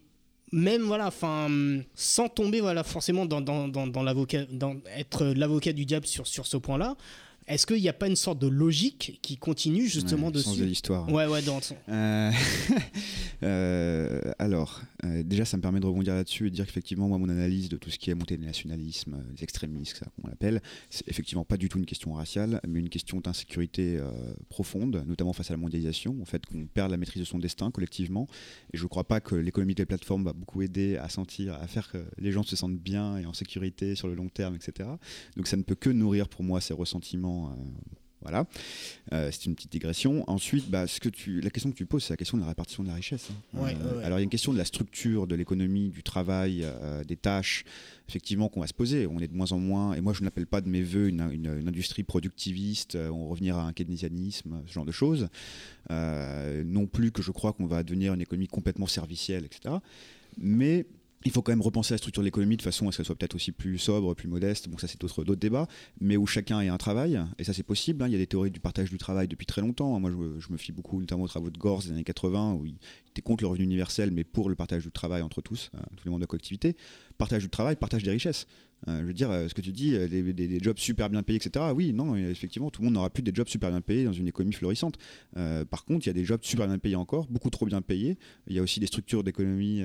même 0.53 0.83
voilà, 0.83 1.07
enfin, 1.07 1.49
sans 1.95 2.29
tomber 2.29 2.61
voilà 2.61 2.83
forcément 2.83 3.27
dans, 3.27 3.41
dans, 3.41 3.69
dans, 3.69 4.03
l'avocat, 4.03 4.45
dans 4.51 4.77
être 4.97 5.25
l'avocat 5.27 5.73
du 5.73 5.85
diable 5.85 6.07
sur, 6.07 6.27
sur 6.27 6.47
ce 6.47 6.57
point-là, 6.57 6.97
est-ce 7.46 7.66
qu'il 7.66 7.81
n'y 7.81 7.88
a 7.88 7.92
pas 7.92 8.07
une 8.07 8.16
sorte 8.16 8.38
de 8.38 8.46
logique 8.46 9.18
qui 9.22 9.37
continue 9.37 9.87
justement 9.88 10.29
ouais, 10.29 10.33
le 10.35 10.40
sens 10.40 10.57
de 10.59 10.64
l'histoire. 10.64 11.11
Ouais, 11.12 11.26
ouais, 11.26 11.42
dans 11.42 11.57
le- 11.59 11.61
Euh, 11.92 12.31
euh, 13.42 14.20
alors, 14.38 14.83
euh, 15.05 15.22
déjà, 15.22 15.44
ça 15.44 15.57
me 15.57 15.62
permet 15.62 15.81
de 15.81 15.87
rebondir 15.87 16.14
là-dessus 16.14 16.46
et 16.46 16.50
de 16.50 16.55
dire 16.55 16.66
qu'effectivement, 16.66 17.09
moi, 17.09 17.18
mon 17.18 17.29
analyse 17.29 17.68
de 17.68 17.76
tout 17.76 17.90
ce 17.90 17.98
qui 17.98 18.11
est 18.11 18.14
montée 18.14 18.37
des 18.37 18.46
nationalismes, 18.46 19.14
euh, 19.14 19.33
des 19.35 19.42
extrémistes, 19.42 19.96
ça, 19.98 20.07
comme 20.16 20.24
on 20.24 20.29
l'appelle, 20.29 20.61
c'est 20.90 21.09
effectivement 21.09 21.44
pas 21.44 21.57
du 21.57 21.68
tout 21.68 21.79
une 21.79 21.87
question 21.87 22.12
raciale, 22.12 22.61
mais 22.68 22.81
une 22.81 22.88
question 22.88 23.20
d'insécurité 23.20 23.98
profonde, 24.48 25.03
notamment 25.07 25.33
face 25.33 25.50
à 25.50 25.55
la 25.55 25.59
mondialisation, 25.59 26.16
en 26.20 26.24
fait, 26.24 26.44
qu'on 26.46 26.66
perd 26.66 26.90
la 26.90 26.96
maîtrise 26.96 27.20
de 27.22 27.26
son 27.26 27.38
destin 27.38 27.70
collectivement. 27.70 28.26
Et 28.72 28.79
je 28.79 28.83
ne 28.83 28.88
crois 28.88 29.05
pas 29.05 29.20
que 29.20 29.35
l'économie 29.35 29.74
des 29.74 29.87
plateformes 29.87 30.24
va 30.24 30.33
beaucoup 30.33 30.62
aider 30.62 30.96
à 30.96 31.09
sentir, 31.09 31.55
à 31.55 31.66
faire 31.66 31.90
que 31.90 31.98
les 32.18 32.33
gens 32.33 32.42
se 32.42 32.57
sentent 32.57 32.79
bien 32.79 33.16
et 33.18 33.26
en 33.26 33.33
sécurité 33.33 33.94
sur 33.94 34.09
le 34.09 34.14
long 34.14 34.29
terme, 34.29 34.55
etc. 34.57 34.88
Donc, 35.37 35.46
ça 35.46 35.57
ne 35.57 35.62
peut 35.62 35.74
que 35.74 35.90
nourrir 35.90 36.29
pour 36.29 36.42
moi 36.44 36.61
ces 36.61 36.74
ressentiments. 36.74 37.30
Euh, 37.31 37.55
voilà, 38.23 38.45
Euh, 39.14 39.31
c'est 39.33 39.47
une 39.47 39.55
petite 39.55 39.73
digression. 39.73 40.25
Ensuite, 40.29 40.69
bah, 40.71 40.87
ce 40.87 41.01
que 41.01 41.09
tu, 41.09 41.40
la 41.40 41.49
question 41.49 41.71
que 41.71 41.77
tu 41.77 41.87
poses, 41.87 42.05
c'est 42.05 42.12
la 42.12 42.19
question 42.19 42.37
de 42.37 42.43
la 42.43 42.49
répartition 42.49 42.83
de 42.83 42.88
la 42.88 42.95
richesse. 42.95 43.29
hein. 43.31 43.59
Ouais, 43.59 43.75
ouais. 43.75 44.05
Alors, 44.05 44.19
il 44.19 44.21
y 44.21 44.25
a 44.25 44.25
une 44.25 44.29
question 44.31 44.53
de 44.53 44.59
la 44.59 44.66
structure 44.66 45.27
de 45.27 45.35
l'économie, 45.35 45.88
du 45.88 46.03
travail, 46.03 46.61
euh, 46.64 47.03
des 47.03 47.16
tâches, 47.16 47.64
effectivement, 48.11 48.49
qu'on 48.51 48.61
va 48.61 48.66
se 48.66 48.75
poser. 48.75 49.07
On 49.07 49.21
est 49.21 49.27
de 49.29 49.35
moins 49.35 49.51
en 49.53 49.59
moins, 49.59 49.95
et 49.95 50.03
moi, 50.03 50.12
je 50.12 50.23
n'appelle 50.23 50.47
pas 50.47 50.61
de 50.61 50.69
mes 50.69 50.83
voeux 50.83 51.09
une, 51.09 51.23
une- 51.33 51.57
une 51.61 51.69
industrie 51.69 52.03
productiviste, 52.03 52.95
euh, 52.95 53.09
on 53.09 53.27
revenir 53.27 53.57
à 53.57 53.64
un 53.66 53.73
keynesianisme, 53.73 54.62
ce 54.66 54.73
genre 54.73 54.85
de 54.85 54.93
choses. 54.93 55.29
Euh, 55.90 56.62
non 56.64 56.87
plus 56.87 57.12
que 57.12 57.23
je 57.23 57.31
crois 57.33 57.53
qu'on 57.55 57.66
va 57.66 57.83
devenir 57.83 58.12
une 58.14 58.21
économie 58.21 58.49
complètement 58.49 58.87
servicielle, 58.87 59.45
etc. 59.47 59.77
Mais 60.38 60.85
il 61.25 61.31
faut 61.33 61.43
quand 61.43 61.53
même 61.53 61.61
repenser 61.61 61.93
la 61.95 61.99
structure 61.99 62.23
de 62.23 62.25
l'économie 62.27 62.57
de 62.57 62.63
façon 62.63 62.89
à 62.89 62.93
ce 62.93 62.97
qu'elle 62.97 63.07
soit 63.07 63.15
peut-être 63.15 63.35
aussi 63.35 63.53
plus 63.53 63.77
sobre, 63.79 64.15
plus 64.15 64.27
modeste. 64.29 64.69
Bon, 64.69 64.79
ça, 64.79 64.89
c'est 64.89 64.99
d'autres 65.01 65.35
débats, 65.35 65.69
mais 66.01 66.17
où 66.17 66.27
chacun 66.27 66.61
ait 66.61 66.69
un 66.69 66.79
travail, 66.79 67.21
et 67.39 67.45
ça, 67.45 67.53
c'est 67.53 67.63
possible. 67.63 68.03
hein. 68.03 68.09
Il 68.09 68.13
y 68.13 68.15
a 68.15 68.19
des 68.19 68.27
théories 68.27 68.51
du 68.51 68.61
partage 68.61 68.89
du 68.91 68.97
travail 68.97 69.29
depuis 69.29 69.45
très 69.47 69.61
longtemps. 69.61 69.95
hein. 69.95 70.01
Moi, 70.01 70.11
je, 70.39 70.51
me- 70.53 70.57
fie 70.57 70.73
beaucoup 70.73 70.99
notamment 70.99 71.25
aux 71.25 71.29
travaux 71.29 71.51
de 71.51 71.59
Gors 71.59 71.83
des 71.83 71.91
années 71.91 72.05
80, 72.05 72.55
où 72.55 72.65
il 72.65 72.77
était 73.11 73.23
contre 73.23 73.45
le 73.45 73.49
revenu 73.49 73.65
universel, 73.65 74.11
mais 74.13 74.25
pour 74.25 74.49
le 74.49 74.55
partage 74.55 74.83
du 74.85 74.91
travail 74.91 75.21
entre 75.23 75.43
tous, 75.43 75.71
euh, 75.75 75.79
tous 75.97 76.05
les 76.05 76.11
membres 76.11 76.21
de 76.21 76.25
la 76.25 76.27
collectivité. 76.29 76.77
Partage 77.19 77.43
du 77.43 77.51
travail, 77.51 77.77
partage 77.77 78.03
des 78.03 78.11
richesses. 78.11 78.47
Euh, 78.88 79.01
je 79.01 79.07
veux 79.07 79.12
dire, 79.12 79.31
euh, 79.31 79.49
ce 79.49 79.55
que 79.55 79.61
tu 79.61 79.73
dis, 79.73 79.95
euh, 79.95 80.09
des, 80.09 80.61
jobs 80.61 80.79
super 80.79 81.11
bien 81.11 81.23
payés, 81.23 81.38
etc. 81.45 81.66
Oui, 81.75 81.93
non, 81.93 82.16
effectivement, 82.16 82.71
tout 82.71 82.81
le 82.81 82.87
monde 82.87 82.95
n'aura 82.95 83.11
plus 83.11 83.23
des 83.23 83.33
jobs 83.35 83.49
super 83.49 83.71
bien 83.71 83.81
payés 83.81 84.05
dans 84.05 84.12
une 84.12 84.29
économie 84.29 84.55
florissante. 84.55 84.97
Par 85.71 85.85
contre, 85.85 86.07
il 86.07 86.09
y 86.09 86.11
a 86.11 86.14
des 86.14 86.25
jobs 86.25 86.40
super 86.43 86.66
bien 86.66 86.79
payés 86.79 86.97
encore, 86.97 87.27
beaucoup 87.29 87.51
trop 87.51 87.66
bien 87.66 87.83
payés. 87.83 88.16
Il 88.47 88.57
y 88.57 88.59
a 88.59 88.62
aussi 88.62 88.81
des 88.81 88.87
structures 88.87 89.25
d'économie 89.25 89.83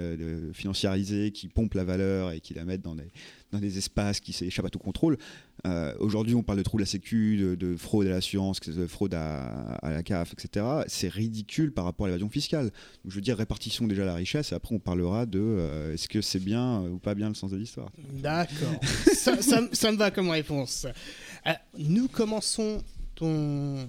financiarisées 0.53 1.31
qui 1.31 1.47
pompent 1.47 1.73
la 1.73 1.83
valeur 1.83 2.31
et 2.31 2.39
qui 2.39 2.53
la 2.53 2.65
mettent 2.65 2.81
dans 2.81 2.95
des, 2.95 3.11
dans 3.51 3.59
des 3.59 3.77
espaces 3.77 4.19
qui 4.19 4.33
s'échappent 4.33 4.65
à 4.65 4.69
tout 4.69 4.79
contrôle. 4.79 5.17
Euh, 5.65 5.93
Aujourd'hui, 5.99 6.35
on 6.35 6.43
parle 6.43 6.59
de 6.59 6.63
trou 6.63 6.77
de 6.77 6.83
la 6.83 6.85
sécu, 6.87 7.37
de, 7.37 7.55
de 7.55 7.75
fraude 7.75 8.07
à 8.07 8.11
l'assurance, 8.11 8.59
de 8.61 8.87
fraude 8.87 9.13
à, 9.13 9.73
à 9.75 9.91
la 9.91 10.03
CAF, 10.03 10.33
etc. 10.33 10.65
C'est 10.87 11.09
ridicule 11.09 11.71
par 11.73 11.85
rapport 11.85 12.05
à 12.05 12.09
l'évasion 12.09 12.29
fiscale. 12.29 12.65
Donc, 12.65 13.09
je 13.09 13.15
veux 13.15 13.21
dire, 13.21 13.37
répartissons 13.37 13.87
déjà 13.87 14.05
la 14.05 14.13
richesse 14.13 14.51
et 14.51 14.55
après 14.55 14.75
on 14.75 14.79
parlera 14.79 15.25
de 15.25 15.39
euh, 15.41 15.93
est-ce 15.93 16.07
que 16.07 16.21
c'est 16.21 16.39
bien 16.39 16.83
euh, 16.83 16.89
ou 16.89 16.97
pas 16.99 17.15
bien 17.15 17.29
le 17.29 17.35
sens 17.35 17.51
de 17.51 17.57
l'histoire. 17.57 17.91
D'accord. 18.13 18.79
ça, 19.13 19.41
ça- 19.41 19.67
ça 19.71 19.91
me 19.91 19.97
va 19.97 20.11
comme 20.11 20.29
réponse. 20.29 20.85
Euh, 21.47 21.51
nous 21.77 22.07
commençons 22.07 22.83
ton, 23.15 23.87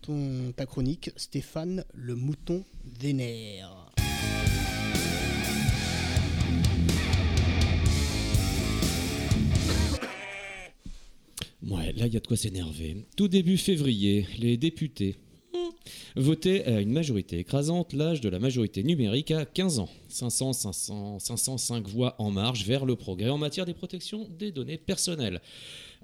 ton, 0.00 0.52
ta 0.56 0.66
chronique, 0.66 1.10
Stéphane, 1.16 1.84
le 1.94 2.14
mouton 2.14 2.64
vénère. 3.00 3.81
Ouais, 11.68 11.92
là, 11.92 12.06
il 12.06 12.14
y 12.14 12.16
a 12.16 12.20
de 12.20 12.26
quoi 12.26 12.36
s'énerver. 12.36 13.06
Tout 13.16 13.28
début 13.28 13.56
février, 13.56 14.26
les 14.38 14.56
députés 14.56 15.16
hmm, 15.54 16.20
votaient 16.20 16.64
à 16.64 16.80
une 16.80 16.92
majorité 16.92 17.38
écrasante 17.38 17.92
l'âge 17.92 18.20
de 18.20 18.28
la 18.28 18.40
majorité 18.40 18.82
numérique 18.82 19.30
à 19.30 19.44
15 19.44 19.78
ans. 19.78 19.88
500, 20.08 20.54
500, 20.54 21.18
505 21.20 21.86
voix 21.86 22.16
en 22.18 22.32
marche 22.32 22.66
vers 22.66 22.84
le 22.84 22.96
progrès 22.96 23.28
en 23.28 23.38
matière 23.38 23.64
des 23.64 23.74
protections 23.74 24.28
des 24.38 24.50
données 24.50 24.76
personnelles. 24.76 25.40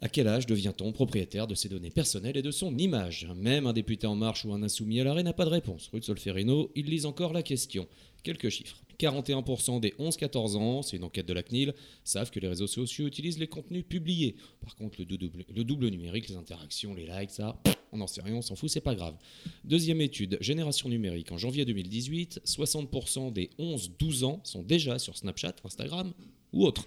À 0.01 0.09
quel 0.09 0.29
âge 0.29 0.47
devient-on 0.47 0.93
propriétaire 0.93 1.49
de 1.49 1.57
ses 1.57 1.69
données 1.69 1.91
personnelles 1.91 2.37
et 2.37 2.43
de 2.43 2.53
son 2.53 2.77
image? 2.79 3.27
Même 3.35 3.67
un 3.67 3.73
député 3.73 4.07
en 4.07 4.15
marche 4.15 4.45
ou 4.45 4.53
un 4.53 4.63
insoumis 4.63 5.01
à 5.01 5.05
l'arrêt 5.05 5.25
n'a 5.25 5.33
pas 5.33 5.45
de 5.45 5.51
réponse. 5.51 5.89
Rue 5.93 6.03
Solferino, 6.03 6.71
ils 6.77 6.87
lisent 6.87 7.07
encore 7.07 7.33
la 7.33 7.43
question. 7.43 7.89
Quelques 8.23 8.49
chiffres. 8.49 8.81
41% 8.99 9.81
des 9.81 9.91
11-14 9.99 10.57
ans, 10.57 10.83
c'est 10.83 10.97
une 10.97 11.05
enquête 11.05 11.27
de 11.27 11.33
la 11.33 11.43
CNIL, 11.43 11.75
savent 12.05 12.31
que 12.31 12.41
les 12.41 12.49
réseaux 12.49 12.67
sociaux 12.67 13.07
utilisent 13.07 13.39
les 13.39 13.47
contenus 13.47 13.85
publiés. 13.89 14.37
Par 14.61 14.75
contre, 14.75 14.97
le 14.99 15.05
double, 15.05 15.45
le 15.55 15.65
double 15.65 15.89
numérique, 15.89 16.29
les 16.29 16.37
interactions, 16.37 16.95
les 16.95 17.07
likes, 17.07 17.31
ça, 17.31 17.61
on 17.93 17.99
n'en 17.99 18.07
sait 18.07 18.23
rien, 18.23 18.35
on 18.35 18.43
s'en 18.43 18.57
fout, 18.57 18.71
c'est 18.71 18.81
pas 18.81 18.95
grave. 18.95 19.17
Deuxième 19.65 20.01
étude, 20.01 20.37
Génération 20.41 20.89
numérique. 20.89 21.31
En 21.33 21.39
janvier 21.39 21.65
2018, 21.65 22.41
60% 22.45 23.33
des 23.33 23.51
11-12 23.59 24.25
ans 24.25 24.41
sont 24.45 24.63
déjà 24.63 24.99
sur 24.99 25.17
Snapchat, 25.17 25.55
Instagram 25.65 26.13
ou 26.53 26.65
autre. 26.65 26.85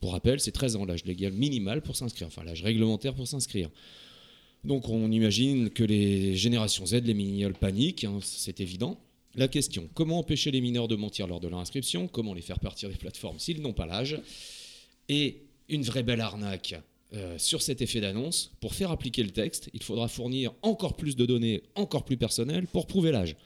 Pour 0.00 0.12
rappel, 0.12 0.40
c'est 0.40 0.52
13 0.52 0.76
ans 0.76 0.84
l'âge 0.84 1.04
légal 1.04 1.32
minimal 1.32 1.82
pour 1.82 1.96
s'inscrire, 1.96 2.28
enfin 2.28 2.44
l'âge 2.44 2.62
réglementaire 2.62 3.14
pour 3.14 3.26
s'inscrire. 3.26 3.70
Donc 4.64 4.88
on 4.88 5.10
imagine 5.10 5.70
que 5.70 5.84
les 5.84 6.34
générations 6.34 6.86
Z, 6.86 7.02
les 7.04 7.14
mignols 7.14 7.54
paniquent, 7.54 8.04
hein, 8.04 8.18
c'est 8.22 8.60
évident. 8.60 8.98
La 9.36 9.48
question, 9.48 9.88
comment 9.92 10.18
empêcher 10.18 10.50
les 10.50 10.62
mineurs 10.62 10.88
de 10.88 10.96
mentir 10.96 11.26
lors 11.26 11.40
de 11.40 11.48
leur 11.48 11.58
inscription? 11.58 12.08
Comment 12.08 12.32
les 12.32 12.40
faire 12.40 12.58
partir 12.58 12.88
des 12.88 12.96
plateformes 12.96 13.38
s'ils 13.38 13.60
n'ont 13.60 13.74
pas 13.74 13.84
l'âge? 13.84 14.18
Et 15.10 15.42
une 15.68 15.82
vraie 15.82 16.02
belle 16.02 16.22
arnaque. 16.22 16.74
euh, 17.14 17.38
sur 17.38 17.62
cet 17.62 17.82
effet 17.82 18.00
d'annonce, 18.00 18.52
pour 18.60 18.74
faire 18.74 18.90
appliquer 18.90 19.22
le 19.22 19.30
texte, 19.30 19.70
il 19.72 19.82
faudra 19.82 20.08
fournir 20.08 20.52
encore 20.62 20.96
plus 20.96 21.14
de 21.16 21.24
données, 21.24 21.62
encore 21.74 22.04
plus 22.04 22.16
personnelles, 22.16 22.66
pour 22.66 22.86
prouver 22.86 23.12
l'âge. 23.12 23.36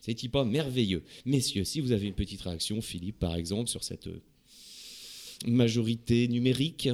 C'est-il 0.00 0.30
pas 0.30 0.44
merveilleux 0.44 1.02
Messieurs, 1.24 1.64
si 1.64 1.80
vous 1.80 1.92
avez 1.92 2.06
une 2.06 2.14
petite 2.14 2.42
réaction, 2.42 2.80
Philippe 2.82 3.18
par 3.18 3.36
exemple, 3.36 3.68
sur 3.68 3.84
cette 3.84 4.08
euh, 4.08 4.20
majorité 5.46 6.26
numérique? 6.28 6.88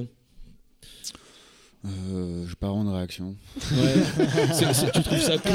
Euh, 1.87 2.43
je 2.45 2.51
vais 2.51 2.57
pas 2.57 2.69
rendre 2.69 2.93
réaction. 2.93 3.35
Ouais. 3.57 3.67
C'est- 4.53 4.75
c'est- 4.75 4.93
tu, 4.93 5.03
trouves 5.03 5.19
ça 5.21 5.39
con 5.39 5.51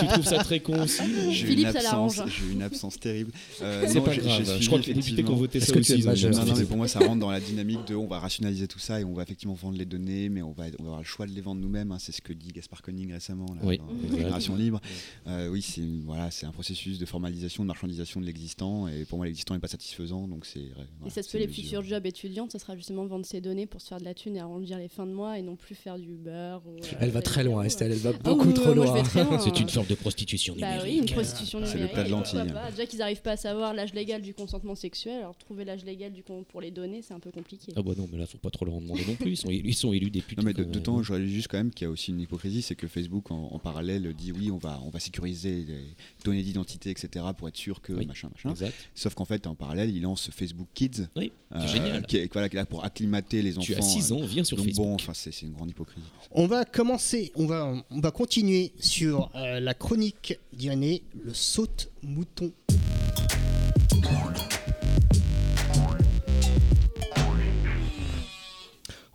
tu 0.00 0.06
trouves 0.08 0.24
ça 0.24 0.38
très 0.38 0.58
con 0.58 0.82
aussi 0.82 1.02
J'ai 1.30 1.52
une 1.52 1.64
absence, 1.66 2.16
eu 2.18 2.52
une 2.52 2.62
absence 2.62 2.98
terrible. 2.98 3.30
Euh, 3.62 3.84
C'est 3.86 3.98
non, 3.98 4.04
pas 4.04 4.12
j'ai- 4.12 4.20
grave. 4.22 4.42
j'ai 4.44 4.60
Je 4.62 4.66
crois 4.66 4.80
que 4.80 4.86
les 4.86 4.94
députés 4.94 5.22
qui 5.22 5.30
ont 5.30 5.36
effectivement- 5.36 5.36
voté 5.36 5.58
Est-ce 5.58 5.66
ça 5.66 5.72
que 5.74 5.78
aussi. 5.78 6.28
Non, 6.38 6.44
non, 6.46 6.54
mais 6.56 6.64
pour 6.64 6.76
moi, 6.76 6.88
ça 6.88 6.98
rentre 7.00 7.20
dans 7.20 7.30
la 7.30 7.40
dynamique 7.40 7.86
de 7.86 7.94
on 7.94 8.06
va 8.06 8.18
rationaliser 8.18 8.66
tout 8.66 8.78
ça 8.80 9.00
et 9.00 9.04
on 9.04 9.12
va 9.12 9.22
effectivement 9.22 9.54
vendre 9.54 9.76
les 9.78 9.84
données, 9.84 10.28
mais 10.28 10.42
on 10.42 10.50
va, 10.52 10.64
on 10.78 10.82
va 10.82 10.88
avoir 10.88 10.98
le 11.00 11.04
choix 11.06 11.26
de 11.26 11.32
les 11.32 11.40
vendre 11.40 11.60
nous-mêmes. 11.60 11.92
hein. 11.92 11.98
c'est 12.00 12.10
ce 12.12 12.20
que 12.22 12.32
dit 12.32 12.48
Gaspard 12.48 12.82
Koenig 12.82 13.12
récemment 13.12 13.46
là, 13.54 13.60
Oui, 13.62 13.78
dans. 13.78 14.16
Génération 14.16 14.56
Libre. 14.56 14.80
Euh, 15.28 15.48
oui, 15.50 15.62
c'est 15.62 15.82
voilà, 16.04 16.30
c'est 16.32 16.46
un 16.46 16.52
processus 16.52 16.98
de 16.98 17.06
formalisation, 17.06 17.62
de 17.62 17.68
marchandisation 17.68 18.20
de 18.20 18.26
l'existant. 18.26 18.88
Et 18.88 19.04
pour 19.04 19.18
moi, 19.18 19.26
l'existant 19.26 19.54
n'est 19.54 19.60
pas 19.60 19.68
satisfaisant. 19.68 20.26
Donc 20.26 20.46
c'est. 20.46 20.68
Et 21.06 21.10
ça 21.10 21.22
se 21.22 21.30
peut, 21.30 21.38
les 21.38 21.46
mesure. 21.46 21.62
futurs 21.64 21.82
jobs 21.84 22.06
étudiantes, 22.06 22.50
ça 22.52 22.58
sera 22.58 22.74
justement 22.76 23.06
vendre 23.06 23.24
ces 23.26 23.40
données 23.40 23.66
pour 23.66 23.80
se 23.80 23.88
faire 23.88 23.98
de 24.00 24.04
la 24.04 24.14
thune 24.14 24.36
et 24.36 24.40
arrondir 24.40 24.78
les 24.78 24.88
fins 24.88 25.06
de 25.06 25.12
mois 25.12 25.38
et 25.38 25.42
non 25.42 25.56
plus 25.60 25.74
faire 25.74 25.98
du 25.98 26.16
beurre. 26.16 26.62
ou, 26.66 26.76
euh, 26.76 26.96
Elle 27.00 27.10
va 27.10 27.22
très 27.22 27.44
loin, 27.44 27.56
Yahoo, 27.62 27.66
Estelle, 27.66 27.92
elle 27.92 27.98
va 27.98 28.10
Ah 28.14 28.18
beaucoup 28.22 28.48
oui, 28.48 28.54
trop 28.54 28.74
loin. 28.74 29.04
C'est 29.04 29.20
hein. 29.20 29.52
une 29.60 29.68
forme 29.68 29.86
de 29.86 29.94
prostitution 29.94 30.56
Bah 30.58 30.70
numérique. 30.72 30.92
oui, 30.92 30.98
une 31.08 31.14
prostitution 31.14 31.60
C'est 31.64 31.78
le 31.78 31.88
plat 31.88 32.04
de 32.04 32.10
lentilles. 32.10 32.52
pas. 32.52 32.70
Déjà 32.70 32.86
qu'ils 32.86 32.98
n'arrivent 32.98 33.22
pas 33.22 33.32
à 33.32 33.36
savoir 33.36 33.74
l'âge 33.74 33.94
légal 33.94 34.22
du 34.22 34.34
consentement 34.34 34.74
sexuel, 34.74 35.18
alors 35.20 35.36
trouver 35.36 35.64
l'âge 35.64 35.84
légal 35.84 36.12
du 36.12 36.22
con 36.22 36.44
pour 36.48 36.60
les 36.60 36.70
données, 36.70 37.02
c'est 37.02 37.14
un 37.14 37.20
peu 37.20 37.30
compliqué. 37.30 37.72
Ah 37.76 37.82
bah 37.82 37.92
non, 37.96 38.08
mais 38.10 38.18
là, 38.18 38.26
faut 38.26 38.38
pas 38.38 38.50
trop 38.50 38.64
leur 38.64 38.74
en 38.74 38.80
demander 38.80 39.04
non 39.06 39.14
plus. 39.14 39.30
Ils 39.32 39.36
sont, 39.36 39.50
ils 39.50 39.74
sont 39.74 39.92
élus 39.92 40.10
députés. 40.10 40.40
Non 40.40 40.46
mais 40.46 40.54
quand 40.54 40.62
de- 40.62 40.72
d'autant, 40.72 41.02
je 41.02 41.12
réalise 41.12 41.32
juste 41.32 41.48
quand 41.48 41.58
même 41.58 41.70
qu'il 41.70 41.84
y 41.86 41.88
a 41.88 41.90
aussi 41.90 42.10
une 42.10 42.20
hypocrisie, 42.20 42.62
c'est 42.62 42.74
que 42.74 42.86
Facebook 42.88 43.30
en, 43.30 43.48
en 43.52 43.58
parallèle 43.58 44.12
dit 44.14 44.32
oui, 44.32 44.50
on 44.50 44.58
va, 44.58 44.80
on 44.84 44.90
va 44.90 44.98
sécuriser 45.00 45.64
les 45.66 45.94
données 46.24 46.42
d'identité, 46.42 46.90
etc. 46.90 47.24
pour 47.36 47.48
être 47.48 47.56
sûr 47.56 47.80
que 47.80 47.92
Oui. 47.92 48.06
machin, 48.06 48.28
machin. 48.34 48.50
Exact. 48.50 48.74
Sauf 48.94 49.14
qu'en 49.14 49.24
fait, 49.24 49.46
en 49.46 49.54
parallèle, 49.54 49.90
il 49.94 50.02
lance 50.02 50.30
Facebook 50.32 50.68
Kids, 50.74 51.06
Oui, 51.16 51.32
euh, 51.54 51.66
génial. 51.66 52.06
qui 52.06 52.16
est, 52.18 52.32
voilà, 52.32 52.48
qui 52.48 52.56
est 52.56 52.60
là 52.60 52.66
pour 52.66 52.84
acclimater 52.84 53.42
les 53.42 53.58
enfants. 53.58 53.66
Tu 53.66 53.74
as 53.74 53.82
6 53.82 54.12
ans, 54.12 54.20
viens 54.22 54.44
sur 54.44 54.56
Donc 54.56 54.66
Facebook. 54.66 54.86
bon, 54.86 54.94
enfin, 54.94 55.12
c'est 55.14 55.32
c'est 55.32 55.46
grande 55.50 55.70
hypocrisie. 55.70 56.06
On 56.32 56.46
va 56.46 56.64
commencer, 56.64 57.32
on 57.34 57.46
va, 57.46 57.74
on 57.90 58.00
va 58.00 58.10
continuer 58.10 58.72
sur 58.78 59.30
euh, 59.34 59.60
la 59.60 59.74
chronique 59.74 60.38
d'Irénée, 60.52 61.02
le 61.24 61.34
saute-mouton. 61.34 62.52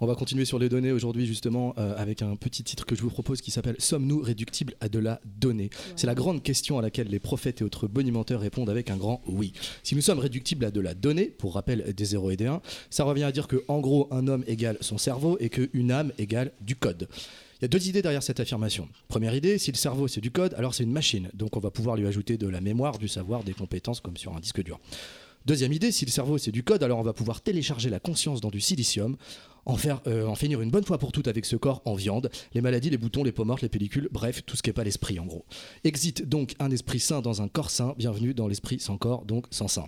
On 0.02 0.08
va 0.08 0.16
continuer 0.16 0.44
sur 0.44 0.60
les 0.60 0.68
données 0.68 0.92
aujourd'hui 0.92 1.26
justement 1.26 1.74
euh, 1.78 1.96
avec 1.96 2.22
un 2.22 2.36
petit 2.36 2.66
titre 2.66 2.86
que 2.86 2.96
je 2.96 3.02
vous 3.02 3.10
propose 3.10 3.40
qui 3.40 3.50
s'appelle 3.50 3.78
Sommes-nous 3.80 4.20
réductibles 4.20 4.74
à 4.82 4.90
de 4.90 5.00
la 5.00 5.22
donnée? 5.24 5.70
C'est 5.96 6.06
la 6.06 6.16
grande 6.16 6.44
question 6.44 6.78
à 6.78 6.82
laquelle 6.82 7.08
les 7.08 7.20
prophètes 7.20 7.62
et 7.62 7.64
autres 7.64 7.88
bonimenteurs 7.88 8.42
répondent 8.42 8.70
avec 8.70 8.90
un 8.90 8.98
grand 8.98 9.22
oui. 9.26 9.54
Si 9.84 9.96
nous 9.96 10.02
sommes 10.02 10.20
réductibles 10.20 10.66
à 10.66 10.72
de 10.72 10.82
la 10.82 10.96
donnée, 10.96 11.28
pour 11.28 11.54
rappel 11.54 11.94
des 11.94 12.06
0 12.06 12.32
et 12.32 12.36
des 12.36 12.46
1, 12.46 12.62
ça 12.90 13.06
revient 13.06 13.24
à 13.24 13.32
dire 13.32 13.48
que 13.48 13.64
en 13.70 13.80
gros 13.80 14.10
un 14.12 14.28
homme 14.28 14.44
égale 14.48 14.78
son 14.82 14.98
cerveau 14.98 15.38
et 15.40 15.48
qu'une 15.48 15.92
âme 15.92 16.12
égale 16.18 16.52
du 16.60 16.76
code. 16.76 17.08
Il 17.60 17.62
y 17.62 17.66
a 17.66 17.70
deux 17.70 17.88
idées 17.88 18.02
derrière 18.02 18.22
cette 18.22 18.42
affirmation. 18.42 18.90
Première 19.08 19.34
idée, 19.34 19.58
si 19.58 19.72
le 19.72 19.78
cerveau 19.78 20.10
c'est 20.10 20.20
du 20.20 20.30
code, 20.30 20.54
alors 20.56 20.74
c'est 20.74 20.84
une 20.84 20.92
machine, 20.92 21.30
donc 21.34 21.56
on 21.56 21.62
va 21.62 21.72
pouvoir 21.72 21.96
lui 21.96 22.06
ajouter 22.06 22.38
de 22.38 22.50
la 22.50 22.60
mémoire, 22.60 22.98
du 22.98 23.08
savoir, 23.08 23.46
des 23.46 23.54
compétences 23.54 24.02
comme 24.02 24.18
sur 24.18 24.36
un 24.36 24.42
disque 24.42 24.62
dur. 24.62 24.78
Deuxième 25.46 25.72
idée, 25.72 25.92
si 25.92 26.06
le 26.06 26.12
cerveau 26.12 26.38
c'est 26.38 26.52
du 26.52 26.64
code, 26.64 26.84
alors 26.84 27.00
on 27.00 27.04
va 27.04 27.14
pouvoir 27.14 27.40
télécharger 27.40 27.90
la 27.90 28.00
conscience 28.00 28.42
dans 28.42 28.50
du 28.50 28.60
silicium, 28.60 29.16
euh, 30.08 30.26
en 30.26 30.36
finir 30.36 30.62
une 30.62 30.72
bonne 30.72 30.84
fois 30.84 30.98
pour 30.98 31.12
toutes 31.12 31.28
avec 31.28 31.46
ce 31.46 31.56
corps 31.56 31.82
en 31.86 31.96
viande, 31.96 32.30
les 32.54 32.62
maladies, 32.62 32.90
les 32.90 32.98
boutons, 32.98 33.24
les 33.24 33.32
peaux 33.32 33.46
mortes, 33.46 33.62
les 33.62 33.70
pellicules, 33.70 34.10
bref, 34.12 34.44
tout 34.46 34.56
ce 34.56 34.64
qui 34.64 34.70
n'est 34.70 34.74
pas 34.74 34.84
l'esprit 34.84 35.20
en 35.20 35.26
gros. 35.26 35.46
Exit 35.84 36.28
donc 36.28 36.56
un 36.60 36.72
esprit 36.72 37.00
sain 37.00 37.22
dans 37.22 37.42
un 37.42 37.48
corps 37.48 37.70
sain, 37.70 37.96
bienvenue 37.98 38.34
dans 38.34 38.48
l'esprit 38.48 38.80
sans 38.80 38.98
corps, 38.98 39.26
donc 39.26 39.46
sans 39.52 39.68
sein. 39.68 39.86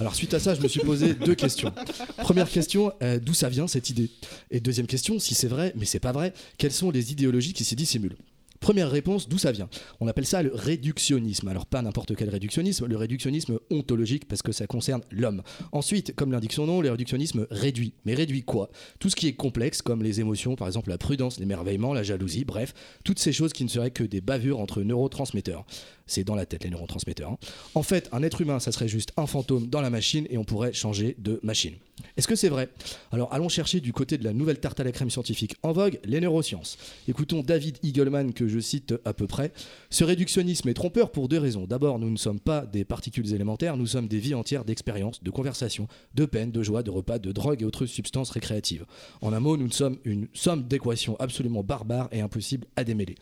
Alors 0.00 0.14
suite 0.14 0.34
à 0.34 0.40
ça, 0.40 0.54
je 0.54 0.60
me 0.60 0.68
suis 0.68 0.80
posé 0.80 1.14
deux 1.14 1.34
questions. 1.34 1.72
Première 2.18 2.48
question, 2.48 2.92
euh, 3.02 3.18
d'où 3.18 3.34
ça 3.34 3.48
vient 3.48 3.66
cette 3.66 3.90
idée? 3.90 4.10
Et 4.50 4.60
deuxième 4.60 4.86
question, 4.86 5.18
si 5.18 5.34
c'est 5.34 5.48
vrai, 5.48 5.72
mais 5.76 5.84
c'est 5.84 6.00
pas 6.00 6.12
vrai, 6.12 6.32
quelles 6.56 6.72
sont 6.72 6.90
les 6.90 7.12
idéologies 7.12 7.52
qui 7.52 7.64
s'y 7.64 7.76
dissimulent? 7.76 8.16
Première 8.60 8.90
réponse, 8.90 9.28
d'où 9.28 9.38
ça 9.38 9.52
vient? 9.52 9.68
On 10.00 10.08
appelle 10.08 10.26
ça 10.26 10.42
le 10.42 10.52
réductionnisme. 10.52 11.48
Alors 11.48 11.66
pas 11.66 11.82
n'importe 11.82 12.16
quel 12.16 12.28
réductionnisme, 12.28 12.86
le 12.86 12.96
réductionnisme 12.96 13.58
ontologique 13.70 14.26
parce 14.26 14.42
que 14.42 14.52
ça 14.52 14.66
concerne 14.66 15.02
l'homme. 15.10 15.42
Ensuite, 15.72 16.14
comme 16.14 16.32
l'indique 16.32 16.52
son 16.52 16.66
nom, 16.66 16.80
le 16.80 16.90
réductionnisme 16.90 17.46
réduit. 17.50 17.94
Mais 18.04 18.14
réduit 18.14 18.42
quoi? 18.42 18.70
Tout 18.98 19.10
ce 19.10 19.16
qui 19.16 19.28
est 19.28 19.34
complexe, 19.34 19.82
comme 19.82 20.02
les 20.02 20.20
émotions, 20.20 20.56
par 20.56 20.66
exemple 20.66 20.90
la 20.90 20.98
prudence, 20.98 21.38
l'émerveillement, 21.38 21.92
la 21.92 22.02
jalousie, 22.02 22.44
bref, 22.44 22.74
toutes 23.04 23.18
ces 23.18 23.32
choses 23.32 23.52
qui 23.52 23.64
ne 23.64 23.68
seraient 23.68 23.90
que 23.90 24.04
des 24.04 24.20
bavures 24.20 24.60
entre 24.60 24.82
neurotransmetteurs. 24.82 25.64
C'est 26.08 26.24
dans 26.24 26.34
la 26.34 26.46
tête 26.46 26.64
les 26.64 26.70
neurotransmetteurs. 26.70 27.30
hein. 27.32 27.38
En 27.74 27.82
fait, 27.82 28.08
un 28.12 28.22
être 28.22 28.40
humain, 28.40 28.58
ça 28.58 28.72
serait 28.72 28.88
juste 28.88 29.12
un 29.16 29.26
fantôme 29.26 29.68
dans 29.68 29.80
la 29.80 29.90
machine 29.90 30.26
et 30.30 30.38
on 30.38 30.44
pourrait 30.44 30.72
changer 30.72 31.14
de 31.18 31.38
machine. 31.42 31.74
Est-ce 32.16 32.28
que 32.28 32.36
c'est 32.36 32.48
vrai? 32.48 32.68
Alors 33.10 33.32
allons 33.32 33.48
chercher 33.48 33.80
du 33.80 33.92
côté 33.92 34.18
de 34.18 34.24
la 34.24 34.32
nouvelle 34.32 34.60
tarte 34.60 34.78
à 34.78 34.84
la 34.84 34.92
crème 34.92 35.10
scientifique 35.10 35.56
en 35.62 35.72
vogue, 35.72 35.98
les 36.04 36.20
neurosciences. 36.20 36.78
Écoutons 37.08 37.42
David 37.42 37.78
Eagleman 37.82 38.32
que 38.32 38.46
je 38.46 38.60
cite 38.60 38.94
à 39.04 39.12
peu 39.12 39.26
près. 39.26 39.52
Ce 39.90 40.04
réductionnisme 40.04 40.68
est 40.68 40.74
trompeur 40.74 41.10
pour 41.10 41.28
deux 41.28 41.38
raisons. 41.38 41.66
D'abord, 41.66 41.98
nous 41.98 42.10
ne 42.10 42.16
sommes 42.16 42.40
pas 42.40 42.66
des 42.66 42.84
particules 42.84 43.34
élémentaires, 43.34 43.76
nous 43.76 43.86
sommes 43.86 44.06
des 44.06 44.18
vies 44.18 44.34
entières 44.34 44.64
d'expériences, 44.64 45.22
de 45.22 45.30
conversations, 45.30 45.88
de 46.14 46.24
peines, 46.24 46.52
de 46.52 46.62
joie, 46.62 46.82
de 46.82 46.90
repas, 46.90 47.18
de 47.18 47.32
drogue 47.32 47.62
et 47.62 47.64
autres 47.64 47.86
substances 47.86 48.30
récréatives. 48.30 48.84
En 49.20 49.32
un 49.32 49.40
mot, 49.40 49.56
nous 49.56 49.70
sommes 49.72 49.98
une 50.04 50.28
somme 50.34 50.68
d'équations 50.68 51.16
absolument 51.18 51.64
barbares 51.64 52.08
et 52.12 52.20
impossibles 52.20 52.66
à 52.76 52.84
démêler. 52.84 53.16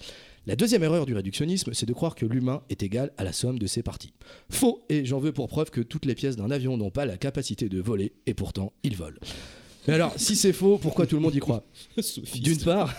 La 0.48 0.54
deuxième 0.54 0.84
erreur 0.84 1.06
du 1.06 1.14
réductionnisme, 1.14 1.74
c'est 1.74 1.86
de 1.86 1.92
croire 1.92 2.14
que 2.14 2.24
l'humain 2.24 2.62
est 2.70 2.84
égal 2.84 3.10
à 3.16 3.24
la 3.24 3.32
somme 3.32 3.58
de 3.58 3.66
ses 3.66 3.82
parties. 3.82 4.12
Faux, 4.48 4.84
et 4.88 5.04
j'en 5.04 5.18
veux 5.18 5.32
pour 5.32 5.48
preuve 5.48 5.70
que 5.70 5.80
toutes 5.80 6.04
les 6.04 6.14
pièces 6.14 6.36
d'un 6.36 6.52
avion 6.52 6.76
n'ont 6.76 6.92
pas 6.92 7.04
la 7.04 7.16
capacité 7.16 7.68
de 7.68 7.80
voler, 7.80 8.12
et 8.26 8.34
pourtant 8.34 8.72
ils 8.84 8.94
volent. 8.94 9.18
Mais 9.88 9.94
alors, 9.94 10.12
si 10.16 10.36
c'est 10.36 10.52
faux, 10.52 10.78
pourquoi 10.78 11.06
tout 11.06 11.16
le 11.16 11.22
monde 11.22 11.34
y 11.34 11.38
croit. 11.38 11.64
D'une 12.34 12.58
part, 12.58 12.94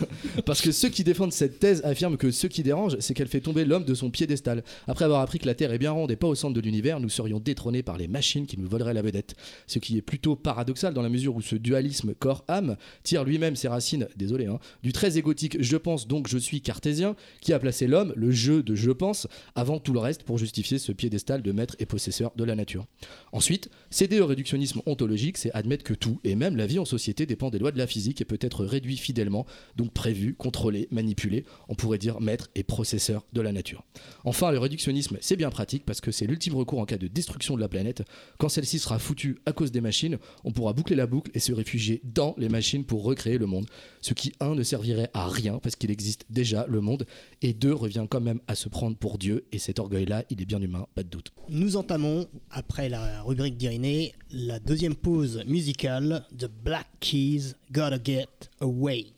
parce 0.45 0.61
que 0.61 0.71
ceux 0.71 0.89
qui 0.89 1.03
défendent 1.03 1.33
cette 1.33 1.59
thèse 1.59 1.81
affirment 1.83 2.17
que 2.17 2.31
ce 2.31 2.47
qui 2.47 2.63
dérange, 2.63 2.97
c'est 2.99 3.13
qu'elle 3.13 3.27
fait 3.27 3.41
tomber 3.41 3.65
l'homme 3.65 3.83
de 3.83 3.93
son 3.93 4.09
piédestal. 4.09 4.63
Après 4.87 5.05
avoir 5.05 5.21
appris 5.21 5.39
que 5.39 5.45
la 5.45 5.55
Terre 5.55 5.73
est 5.73 5.77
bien 5.77 5.91
ronde 5.91 6.11
et 6.11 6.15
pas 6.15 6.27
au 6.27 6.35
centre 6.35 6.53
de 6.53 6.61
l'univers, 6.61 6.99
nous 6.99 7.09
serions 7.09 7.39
détrônés 7.39 7.83
par 7.83 7.97
les 7.97 8.07
machines 8.07 8.45
qui 8.45 8.57
nous 8.57 8.67
voleraient 8.67 8.93
la 8.93 9.01
vedette. 9.01 9.35
Ce 9.67 9.79
qui 9.79 9.97
est 9.97 10.01
plutôt 10.01 10.35
paradoxal 10.35 10.93
dans 10.93 11.01
la 11.01 11.09
mesure 11.09 11.35
où 11.35 11.41
ce 11.41 11.55
dualisme 11.55 12.13
corps-âme 12.13 12.77
tire 13.03 13.23
lui-même 13.23 13.55
ses 13.55 13.67
racines, 13.67 14.07
désolé, 14.15 14.45
hein, 14.45 14.59
du 14.83 14.93
très 14.93 15.17
égotique 15.17 15.57
je 15.59 15.77
pense 15.77 16.07
donc 16.07 16.27
je 16.27 16.37
suis 16.37 16.61
cartésien, 16.61 17.15
qui 17.41 17.53
a 17.53 17.59
placé 17.59 17.87
l'homme, 17.87 18.13
le 18.15 18.31
jeu 18.31 18.63
de 18.63 18.75
je 18.75 18.91
pense, 18.91 19.27
avant 19.55 19.79
tout 19.79 19.93
le 19.93 19.99
reste 19.99 20.23
pour 20.23 20.37
justifier 20.37 20.77
ce 20.79 20.91
piédestal 20.91 21.41
de 21.41 21.51
maître 21.51 21.75
et 21.79 21.85
possesseur 21.85 22.31
de 22.35 22.43
la 22.43 22.55
nature. 22.55 22.85
Ensuite, 23.31 23.69
céder 23.89 24.19
au 24.19 24.27
réductionnisme 24.27 24.81
ontologique, 24.85 25.37
c'est 25.37 25.51
admettre 25.53 25.83
que 25.83 25.93
tout, 25.93 26.19
et 26.23 26.35
même 26.35 26.55
la 26.55 26.65
vie 26.65 26.76
en 26.79 26.85
société, 26.85 27.25
dépend 27.25 27.49
des 27.49 27.59
lois 27.59 27.71
de 27.71 27.77
la 27.77 27.87
physique 27.87 28.21
et 28.21 28.25
peut 28.25 28.39
être 28.41 28.65
réduit 28.65 28.97
fidèlement, 28.97 29.45
donc 29.75 29.93
prévu, 29.93 30.35
contrôlé, 30.35 30.87
manipulé, 30.91 31.45
on 31.67 31.75
pourrait 31.75 31.97
dire 31.97 32.21
maître 32.21 32.49
et 32.55 32.63
processeur 32.63 33.25
de 33.33 33.41
la 33.41 33.51
nature. 33.51 33.83
Enfin, 34.23 34.51
le 34.51 34.59
réductionnisme, 34.59 35.17
c'est 35.21 35.35
bien 35.35 35.49
pratique 35.49 35.85
parce 35.85 36.01
que 36.01 36.11
c'est 36.11 36.27
l'ultime 36.27 36.55
recours 36.55 36.79
en 36.79 36.85
cas 36.85 36.97
de 36.97 37.07
destruction 37.07 37.55
de 37.55 37.61
la 37.61 37.67
planète. 37.67 38.03
Quand 38.37 38.49
celle-ci 38.49 38.79
sera 38.79 38.99
foutue 38.99 39.37
à 39.45 39.51
cause 39.51 39.71
des 39.71 39.81
machines, 39.81 40.17
on 40.43 40.51
pourra 40.51 40.73
boucler 40.73 40.95
la 40.95 41.07
boucle 41.07 41.31
et 41.33 41.39
se 41.39 41.51
réfugier 41.51 42.01
dans 42.03 42.35
les 42.37 42.49
machines 42.49 42.85
pour 42.85 43.03
recréer 43.03 43.37
le 43.37 43.45
monde. 43.45 43.67
Ce 44.01 44.13
qui, 44.13 44.33
un, 44.39 44.55
ne 44.55 44.63
servirait 44.63 45.09
à 45.13 45.27
rien 45.27 45.59
parce 45.59 45.75
qu'il 45.75 45.91
existe 45.91 46.25
déjà 46.29 46.65
le 46.67 46.81
monde, 46.81 47.05
et 47.41 47.53
deux, 47.53 47.73
revient 47.73 48.05
quand 48.09 48.21
même 48.21 48.39
à 48.47 48.55
se 48.55 48.69
prendre 48.69 48.97
pour 48.97 49.17
Dieu, 49.17 49.45
et 49.51 49.59
cet 49.59 49.79
orgueil-là, 49.79 50.23
il 50.29 50.41
est 50.41 50.45
bien 50.45 50.61
humain, 50.61 50.87
pas 50.95 51.03
de 51.03 51.09
doute. 51.09 51.31
Nous 51.49 51.77
entamons, 51.77 52.27
après 52.49 52.89
la 52.89 53.21
rubrique 53.21 53.57
d'Irénée, 53.57 54.13
la 54.31 54.59
deuxième 54.59 54.95
pause 54.95 55.43
musicale 55.47 56.25
de 56.31 56.47
Black 56.67 56.99
Keys, 56.99 57.55
Gotta 57.71 57.97
Get 57.97 58.49
Away. 58.59 59.16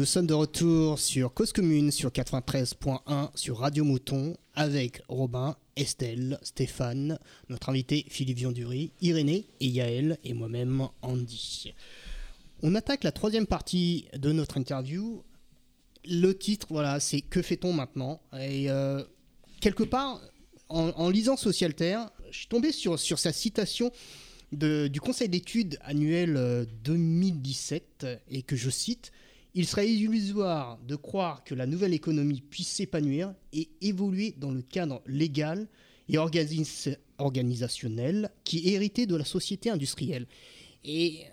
Nous 0.00 0.06
sommes 0.06 0.26
de 0.26 0.32
retour 0.32 0.98
sur 0.98 1.34
Cause 1.34 1.52
Commune 1.52 1.90
sur 1.90 2.08
93.1 2.08 3.28
sur 3.34 3.58
Radio 3.58 3.84
Mouton 3.84 4.34
avec 4.54 5.02
Robin, 5.10 5.58
Estelle, 5.76 6.38
Stéphane, 6.42 7.18
notre 7.50 7.68
invité 7.68 8.06
Philippe 8.08 8.38
Viondury, 8.38 8.92
Irénée 9.02 9.44
et 9.60 9.66
Yaël 9.66 10.18
et 10.24 10.32
moi-même 10.32 10.88
Andy. 11.02 11.74
On 12.62 12.74
attaque 12.76 13.04
la 13.04 13.12
troisième 13.12 13.46
partie 13.46 14.06
de 14.16 14.32
notre 14.32 14.56
interview. 14.56 15.22
Le 16.08 16.32
titre, 16.32 16.68
voilà, 16.70 16.98
c'est 16.98 17.20
Que 17.20 17.42
fait-on 17.42 17.74
maintenant? 17.74 18.22
Et 18.40 18.70
euh, 18.70 19.04
quelque 19.60 19.84
part, 19.84 20.18
en, 20.70 21.10
lisant 21.10 21.36
Socialterre, 21.36 22.08
je 22.30 22.38
suis 22.38 22.48
tombé 22.48 22.72
sur, 22.72 22.98
sur 22.98 23.18
sa 23.18 23.34
citation 23.34 23.92
de- 24.52 24.88
du 24.88 25.02
Conseil 25.02 25.28
d'études 25.28 25.78
annuel 25.82 26.38
euh, 26.38 26.64
2017 26.84 28.06
et 28.30 28.40
que 28.40 28.56
je 28.56 28.70
cite 28.70 29.12
Il 29.54 29.66
serait 29.66 29.90
illusoire 29.90 30.78
de 30.86 30.96
croire 30.96 31.42
que 31.44 31.54
la 31.54 31.66
nouvelle 31.66 31.94
économie 31.94 32.40
puisse 32.40 32.68
s'épanouir 32.68 33.34
et 33.52 33.68
évoluer 33.80 34.34
dans 34.38 34.52
le 34.52 34.62
cadre 34.62 35.02
légal 35.06 35.66
et 36.08 36.16
organis- 36.16 36.96
organisationnel 37.18 38.30
qui 38.44 38.68
est 38.68 38.72
hérité 38.72 39.06
de 39.06 39.16
la 39.16 39.24
société 39.24 39.70
industrielle. 39.70 40.26
Et 40.84 41.24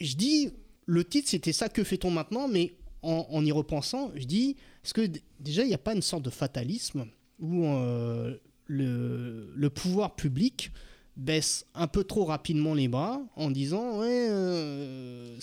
je 0.00 0.16
dis, 0.16 0.50
le 0.86 1.04
titre 1.04 1.28
c'était 1.28 1.52
ça, 1.52 1.68
que 1.68 1.84
fait-on 1.84 2.10
maintenant? 2.10 2.48
Mais 2.48 2.74
en, 3.02 3.44
y 3.44 3.52
repensant, 3.52 4.10
je 4.16 4.24
dis, 4.24 4.56
est-ce 4.84 4.92
que 4.92 5.08
déjà 5.38 5.62
il 5.62 5.68
n'y 5.68 5.74
a 5.74 5.78
pas 5.78 5.94
une 5.94 6.02
sorte 6.02 6.24
de 6.24 6.30
fatalisme 6.30 7.06
où 7.38 7.64
euh, 7.64 8.36
le 8.66 9.68
pouvoir 9.68 10.16
public 10.16 10.72
baisse 11.18 11.66
un 11.74 11.86
peu 11.88 12.04
trop 12.04 12.24
rapidement 12.24 12.72
les 12.74 12.88
bras 12.88 13.20
en 13.36 13.50
disant 13.50 13.98
ouais 14.00 14.28
euh, 14.30 15.36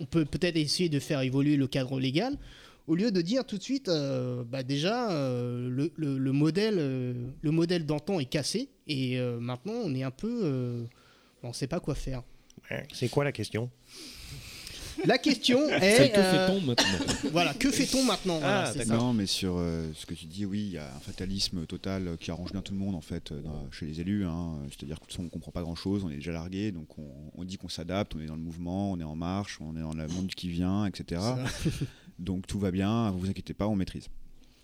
on, 0.00 0.04
peut 0.06 0.24
peut-être 0.24 0.56
essayer 0.56 0.88
de 0.88 0.98
faire 1.00 1.20
évoluer 1.20 1.56
le 1.56 1.66
cadre 1.66 1.98
légal 2.00 2.38
au 2.86 2.94
lieu 2.94 3.10
de 3.10 3.20
dire 3.20 3.44
tout 3.44 3.58
de 3.58 3.62
suite 3.62 3.88
euh, 3.88 4.44
bah 4.44 4.62
déjà 4.62 5.10
euh, 5.10 5.68
le, 5.68 5.92
le- 5.96 6.18
le 6.18 6.32
modèle 6.32 6.76
le 6.76 7.50
modèle 7.50 7.84
d'antan 7.84 8.20
est 8.20 8.26
cassé 8.26 8.68
et 8.86 9.20
maintenant 9.40 9.74
on 9.84 9.94
est 9.94 10.04
un 10.04 10.10
peu 10.12 10.86
on 11.42 11.48
ne 11.48 11.52
sait 11.52 11.66
pas 11.66 11.80
quoi 11.80 11.94
faire. 11.94 12.22
C'est 12.92 13.08
quoi 13.08 13.24
la 13.24 13.32
question? 13.32 13.70
La 15.06 15.18
question 15.18 15.68
est 15.68 15.96
C'est 15.96 16.10
que 16.10 16.18
euh, 16.18 16.46
fait-on 16.48 16.60
maintenant 16.60 16.84
voilà 17.32 17.54
que 17.54 17.70
fait-on 17.70 18.02
maintenant 18.04 18.38
Voilà, 18.38 18.64
Ah, 18.66 18.72
c'est 18.72 18.84
ça. 18.84 18.96
Non, 18.96 19.12
mais 19.12 19.26
sur 19.26 19.56
euh, 19.58 19.86
ce 19.94 20.06
que 20.06 20.14
tu 20.14 20.26
dis, 20.26 20.44
oui, 20.44 20.60
il 20.66 20.72
y 20.72 20.78
a 20.78 20.86
un 20.94 21.00
fatalisme 21.00 21.66
total 21.66 22.08
euh, 22.08 22.16
qui 22.16 22.30
arrange 22.30 22.52
bien 22.52 22.60
tout 22.62 22.72
le 22.72 22.78
monde 22.78 22.94
en 22.94 23.00
fait 23.00 23.32
euh, 23.32 23.40
dans- 23.42 23.70
chez 23.70 23.86
les 23.86 24.00
élus. 24.00 24.24
hein. 24.26 24.54
C'est-à-dire 24.70 24.98
qu'on 25.00 25.22
ne 25.22 25.28
comprend 25.28 25.50
pas 25.52 25.62
grand-chose, 25.62 26.04
on 26.04 26.10
est 26.10 26.16
déjà 26.16 26.32
largué, 26.32 26.72
donc 26.72 26.98
on, 26.98 27.06
on 27.34 27.44
dit 27.44 27.56
qu'on 27.56 27.68
s'adapte, 27.68 28.14
on 28.16 28.20
est 28.20 28.26
dans 28.26 28.36
le 28.36 28.42
mouvement, 28.42 28.90
on 28.92 28.98
est 29.00 29.04
en 29.04 29.16
marche, 29.16 29.58
on 29.60 29.76
est 29.76 29.80
dans 29.80 29.92
le 29.94 30.08
monde 30.08 30.28
qui 30.28 30.48
vient, 30.48 30.86
etc. 30.86 31.20
donc 32.18 32.46
tout 32.46 32.58
va 32.58 32.70
bien, 32.70 33.10
vous 33.10 33.20
vous 33.20 33.28
inquiétez 33.30 33.54
pas, 33.54 33.66
on 33.68 33.76
maîtrise. 33.76 34.08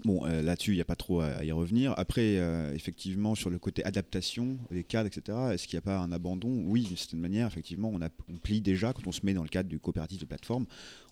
Bon, 0.04 0.26
euh, 0.26 0.42
là-dessus, 0.42 0.72
il 0.72 0.74
n'y 0.74 0.80
a 0.82 0.84
pas 0.84 0.96
trop 0.96 1.20
à, 1.22 1.42
y 1.44 1.50
revenir. 1.50 1.94
Après, 1.96 2.36
euh, 2.36 2.74
effectivement, 2.74 3.34
sur 3.34 3.48
le 3.48 3.58
côté 3.58 3.82
adaptation, 3.84 4.58
les 4.70 4.84
cadres, 4.84 5.06
etc., 5.06 5.38
est-ce 5.54 5.66
qu'il 5.66 5.76
n'y 5.76 5.78
a 5.78 5.82
pas 5.82 5.98
un 5.98 6.12
abandon? 6.12 6.62
Oui, 6.66 6.82
d'une 6.82 6.96
certaine 6.98 7.20
manière, 7.20 7.46
effectivement, 7.46 7.90
on, 7.90 8.02
a- 8.02 8.10
on 8.28 8.36
plie 8.36 8.60
déjà, 8.60 8.92
quand 8.92 9.06
on 9.06 9.12
se 9.12 9.24
met 9.24 9.32
dans 9.32 9.42
le 9.42 9.48
cadre 9.48 9.70
du 9.70 9.78
coopératif 9.78 10.18
de 10.20 10.26
plateforme, 10.26 10.66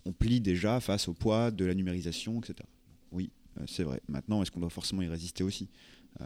on 0.05 0.13
plie 0.13 0.43
déjà 0.43 0.79
face 0.81 1.09
au 1.09 1.15
poids 1.15 1.51
de 1.51 1.65
la 1.65 1.73
numérisation, 1.75 2.39
etc. 2.41 2.69
Oui, 3.13 3.31
euh, 3.59 3.65
c'est 3.67 3.83
vrai. 3.85 4.03
Maintenant, 4.09 4.43
est-ce 4.43 4.51
qu'on 4.51 4.61
doit 4.61 4.69
forcément 4.69 5.01
y 5.01 5.09
résister 5.09 5.43
aussi? 5.43 5.69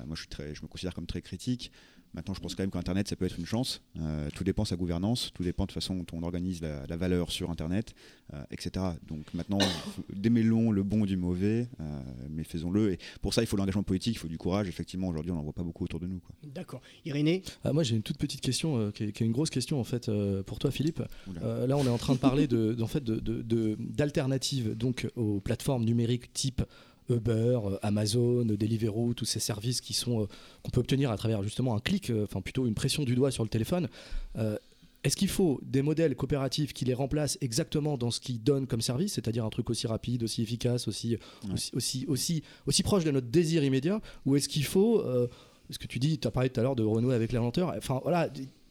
Moi, 0.05 0.17
je 0.17 0.63
me 0.63 0.67
considère 0.67 0.95
comme 0.95 1.07
très 1.07 1.23
critique. 1.23 1.71
Maintenant, 2.17 2.35
je 2.35 2.41
pense 2.41 2.55
quand 2.55 2.63
même 2.63 2.71
qu'Internet, 2.71 3.07
ça 3.09 3.15
peut 3.15 3.27
être 3.27 3.39
une 3.39 3.45
chance. 3.47 3.83
Euh, 4.01 4.29
tout 4.35 4.43
dépend 4.43 4.63
de 4.63 4.69
sa 4.69 4.77
gouvernance, 4.77 5.31
tout 5.35 5.43
dépend 5.45 5.65
de 5.67 5.71
la 5.71 5.75
façon 5.75 5.95
dont 5.95 6.07
on 6.15 6.23
organise 6.23 6.63
la, 6.63 6.87
la 6.87 6.97
valeur 6.97 7.31
sur 7.31 7.51
Internet, 7.51 7.95
euh, 8.33 8.43
etc. 8.51 8.85
Donc 9.07 9.33
maintenant, 9.35 9.59
démêlons 10.15 10.71
le 10.71 10.83
bon 10.83 11.05
du 11.05 11.17
mauvais, 11.17 11.69
euh, 11.81 12.01
mais 12.31 12.43
faisons-le. 12.45 12.93
Et 12.95 12.99
pour 13.21 13.35
ça, 13.35 13.43
il 13.43 13.47
faut 13.47 13.57
l'engagement 13.57 13.83
politique, 13.83 14.15
il 14.15 14.19
faut 14.19 14.29
du 14.29 14.39
courage. 14.39 14.67
Effectivement, 14.69 15.09
aujourd'hui, 15.09 15.31
on 15.31 15.37
n'en 15.37 15.43
voit 15.43 15.53
pas 15.53 15.63
beaucoup 15.63 15.85
autour 15.85 16.01
de 16.01 16.07
nous. 16.07 16.21
d'accord 16.43 16.81
Irénée? 17.05 17.43
Ah, 17.65 17.73
moi, 17.73 17.83
j'ai 17.83 17.95
une 17.97 18.03
toute 18.03 18.19
petite 18.19 18.41
question 18.41 18.79
euh, 18.79 18.91
qui, 18.91 19.05
est, 19.05 19.13
qui 19.13 19.23
est 19.23 19.27
une 19.27 19.33
grosse 19.33 19.51
question 19.51 19.79
en 19.79 19.85
fait 19.85 20.09
euh, 20.09 20.43
pour 20.43 20.59
toi, 20.59 20.71
Philippe. 20.71 21.03
Euh, 21.43 21.67
là, 21.67 21.77
on 21.77 21.85
est 21.85 21.89
en 21.91 21.99
train 21.99 22.15
de 22.15 22.19
parler 22.19 22.47
de, 22.47 22.77
en 22.81 22.87
fait, 22.87 23.05
de, 23.05 23.17
de- 23.21 23.43
de- 23.43 23.77
d'alternatives 23.79 24.75
donc 24.77 25.07
aux 25.17 25.41
plateformes 25.41 25.85
numériques 25.85 26.33
type 26.33 26.63
Uber, 27.09 27.59
euh, 27.65 27.79
Amazon, 27.83 28.45
Deliveroo, 28.45 29.15
tous 29.15 29.25
ces 29.25 29.41
services 29.41 29.81
qui 29.81 29.93
sont 29.95 30.23
euh, 30.23 30.27
qu'on 30.63 30.71
peut 30.71 30.81
obtenir 30.81 31.11
à 31.11 31.17
travers 31.17 31.43
justement 31.43 31.75
un 31.75 31.81
clic, 31.81 32.11
euh, 32.11 32.25
enfin 32.25 32.41
plutôt 32.41 32.67
une 32.67 32.75
pression 32.75 33.05
du 33.05 33.15
doigt 33.15 33.31
sur 33.31 33.43
le 33.45 33.49
téléphone. 33.49 33.89
Euh, 34.37 34.57
est-ce 35.05 35.17
qu'il 35.17 35.29
faut 35.29 35.61
des 35.63 35.83
modèles 35.83 36.17
coopératifs 36.17 36.73
qui 36.73 36.85
les 36.85 36.95
remplacent 36.95 37.39
exactement 37.41 37.97
dans 37.97 38.11
ce 38.11 38.19
qu'ils 38.19 38.43
donnent 38.43 38.67
comme 38.67 38.81
service, 38.81 39.13
c'est-à-dire 39.15 39.45
un 39.45 39.51
truc 39.51 39.71
aussi 39.71 39.87
rapide, 39.87 40.25
aussi 40.25 40.43
efficace, 40.43 40.89
aussi, 40.89 41.11
Ouais. 41.45 41.53
aussi, 41.55 41.71
aussi, 41.75 42.05
aussi, 42.09 42.43
aussi 42.67 42.83
proche 42.83 43.05
de 43.05 43.13
notre 43.13 43.29
désir 43.29 43.63
immédiat 43.63 44.01
Ou 44.25 44.35
est-ce 44.35 44.49
qu'il 44.49 44.65
faut, 44.65 45.01
euh, 45.03 45.29
ce 45.71 45.79
que 45.79 45.87
tu 45.87 46.01
dis, 46.01 46.19
tu 46.19 46.27
as 46.27 46.33
parlé 46.33 46.51
tout 46.51 46.59
à 46.59 46.65
l'heure 46.65 46.75
de 46.75 46.83
renouer 46.83 47.15
avec 47.15 47.31
la 47.31 47.39
lenteur, 47.39 47.73
enfin 47.79 48.01
voilà, 48.03 48.29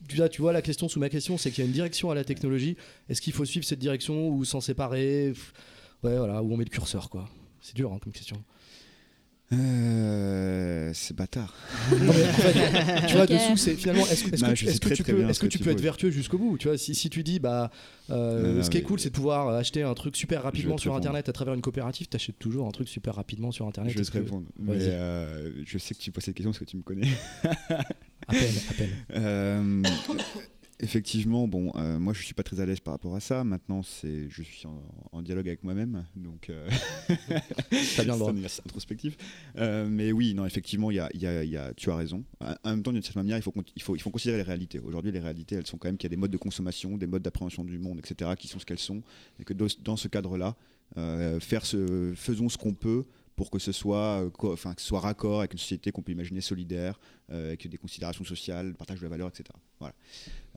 tu, 0.10 0.16
vois- 0.18 0.28
tu 0.28 0.42
vois 0.42 0.52
la 0.52 0.62
question 0.62 0.90
sous 0.90 1.00
ma 1.00 1.08
question, 1.10 1.38
c'est 1.38 1.52
qu'il 1.52 1.64
y 1.64 1.66
a 1.66 1.68
une 1.68 1.74
direction 1.74 2.12
à 2.12 2.16
la 2.16 2.26
technologie, 2.26 2.76
est-ce 3.08 3.22
qu'il 3.22 3.32
faut 3.34 3.46
suivre 3.46 3.66
cette 3.66 3.80
direction 3.80 4.28
ou 4.28 4.44
s'en 4.44 4.60
séparer? 4.60 5.32
Ouais, 6.04 6.18
voilà, 6.18 6.44
où 6.44 6.52
on 6.54 6.58
met 6.58 6.66
le 6.66 6.70
curseur, 6.70 7.10
quoi. 7.10 7.30
C'est 7.66 7.76
dur 7.76 7.92
hein, 7.92 7.98
comme 8.00 8.14
question. 8.14 8.38
Euh, 9.54 10.92
c'est 10.94 11.16
bâtard. 11.16 11.56
Non, 11.92 11.98
mais 12.14 12.24
en 12.24 12.34
fait, 12.34 12.54
tu 13.08 13.14
vois, 13.14 13.26
Joker. 13.26 13.28
dessous, 13.28 13.58
c'est 13.58 13.76
finalement, 13.76 14.06
est-ce 14.08 14.24
Bah, 14.42 14.50
que, 14.50 14.54
tu- 14.56 14.66
que 14.66 15.04
peux, 15.12 15.18
bien 15.18 15.30
est-ce 15.30 15.34
ce 15.36 15.40
que 15.40 15.46
que 15.46 15.52
tu 15.52 15.58
tu 15.60 15.64
peux 15.64 15.70
être 15.72 15.82
vertueux 15.82 16.10
jusqu'au 16.12 16.38
bout 16.40 16.58
Tu 16.58 16.68
vois, 16.68 16.78
si, 16.78 16.94
si 16.96 17.10
tu 17.10 17.24
dis, 17.24 17.40
bah, 17.40 17.70
euh, 18.10 18.42
Non, 18.42 18.54
non, 18.58 18.64
ce 18.64 18.70
qui 18.70 18.78
est 18.78 18.82
cool, 18.82 19.00
c'est 19.00 19.10
de 19.10 19.16
pouvoir 19.16 19.50
acheter 19.50 19.84
un 19.84 19.94
truc 19.94 20.16
super 20.16 20.44
rapidement 20.44 20.78
sur. 20.78 20.96
Internet 20.96 21.28
à 21.30 21.34
travers 21.34 21.54
une 21.54 21.62
coopérative, 21.62 22.08
t'achètes 22.08 22.40
toujours 22.40 22.68
un 22.68 22.72
truc 22.72 22.88
super 22.88 23.16
rapidement 23.16 23.52
sur 23.52 23.68
Internet. 23.68 23.94
Je 23.94 23.98
vais 24.00 24.04
te 24.06 24.12
que- 24.12 24.18
répondre. 24.20 24.46
Mais 24.60 24.74
euh, 24.80 25.52
je 25.66 25.78
sais 25.78 25.94
que 25.96 26.00
tu 26.00 26.12
poses 26.12 26.24
cette 26.24 26.36
question 26.36 26.52
parce 26.52 26.60
que 26.60 26.66
tu 26.66 26.78
me 26.78 26.84
connais. 26.84 27.08
À 28.28 28.34
peine, 28.34 28.54
à 28.70 28.74
peine. 28.74 28.90
Euh, 29.16 29.84
effectivement, 30.80 31.48
bon, 31.48 31.72
euh, 31.76 32.00
moi 32.00 32.14
je 32.14 32.22
suis 32.24 32.34
pas 32.34 32.44
très 32.44 32.60
à 32.60 32.66
l'aise 32.66 32.80
par 32.80 32.94
rapport 32.94 33.16
à 33.16 33.20
ça. 33.20 33.44
Maintenant, 33.44 33.82
c'est, 33.84 34.30
je 34.30 34.44
suis 34.44 34.66
en, 34.68 34.82
en 35.12 35.22
dialogue 35.22 35.48
avec 35.48 35.64
moi-même, 35.64 36.06
donc 36.16 36.50
euh, 36.50 36.70
T'as 37.08 38.04
bien 38.04 38.14
c'est 38.14 38.18
droit. 38.18 38.32
introspectif. 38.66 39.18
Euh, 39.58 39.88
mais 39.90 40.12
oui, 40.12 40.34
non, 40.34 40.46
effectivement, 40.46 40.92
il 40.92 40.96
y 40.96 41.00
a, 41.00 41.10
y 41.14 41.26
a- 41.26 41.44
y 41.44 41.58
a- 41.58 41.74
tu 41.74 41.90
as 41.92 41.96
raison. 41.96 42.24
En 42.42 42.70
même 42.70 42.84
temps, 42.84 42.92
d'une 42.92 43.02
certaine 43.02 43.24
manière, 43.24 43.38
il 43.38 43.42
faut, 43.44 43.54
il 43.76 43.82
faut, 43.82 43.96
il 43.96 44.02
faut 44.02 44.10
considérer 44.12 44.38
les 44.38 44.44
réalités. 44.44 44.80
Aujourd'hui, 44.80 45.12
les 45.12 45.20
réalités, 45.20 45.56
elles 45.56 45.68
sont 45.68 45.78
quand 45.78 45.88
même 45.88 45.98
qu'il 45.98 46.06
y 46.06 46.12
a 46.12 46.16
des 46.16 46.20
modes 46.20 46.32
de 46.32 46.38
consommation, 46.38 46.98
des 46.98 47.08
modes 47.08 47.22
d'appréhension 47.24 47.64
du 47.64 47.78
monde, 47.80 48.00
etc., 48.00 48.32
qui 48.38 48.48
sont 48.48 48.60
ce 48.60 48.66
qu'elles 48.66 48.80
sont, 48.80 49.02
et 49.40 49.44
que 49.44 49.54
dans, 49.54 49.96
ce 49.98 50.08
cadre-là, 50.08 50.56
euh, 50.98 51.40
faire 51.40 51.66
ce, 51.66 52.14
faisons 52.16 52.50
ce 52.50 52.58
qu'on 52.58 52.74
peut 52.74 53.06
pour 53.36 53.50
que 53.52 53.60
ce 53.60 53.74
soit, 53.74 54.22
euh, 54.24 54.30
enfin, 54.44 54.74
que 54.74 54.82
ce 54.82 54.88
soit 54.88 55.02
raccord 55.02 55.40
avec 55.40 55.52
une 55.52 55.60
société 55.60 55.92
qu'on 55.92 56.02
peut 56.02 56.14
imaginer 56.14 56.40
solidaire, 56.40 56.98
euh, 57.32 57.48
avec 57.48 57.68
des 57.68 57.78
considérations 57.78 58.24
sociales, 58.24 58.68
le 58.68 58.74
partage 58.76 59.00
de 59.00 59.04
la 59.04 59.10
valeur, 59.10 59.28
etc. 59.28 59.44
Voilà. 59.80 59.94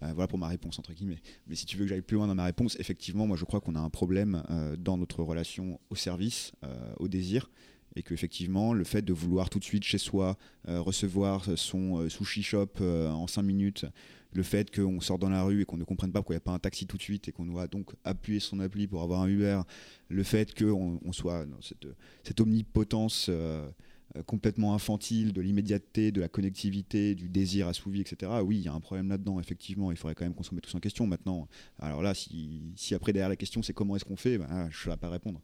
Euh, 0.03 0.13
voilà 0.15 0.29
pour 0.29 0.39
ma 0.39 0.49
réponse, 0.49 0.79
entre 0.79 0.93
guillemets. 0.93 1.21
Mais 1.47 1.55
si 1.55 1.67
tu 1.67 1.77
veux 1.77 1.85
que 1.85 1.89
j'aille 1.89 2.03
plus 2.03 2.17
loin 2.17 2.27
dans 2.27 2.35
ma 2.35 2.45
réponse, 2.45 2.77
effectivement, 2.79 3.27
moi 3.27 3.37
je 3.37 3.45
crois 3.45 3.61
qu'on 3.61 3.75
a 3.75 3.81
un 3.81 3.91
problème 3.91 4.43
euh, 4.51 4.77
dans 4.77 4.97
notre 4.97 5.23
relation 5.23 5.81
au 5.91 5.97
service, 5.97 6.53
euh, 6.65 6.93
au 6.99 7.09
désir, 7.09 7.51
et 7.97 8.03
qu'effectivement, 8.03 8.75
le 8.75 8.85
fait 8.85 9.03
de 9.03 9.13
vouloir 9.13 9.51
tout 9.51 9.59
de 9.59 9.65
suite 9.65 9.83
chez 9.83 9.99
soi 9.99 10.37
recevoir 10.67 11.47
son 11.57 12.09
sushi 12.09 12.43
shop 12.43 12.81
en 12.81 13.27
5 13.27 13.43
minutes, 13.43 13.87
le 14.35 14.43
fait 14.43 14.73
qu'on 14.73 15.01
sort 15.01 15.19
dans 15.19 15.31
la 15.31 15.43
rue 15.43 15.63
et 15.63 15.65
qu'on 15.65 15.79
ne 15.79 15.85
comprenne 15.85 16.13
pas 16.13 16.21
pourquoi 16.21 16.35
il 16.35 16.37
n'y 16.37 16.43
a 16.43 16.45
pas 16.45 16.53
un 16.53 16.59
taxi 16.59 16.87
tout 16.87 16.99
de 16.99 17.03
suite 17.03 17.29
et 17.29 17.33
qu'on 17.33 17.47
doit 17.47 17.67
donc 17.67 17.91
appuyer 18.05 18.41
son 18.41 18.61
appli 18.61 18.87
pour 18.87 19.03
avoir 19.03 19.23
un 19.23 19.29
Uber, 19.29 19.63
le 20.11 20.23
fait 20.23 20.57
qu'on 20.57 21.01
on 21.03 21.13
soit 21.13 21.47
dans 21.47 21.61
cette, 21.63 22.41
omnipotence 22.41 23.31
complètement 24.23 24.75
infantile 24.75 25.33
de 25.33 25.41
l'immédiateté, 25.41 26.13
de 26.13 26.21
la 26.21 26.29
connectivité, 26.29 27.15
du 27.15 27.29
désir 27.29 27.69
assouvi, 27.69 28.01
etc. 28.01 28.33
Oui, 28.45 28.57
il 28.59 28.63
y 28.65 28.69
a 28.69 28.73
un 28.73 28.81
problème 28.81 29.09
là-dedans, 29.09 29.39
effectivement. 29.41 29.91
Il 29.91 29.97
faudrait 29.97 30.15
quand 30.15 30.25
même 30.25 30.35
qu'on 30.35 30.43
se 30.43 30.55
mette 30.55 30.65
tous 30.65 30.75
en 30.75 30.81
question 30.81 31.07
maintenant. 31.07 31.49
Alors 31.79 32.03
là, 32.03 32.15
si, 32.15 32.61
si 32.77 32.95
après 32.95 33.13
derrière 33.13 33.29
la 33.29 33.37
question 33.37 33.63
c'est 33.63 33.73
comment 33.73 33.97
est-ce 33.97 34.05
qu'on 34.05 34.17
fait, 34.17 34.39
ben, 34.39 34.69
je 34.71 34.79
ne 34.79 34.83
saurais 34.85 34.97
pas 34.97 35.09
répondre. 35.11 35.41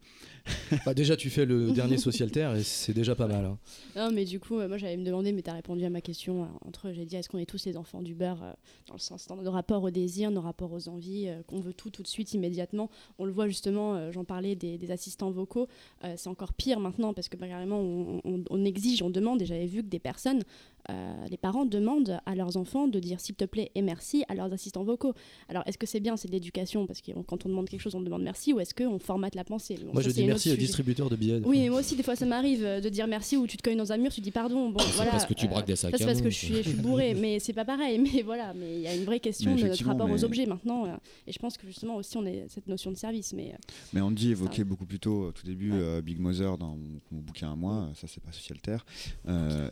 Bah, 0.84 0.94
déjà, 0.94 1.16
tu 1.16 1.30
fais 1.30 1.44
le 1.46 1.70
dernier 1.72 1.98
Socialterre 1.98 2.54
et 2.56 2.62
c'est 2.62 2.92
déjà 2.94 3.14
pas 3.14 3.26
mal. 3.26 3.44
hein. 3.44 3.58
Non, 3.96 4.10
mais 4.12 4.24
du 4.24 4.40
coup, 4.40 4.58
euh, 4.58 4.68
moi 4.68 4.78
j'allais 4.78 4.96
me 4.96 5.04
demander, 5.04 5.32
mais 5.32 5.42
tu 5.42 5.50
as 5.50 5.54
répondu 5.54 5.84
à 5.84 5.90
ma 5.90 6.00
question. 6.00 6.44
euh, 6.44 6.46
entre, 6.66 6.92
j'ai 6.92 7.04
dit, 7.04 7.16
est-ce 7.16 7.28
qu'on 7.28 7.38
est 7.38 7.46
tous 7.46 7.64
les 7.66 7.76
enfants 7.76 8.02
du 8.02 8.14
beurre, 8.14 8.42
euh, 8.42 8.52
dans 8.88 8.94
le 8.94 9.00
sens, 9.00 9.26
dans 9.26 9.36
nos 9.36 9.50
rapports 9.50 9.82
au 9.82 9.90
désir, 9.90 10.30
nos 10.30 10.40
rapports 10.40 10.72
aux 10.72 10.88
envies, 10.88 11.28
euh, 11.28 11.42
qu'on 11.46 11.60
veut 11.60 11.72
tout 11.74 11.90
tout 11.90 12.02
de 12.02 12.08
suite, 12.08 12.32
immédiatement? 12.34 12.90
On 13.18 13.24
le 13.24 13.32
voit 13.32 13.48
justement, 13.48 13.94
euh, 13.94 14.12
j'en 14.12 14.24
parlais 14.24 14.54
des, 14.56 14.78
des 14.78 14.90
assistants 14.90 15.30
vocaux, 15.30 15.68
euh, 16.04 16.14
c'est 16.16 16.28
encore 16.28 16.52
pire 16.54 16.80
maintenant 16.80 17.14
parce 17.14 17.28
que 17.28 17.36
bah, 17.36 17.48
carrément 17.48 17.78
on, 17.80 18.20
on- 18.24 18.44
on 18.50 18.63
exige, 18.64 19.02
on 19.02 19.10
demande, 19.10 19.42
et 19.42 19.46
j'avais 19.46 19.66
vu 19.66 19.82
que 19.82 19.88
des 19.88 19.98
personnes 19.98 20.42
euh, 20.90 21.12
les 21.30 21.36
parents 21.36 21.64
demandent 21.64 22.18
à 22.26 22.34
leurs 22.34 22.56
enfants 22.56 22.88
de 22.88 22.98
dire 23.00 23.20
s'il 23.20 23.34
te 23.34 23.44
plaît 23.44 23.70
et 23.74 23.82
merci 23.82 24.24
à 24.28 24.34
leurs 24.34 24.52
assistants 24.52 24.84
vocaux. 24.84 25.14
Alors, 25.48 25.62
est-ce 25.66 25.78
que 25.78 25.86
c'est 25.86 26.00
bien, 26.00 26.16
c'est 26.16 26.28
de 26.28 26.32
l'éducation? 26.32 26.86
Parce 26.86 27.00
que 27.00 27.12
quand 27.26 27.46
on 27.46 27.48
demande 27.48 27.68
quelque 27.68 27.80
chose, 27.80 27.94
on 27.94 28.00
demande 28.00 28.22
merci, 28.22 28.52
ou 28.52 28.60
est-ce 28.60 28.74
qu'on 28.74 28.98
formate 28.98 29.34
la 29.34 29.44
pensée? 29.44 29.76
Bon, 29.84 29.92
Moi, 29.94 30.02
ça, 30.02 30.08
je 30.08 30.14
dis 30.14 30.24
merci 30.24 30.52
au 30.52 30.56
distributeur 30.56 31.08
de 31.10 31.16
billets. 31.16 31.40
Oui, 31.44 31.60
mais 31.60 31.68
moi 31.70 31.80
aussi, 31.80 31.96
des 31.96 32.02
fois, 32.02 32.16
ça 32.16 32.26
m'arrive 32.26 32.64
euh, 32.64 32.80
de 32.80 32.88
dire 32.88 33.06
merci 33.06 33.36
ou 33.36 33.46
tu 33.46 33.56
te 33.56 33.62
cognes 33.62 33.76
dans 33.78 33.92
un 33.92 33.96
mur, 33.96 34.12
tu 34.12 34.20
dis 34.20 34.30
pardon. 34.30 34.70
Bon, 34.70 34.82
voilà. 34.94 35.10
parce 35.10 35.26
que 35.26 35.34
tu 35.34 35.46
euh, 35.46 35.48
braques 35.48 35.66
des 35.66 35.76
sacs 35.76 35.94
c'est 35.96 36.04
parce 36.04 36.20
que 36.20 36.30
je 36.30 36.36
suis, 36.36 36.54
je 36.62 36.68
suis 36.70 36.78
bourré, 36.78 37.14
mais 37.14 37.38
c'est 37.38 37.52
pas 37.52 37.64
pareil. 37.64 37.98
Mais 38.14 38.22
voilà, 38.22 38.52
mais 38.54 38.76
il 38.76 38.80
y 38.82 38.86
a 38.86 38.94
une 38.94 39.04
vraie 39.04 39.20
question 39.20 39.54
de 39.54 39.62
notre 39.62 39.84
rapport 39.84 40.10
aux 40.10 40.24
objets 40.24 40.46
maintenant. 40.46 40.86
euh, 40.86 40.96
et 41.26 41.32
je 41.32 41.38
pense 41.38 41.56
que 41.56 41.66
justement 41.66 41.96
aussi, 41.96 42.16
on 42.16 42.26
a 42.26 42.48
cette 42.48 42.66
notion 42.66 42.90
de 42.90 42.96
service. 42.96 43.32
Mais 43.32 43.54
Mais 43.92 44.00
Andy 44.00 44.30
évoquait 44.30 44.64
beaucoup 44.64 44.86
plus 44.86 44.98
tôt, 44.98 45.26
au 45.28 45.32
tout 45.32 45.44
début, 45.46 45.72
euh, 45.72 46.00
Big 46.02 46.18
Mother 46.18 46.58
dans 46.58 46.76
mon, 46.76 47.00
mon 47.10 47.20
bouquin 47.20 47.52
à 47.52 47.56
moi, 47.56 47.90
ça 47.94 48.06
c'est 48.06 48.22
pas 48.22 48.32
social 48.32 48.60
terre. 48.60 48.84
Euh, 49.28 49.70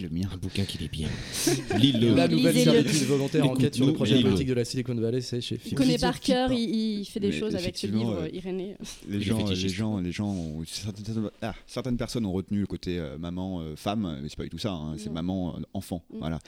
le 0.00 0.08
mien. 0.08 0.28
Un 0.32 0.36
bouquin 0.36 0.64
qui 0.64 0.82
est 0.84 0.88
bien. 0.88 1.08
Lis-le. 1.78 2.14
La 2.14 2.28
nouvelle 2.28 2.54
servitude 2.58 3.02
volontaire 3.06 3.46
enquête 3.48 3.74
sur 3.74 3.86
le 3.86 3.92
projet 3.92 4.20
politique 4.22 4.48
de 4.48 4.54
la 4.54 4.64
Silicon 4.64 4.94
Valley, 4.94 5.20
c'est 5.20 5.40
chez 5.40 5.60
il 5.66 5.74
connaît 5.74 5.98
par 5.98 6.20
cœur, 6.20 6.52
il, 6.52 7.00
il 7.00 7.04
fait 7.04 7.20
des 7.20 7.28
Mais 7.28 7.38
choses 7.38 7.54
avec 7.54 7.76
ce 7.76 7.86
livre, 7.86 8.22
euh, 8.22 8.28
Irénée. 8.32 8.76
Les 9.08 9.18
est 9.18 9.20
gens, 9.22 9.46
les 9.48 9.68
gens, 9.68 9.98
les 9.98 10.12
gens, 10.12 10.28
ont- 10.30 10.64
certaines, 10.66 11.30
ah, 11.42 11.54
certaines 11.66 11.96
personnes 11.96 12.26
ont 12.26 12.32
retenu 12.32 12.60
le 12.60 12.66
côté 12.66 12.98
euh, 12.98 13.18
maman, 13.18 13.60
euh, 13.60 13.76
femme, 13.76 14.18
mais 14.22 14.28
c'est 14.28 14.36
pas 14.36 14.44
du 14.44 14.50
tout 14.50 14.58
ça. 14.58 14.72
hein, 14.72 14.94
c'est 14.98 15.10
maman, 15.10 15.56
euh, 15.56 15.60
enfant. 15.74 16.04
Mm, 16.12 16.18
Voilà. 16.18 16.38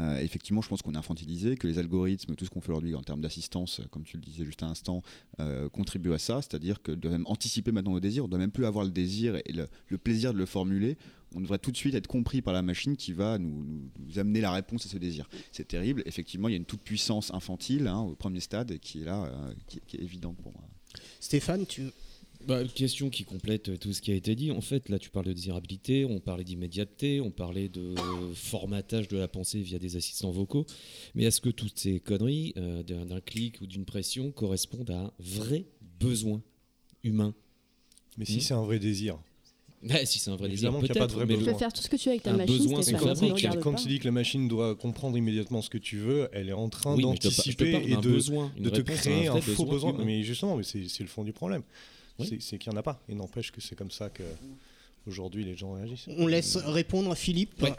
Euh, 0.00 0.18
effectivement, 0.20 0.62
je 0.62 0.68
pense 0.68 0.82
qu'on 0.82 0.94
est 0.94 0.98
infantilisé, 0.98 1.56
que 1.56 1.66
les 1.66 1.78
algorithmes, 1.78 2.34
tout 2.34 2.44
ce 2.44 2.50
qu'on 2.50 2.60
fait 2.60 2.70
aujourd'hui 2.72 2.94
en 2.94 3.02
termes 3.02 3.20
d'assistance, 3.20 3.80
euh, 3.80 3.84
comme 3.90 4.04
tu 4.04 4.16
le 4.16 4.22
disais 4.22 4.44
juste 4.44 4.62
à 4.62 4.66
l'instant, 4.66 5.02
euh, 5.40 5.68
contribuent 5.68 6.12
à 6.14 6.18
ça. 6.18 6.40
C'est-à-dire 6.42 6.82
que 6.82 6.92
de 6.92 7.08
même 7.08 7.24
anticiper 7.26 7.72
maintenant 7.72 7.92
nos 7.92 8.00
désirs, 8.00 8.24
on 8.24 8.28
doit 8.28 8.38
même 8.38 8.50
plus 8.50 8.64
avoir 8.66 8.84
le 8.84 8.90
désir 8.90 9.36
et 9.44 9.52
le, 9.52 9.66
le 9.88 9.98
plaisir 9.98 10.32
de 10.32 10.38
le 10.38 10.46
formuler. 10.46 10.96
On 11.34 11.40
devrait 11.40 11.58
tout 11.58 11.70
de 11.70 11.76
suite 11.76 11.94
être 11.94 12.06
compris 12.06 12.40
par 12.42 12.54
la 12.54 12.62
machine 12.62 12.96
qui 12.96 13.12
va 13.12 13.38
nous, 13.38 13.64
nous- 13.64 13.90
nous 13.98 14.18
amener 14.18 14.40
la 14.40 14.50
réponse 14.52 14.86
à 14.86 14.88
ce 14.88 14.96
désir. 14.96 15.28
C'est 15.52 15.68
terrible. 15.68 16.02
Effectivement, 16.06 16.48
il 16.48 16.52
y 16.52 16.54
a 16.54 16.56
une 16.58 16.64
toute 16.64 16.80
puissance 16.82 17.32
infantile 17.34 17.86
hein, 17.86 18.00
au 18.00 18.14
premier 18.16 18.40
stade 18.40 18.78
qui 18.78 19.02
est 19.02 19.04
là, 19.04 19.24
euh, 19.26 19.52
qui, 19.66 19.80
qui 19.86 19.96
est 19.98 20.02
évidente 20.02 20.36
pour 20.38 20.52
moi. 20.52 20.62
Stéphane, 21.20 21.66
tu, 21.66 21.82
Bah, 22.46 22.62
une 22.62 22.68
question 22.68 23.10
qui 23.10 23.24
complète 23.24 23.78
tout 23.80 23.92
ce 23.92 24.00
qui 24.00 24.12
a 24.12 24.14
été 24.14 24.36
dit. 24.36 24.52
En 24.52 24.60
fait, 24.60 24.88
là, 24.88 24.98
tu 24.98 25.10
parles 25.10 25.26
de 25.26 25.32
désirabilité, 25.32 26.04
on 26.04 26.20
parlait 26.20 26.44
d'immédiateté, 26.44 27.20
on 27.20 27.30
parlait 27.32 27.68
de 27.68 27.94
formatage 28.34 29.08
de 29.08 29.16
la 29.18 29.26
pensée 29.28 29.60
via 29.60 29.78
des 29.80 29.96
assistants 29.96 30.30
vocaux. 30.30 30.64
Mais 31.14 31.24
est-ce 31.24 31.40
que 31.40 31.50
toutes 31.50 31.78
ces 31.78 31.98
conneries 32.00 32.52
euh, 32.56 32.82
d'un 32.84 33.04
d'un 33.06 33.20
clic 33.20 33.60
ou 33.60 33.66
d'une 33.66 33.84
pression 33.84 34.30
correspondent 34.30 34.90
à 34.90 34.98
un 35.06 35.12
vrai 35.18 35.66
besoin 35.98 36.40
humain? 37.02 37.34
Mais 38.16 38.24
si 38.24 38.36
Hmm? 38.36 38.40
c'est 38.40 38.54
un 38.54 38.62
vrai 38.62 38.78
désir. 38.78 39.18
Bah, 39.82 40.04
Si 40.04 40.18
c'est 40.18 40.30
un 40.30 40.36
vrai 40.36 40.48
Évidemment 40.48 40.80
désir, 40.80 40.92
qu'il 40.94 40.96
y 40.96 40.98
a 40.98 41.06
pas 41.06 41.06
peut-être. 41.06 41.20
de 41.20 41.24
vrai 41.26 41.26
mais 41.38 41.44
Tu 41.44 41.50
peux 41.52 41.58
faire 41.58 41.72
tout 41.72 41.82
ce 41.82 41.88
que 41.88 41.96
tu 41.96 42.06
veux 42.08 42.12
avec 42.12 42.22
ta 42.24 42.30
Un 42.32 42.36
machine, 42.36 42.56
besoin, 42.58 42.82
Stéphane, 42.82 42.84
c'est 43.00 43.06
quand, 43.06 43.14
ça 43.14 43.26
fabrique. 43.42 43.60
quand- 43.62 43.74
tu 43.74 43.88
dis 43.88 43.98
que 44.00 44.04
la 44.06 44.10
machine 44.10 44.48
doit 44.48 44.74
comprendre 44.74 45.16
immédiatement 45.16 45.62
ce 45.62 45.70
que 45.70 45.78
tu 45.78 45.98
veux, 45.98 46.28
elle 46.32 46.48
est 46.48 46.52
en 46.52 46.68
train 46.68 46.94
Oui, 46.96 47.02
d'anticiper 47.02 47.82
et 47.86 47.94
de, 47.96 48.00
besoin, 48.00 48.50
une 48.56 48.64
de 48.64 48.70
te 48.70 48.80
créer 48.80 49.28
un, 49.28 49.40
faux 49.40 49.64
besoin. 49.66 49.92
humain. 49.94 50.04
Mais 50.04 50.22
justement, 50.24 50.56
mais 50.56 50.64
c'est 50.64 50.88
c'est 50.88 51.02
le 51.04 51.08
fond 51.08 51.22
du 51.22 51.32
problème. 51.32 51.62
Oui. 52.18 52.26
C'est- 52.28 52.42
C'est 52.42 52.58
qu'il 52.58 52.72
n'y 52.72 52.76
en 52.76 52.80
a 52.80 52.82
pas. 52.82 53.00
Et 53.08 53.14
n'empêche 53.14 53.52
que 53.52 53.60
c'est 53.60 53.76
comme 53.76 53.92
ça 53.92 54.10
que 54.10 54.24
aujourd'hui 55.06 55.44
les 55.44 55.54
gens 55.56 55.72
réagissent. 55.74 56.06
on 56.16 56.26
laisse 56.26 56.56
répondre 56.56 57.10
à 57.10 57.14
Philippe. 57.14 57.62
Ouais. 57.62 57.72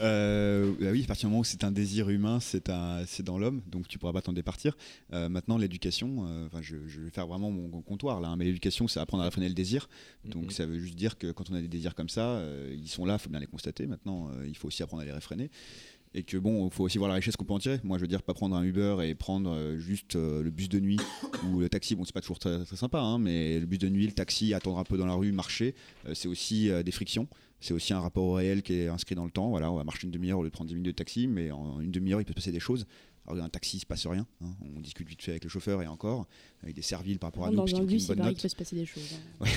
Euh, 0.00 0.72
bah 0.80 0.86
oui, 0.92 1.04
à 1.04 1.06
partir 1.06 1.28
du 1.28 1.32
moment 1.32 1.40
où 1.40 1.44
c'est 1.44 1.64
un 1.64 1.70
désir 1.70 2.08
humain, 2.08 2.38
c'est 2.40 2.70
dans 2.70 3.38
l'homme, 3.38 3.60
donc 3.70 3.88
tu 3.88 3.98
pourras 3.98 4.12
pas 4.12 4.22
t'en 4.22 4.32
départir. 4.32 4.76
Euh, 5.12 5.28
maintenant, 5.28 5.58
l'éducation, 5.58 6.24
euh, 6.26 6.46
enfin, 6.46 6.62
je, 6.62 6.76
je 6.88 7.00
vais 7.02 7.10
faire 7.10 7.26
vraiment 7.26 7.50
mon 7.50 7.82
comptoir 7.82 8.20
là, 8.20 8.28
hein, 8.28 8.36
mais 8.36 8.46
l'éducation, 8.46 8.88
c'est 8.88 9.00
apprendre 9.00 9.22
à 9.22 9.26
réfréner 9.26 9.48
le 9.48 9.54
désir. 9.54 9.88
Donc 10.24 10.44
Mhm. 10.44 10.50
ça 10.50 10.66
veut 10.66 10.78
juste 10.78 10.94
dire 10.94 11.18
que 11.18 11.30
quand 11.32 11.50
on 11.50 11.54
a 11.54 11.60
des 11.60 11.68
désirs 11.68 11.94
comme 11.94 12.08
ça, 12.08 12.42
ils 12.72 12.88
sont 12.88 13.04
là, 13.04 13.14
il 13.14 13.18
faut 13.18 13.28
bien 13.30 13.40
les 13.40 13.46
constater. 13.46 13.86
Maintenant, 13.86 14.30
il 14.46 14.56
faut 14.56 14.68
aussi 14.68 14.82
apprendre 14.82 15.02
à 15.02 15.06
les 15.06 15.12
réfréner. 15.12 15.50
Et 16.12 16.24
que 16.24 16.36
bon, 16.36 16.66
il 16.66 16.72
faut 16.72 16.84
aussi 16.84 16.98
voir 16.98 17.08
la 17.08 17.14
richesse 17.14 17.36
qu'on 17.36 17.44
peut 17.44 17.54
en 17.54 17.60
tirer. 17.60 17.78
Moi, 17.84 17.96
je 17.96 18.02
veux 18.02 18.08
dire, 18.08 18.22
pas 18.22 18.34
prendre 18.34 18.56
un 18.56 18.64
Uber 18.64 18.96
et 19.04 19.14
prendre 19.14 19.52
euh, 19.52 19.78
juste 19.78 20.16
euh, 20.16 20.42
le 20.42 20.50
bus 20.50 20.68
de 20.68 20.80
nuit 20.80 20.98
ou 21.46 21.60
le 21.60 21.68
taxi. 21.68 21.94
Bon, 21.94 22.04
c'est 22.04 22.12
pas 22.12 22.20
toujours 22.20 22.40
très, 22.40 22.64
sympa, 22.64 22.98
hein, 22.98 23.18
mais 23.18 23.60
le 23.60 23.66
bus 23.66 23.78
de 23.78 23.88
nuit, 23.88 24.06
le 24.06 24.12
taxi, 24.12 24.52
attendre 24.52 24.78
un 24.78 24.84
peu 24.84 24.96
dans 24.96 25.06
la 25.06 25.14
rue, 25.14 25.30
marcher, 25.30 25.74
euh, 26.06 26.14
c'est 26.14 26.26
aussi 26.26 26.70
des 26.84 26.92
frictions. 26.92 27.28
C'est 27.60 27.74
aussi 27.74 27.92
un 27.92 28.00
rapport 28.00 28.24
au 28.24 28.32
réel 28.32 28.62
qui 28.62 28.72
est 28.72 28.88
inscrit 28.88 29.14
dans 29.14 29.24
le 29.24 29.30
temps. 29.30 29.50
Voilà, 29.50 29.70
on 29.70 29.76
va 29.76 29.84
marcher 29.84 30.06
une 30.06 30.10
demi-heure 30.10 30.38
au 30.38 30.42
lieu 30.42 30.50
prendre 30.50 30.68
10 30.68 30.74
minutes 30.74 30.86
de 30.86 30.96
taxi, 30.96 31.28
mais 31.28 31.50
en 31.50 31.80
une 31.80 31.90
demi-heure, 31.90 32.20
il 32.20 32.24
peut 32.24 32.32
se 32.32 32.36
passer 32.36 32.52
des 32.52 32.60
choses. 32.60 32.86
Alors, 33.30 33.44
un 33.44 33.48
taxi, 33.48 33.76
il 33.76 33.80
se 33.80 33.86
passe 33.86 34.06
rien. 34.06 34.26
hein. 34.42 34.48
On 34.76 34.80
discute 34.80 35.08
vite 35.08 35.22
fait 35.22 35.32
avec 35.32 35.44
le 35.44 35.50
chauffeur 35.50 35.82
et 35.82 35.86
encore, 35.86 36.26
avec 36.62 36.74
des 36.74 36.82
serviles 36.82 37.18
par 37.18 37.28
rapport 37.28 37.46
à 37.46 37.50
nous, 37.50 37.56
Dans 37.56 37.76
un 37.76 37.84
bus, 37.84 38.08
il 38.08 38.14
qu'il 38.16 38.34
peut 38.34 38.48
se 38.48 38.56
passer 38.56 38.76
des 38.76 38.86
choses. 38.86 39.02
hein. 39.40 39.46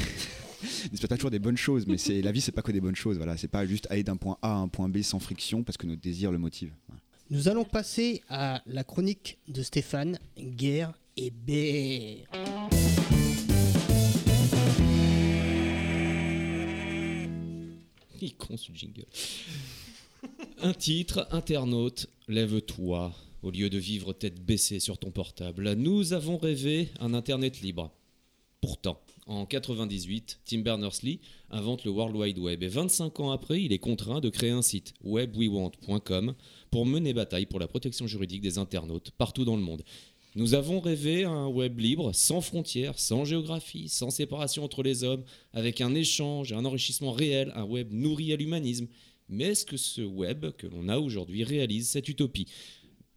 Il 0.94 0.98
se 0.98 1.02
passe 1.02 1.10
pas 1.10 1.18
toujours 1.18 1.32
des 1.32 1.40
bonnes 1.40 1.58
choses, 1.58 1.86
mais 1.88 1.98
c'est 1.98 2.22
la 2.22 2.32
vie, 2.32 2.40
c'est 2.40 2.54
pas 2.54 2.62
que 2.62 2.72
des 2.72 2.80
bonnes 2.80 2.96
choses. 2.96 3.18
Voilà, 3.18 3.36
c'est 3.36 3.50
pas 3.50 3.66
juste 3.66 3.86
aller 3.90 4.04
d'un 4.04 4.16
point 4.16 4.38
A 4.42 4.54
à 4.54 4.56
un 4.56 4.70
point 4.70 4.88
B 4.88 5.02
sans 5.02 5.20
friction 5.20 5.62
parce 5.62 5.76
que 5.78 5.86
notre 5.86 6.00
désir 6.02 6.32
le 6.32 6.38
motive. 6.38 6.72
Voilà. 6.88 7.02
Nous 7.32 7.50
allons 7.50 7.66
passer 7.66 8.22
à 8.30 8.62
la 8.66 8.86
chronique 8.86 9.40
de 9.50 9.62
Stéphane, 9.62 10.18
guerre 10.40 10.94
et 11.18 11.32
baie. 11.32 12.24
Il 18.22 18.28
est 18.28 18.38
con 18.38 18.56
ce 18.58 18.72
jingle. 18.74 19.06
Un 20.62 20.74
titre, 20.74 21.28
internaute, 21.32 22.08
lève-toi. 22.28 23.14
Au 23.44 23.52
lieu 23.52 23.70
de 23.70 23.78
vivre 23.78 24.14
tête 24.14 24.40
baissée 24.40 24.80
sur 24.80 24.98
ton 24.98 25.12
portable, 25.12 25.74
nous 25.74 26.14
avons 26.14 26.38
rêvé 26.38 26.88
un 27.02 27.14
Internet 27.14 27.60
libre. 27.60 27.92
Pourtant, 28.62 29.02
en 29.28 29.46
98, 29.46 30.40
Tim 30.46 30.60
Berners-Lee 30.60 31.20
invente 31.50 31.84
le 31.84 31.92
World 31.92 32.16
Wide 32.16 32.40
Web 32.40 32.64
et 32.64 32.70
25 32.70 33.20
ans 33.20 33.32
après, 33.32 33.62
il 33.62 33.74
est 33.74 33.80
contraint 33.80 34.22
de 34.22 34.30
créer 34.30 34.52
un 34.52 34.62
site 34.62 34.94
webwewant.com 35.04 36.36
pour 36.72 36.86
mener 36.86 37.12
bataille 37.12 37.46
pour 37.46 37.60
la 37.60 37.68
protection 37.68 38.08
juridique 38.08 38.42
des 38.42 38.60
internautes 38.60 39.12
partout 39.12 39.44
dans 39.44 39.58
le 39.58 39.62
monde. 39.62 39.84
Nous 40.36 40.54
avons 40.54 40.80
rêvé 40.80 41.26
un 41.26 41.48
web 41.48 41.78
libre, 41.80 42.14
sans 42.16 42.40
frontières, 42.40 42.98
sans 42.98 43.26
géographie, 43.26 43.90
sans 43.90 44.10
séparation 44.10 44.64
entre 44.64 44.84
les 44.84 45.04
hommes, 45.04 45.26
avec 45.52 45.82
un 45.82 45.94
échange 45.96 46.54
un 46.54 46.64
enrichissement 46.64 47.12
réel, 47.12 47.52
un 47.56 47.66
web 47.66 47.92
nourri 47.92 48.32
à 48.32 48.38
l'humanisme. 48.38 48.88
Mais 49.28 49.46
est-ce 49.46 49.66
que 49.66 49.78
ce 49.78 50.02
web 50.02 50.52
que 50.58 50.68
l'on 50.68 50.88
a 50.88 50.98
aujourd'hui 50.98 51.44
réalise 51.44 51.90
cette 51.90 52.08
utopie? 52.08 52.48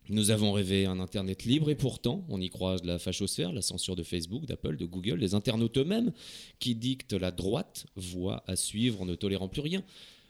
Nous 0.08 0.30
avons 0.30 0.52
rêvé 0.52 0.86
un 0.86 1.00
Internet 1.00 1.44
libre 1.44 1.68
et 1.68 1.74
pourtant, 1.74 2.24
on 2.28 2.40
y 2.40 2.48
croise 2.48 2.84
la 2.84 3.00
fachosphère, 3.00 3.52
la 3.52 3.60
censure 3.60 3.96
de 3.96 4.04
Facebook, 4.04 4.46
d'Apple, 4.46 4.76
de 4.76 4.86
Google, 4.86 5.18
les 5.18 5.34
internautes 5.34 5.78
eux-mêmes 5.78 6.12
qui 6.60 6.76
dictent 6.76 7.14
la 7.14 7.32
droite 7.32 7.86
voie 7.96 8.44
à 8.46 8.54
suivre 8.54 9.02
en 9.02 9.06
ne 9.06 9.16
tolérant 9.16 9.48
plus 9.48 9.62
rien. 9.62 9.82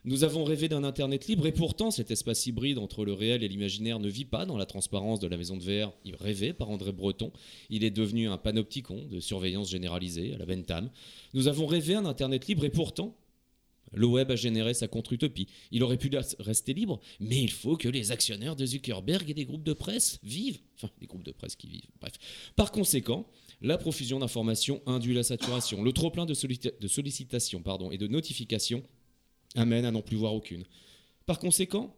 Nous 0.07 0.25
avons 0.25 0.45
rêvé 0.45 0.69
d'un 0.69 0.83
Internet 0.83 1.27
libre 1.27 1.47
et 1.47 1.53
pourtant 1.53 1.91
cet 1.91 2.11
espace 2.11 2.47
hybride 2.47 2.79
entre 2.79 3.05
le 3.05 3.13
réel 3.13 3.43
et 3.43 3.49
l'imaginaire 3.49 3.99
ne 3.99 4.09
vit 4.09 4.25
pas 4.25 4.47
dans 4.47 4.57
la 4.57 4.65
transparence 4.65 5.21
de 5.21 5.27
la 5.27 5.37
maison 5.37 5.59
de 5.59 5.63
verre 5.63 5.93
rêvée 6.21 6.55
par 6.55 6.71
André 6.71 6.93
Breton. 6.93 7.31
Il 7.69 7.85
est 7.85 7.91
devenu 7.91 8.29
un 8.29 8.39
panopticon 8.39 9.05
de 9.11 9.21
surveillance 9.21 9.69
généralisée 9.69 10.33
à 10.35 10.39
la 10.39 10.47
Bentham. 10.47 10.89
Nous 11.35 11.49
avons 11.49 11.67
rêvé 11.67 11.97
un 11.97 12.07
Internet 12.07 12.47
libre 12.47 12.65
et 12.65 12.71
pourtant 12.71 13.15
le 13.93 14.07
web 14.07 14.31
a 14.31 14.37
généré 14.37 14.75
sa 14.75 14.89
contre-utopie. 14.89 15.47
Il 15.71 15.83
aurait 15.83 15.97
pu 15.97 16.11
rester 16.39 16.75
libre, 16.75 17.01
mais 17.21 17.41
il 17.41 17.51
faut 17.51 17.77
que 17.77 17.89
les 17.89 18.11
actionnaires 18.13 18.57
de 18.57 18.67
Zuckerberg 18.67 19.31
et 19.31 19.35
des 19.35 19.45
groupes 19.45 19.63
de 19.65 19.73
presse 19.73 20.19
vivent. 20.23 20.59
Enfin, 20.77 20.91
des 21.01 21.07
groupes 21.07 21.23
de 21.23 21.33
presse 21.33 21.57
qui 21.57 21.69
vivent. 21.69 21.89
Bref. 22.01 22.15
Par 22.57 22.73
conséquent, 22.73 23.27
la 23.63 23.79
profusion 23.79 24.19
d'informations 24.19 24.83
induit 24.87 25.15
la 25.15 25.23
saturation. 25.23 25.83
Le 25.83 25.93
trop-plein 25.93 26.27
de, 26.27 26.35
sollicita- 26.35 26.79
de 26.79 26.89
sollicitations 26.89 27.63
pardon, 27.63 27.91
et 27.91 27.99
de 27.99 28.07
notifications 28.07 28.83
amène 29.55 29.85
à 29.85 29.91
n'en 29.91 30.03
plus 30.03 30.17
voir 30.17 30.35
aucune. 30.35 30.65
Par 31.25 31.39
conséquent, 31.39 31.97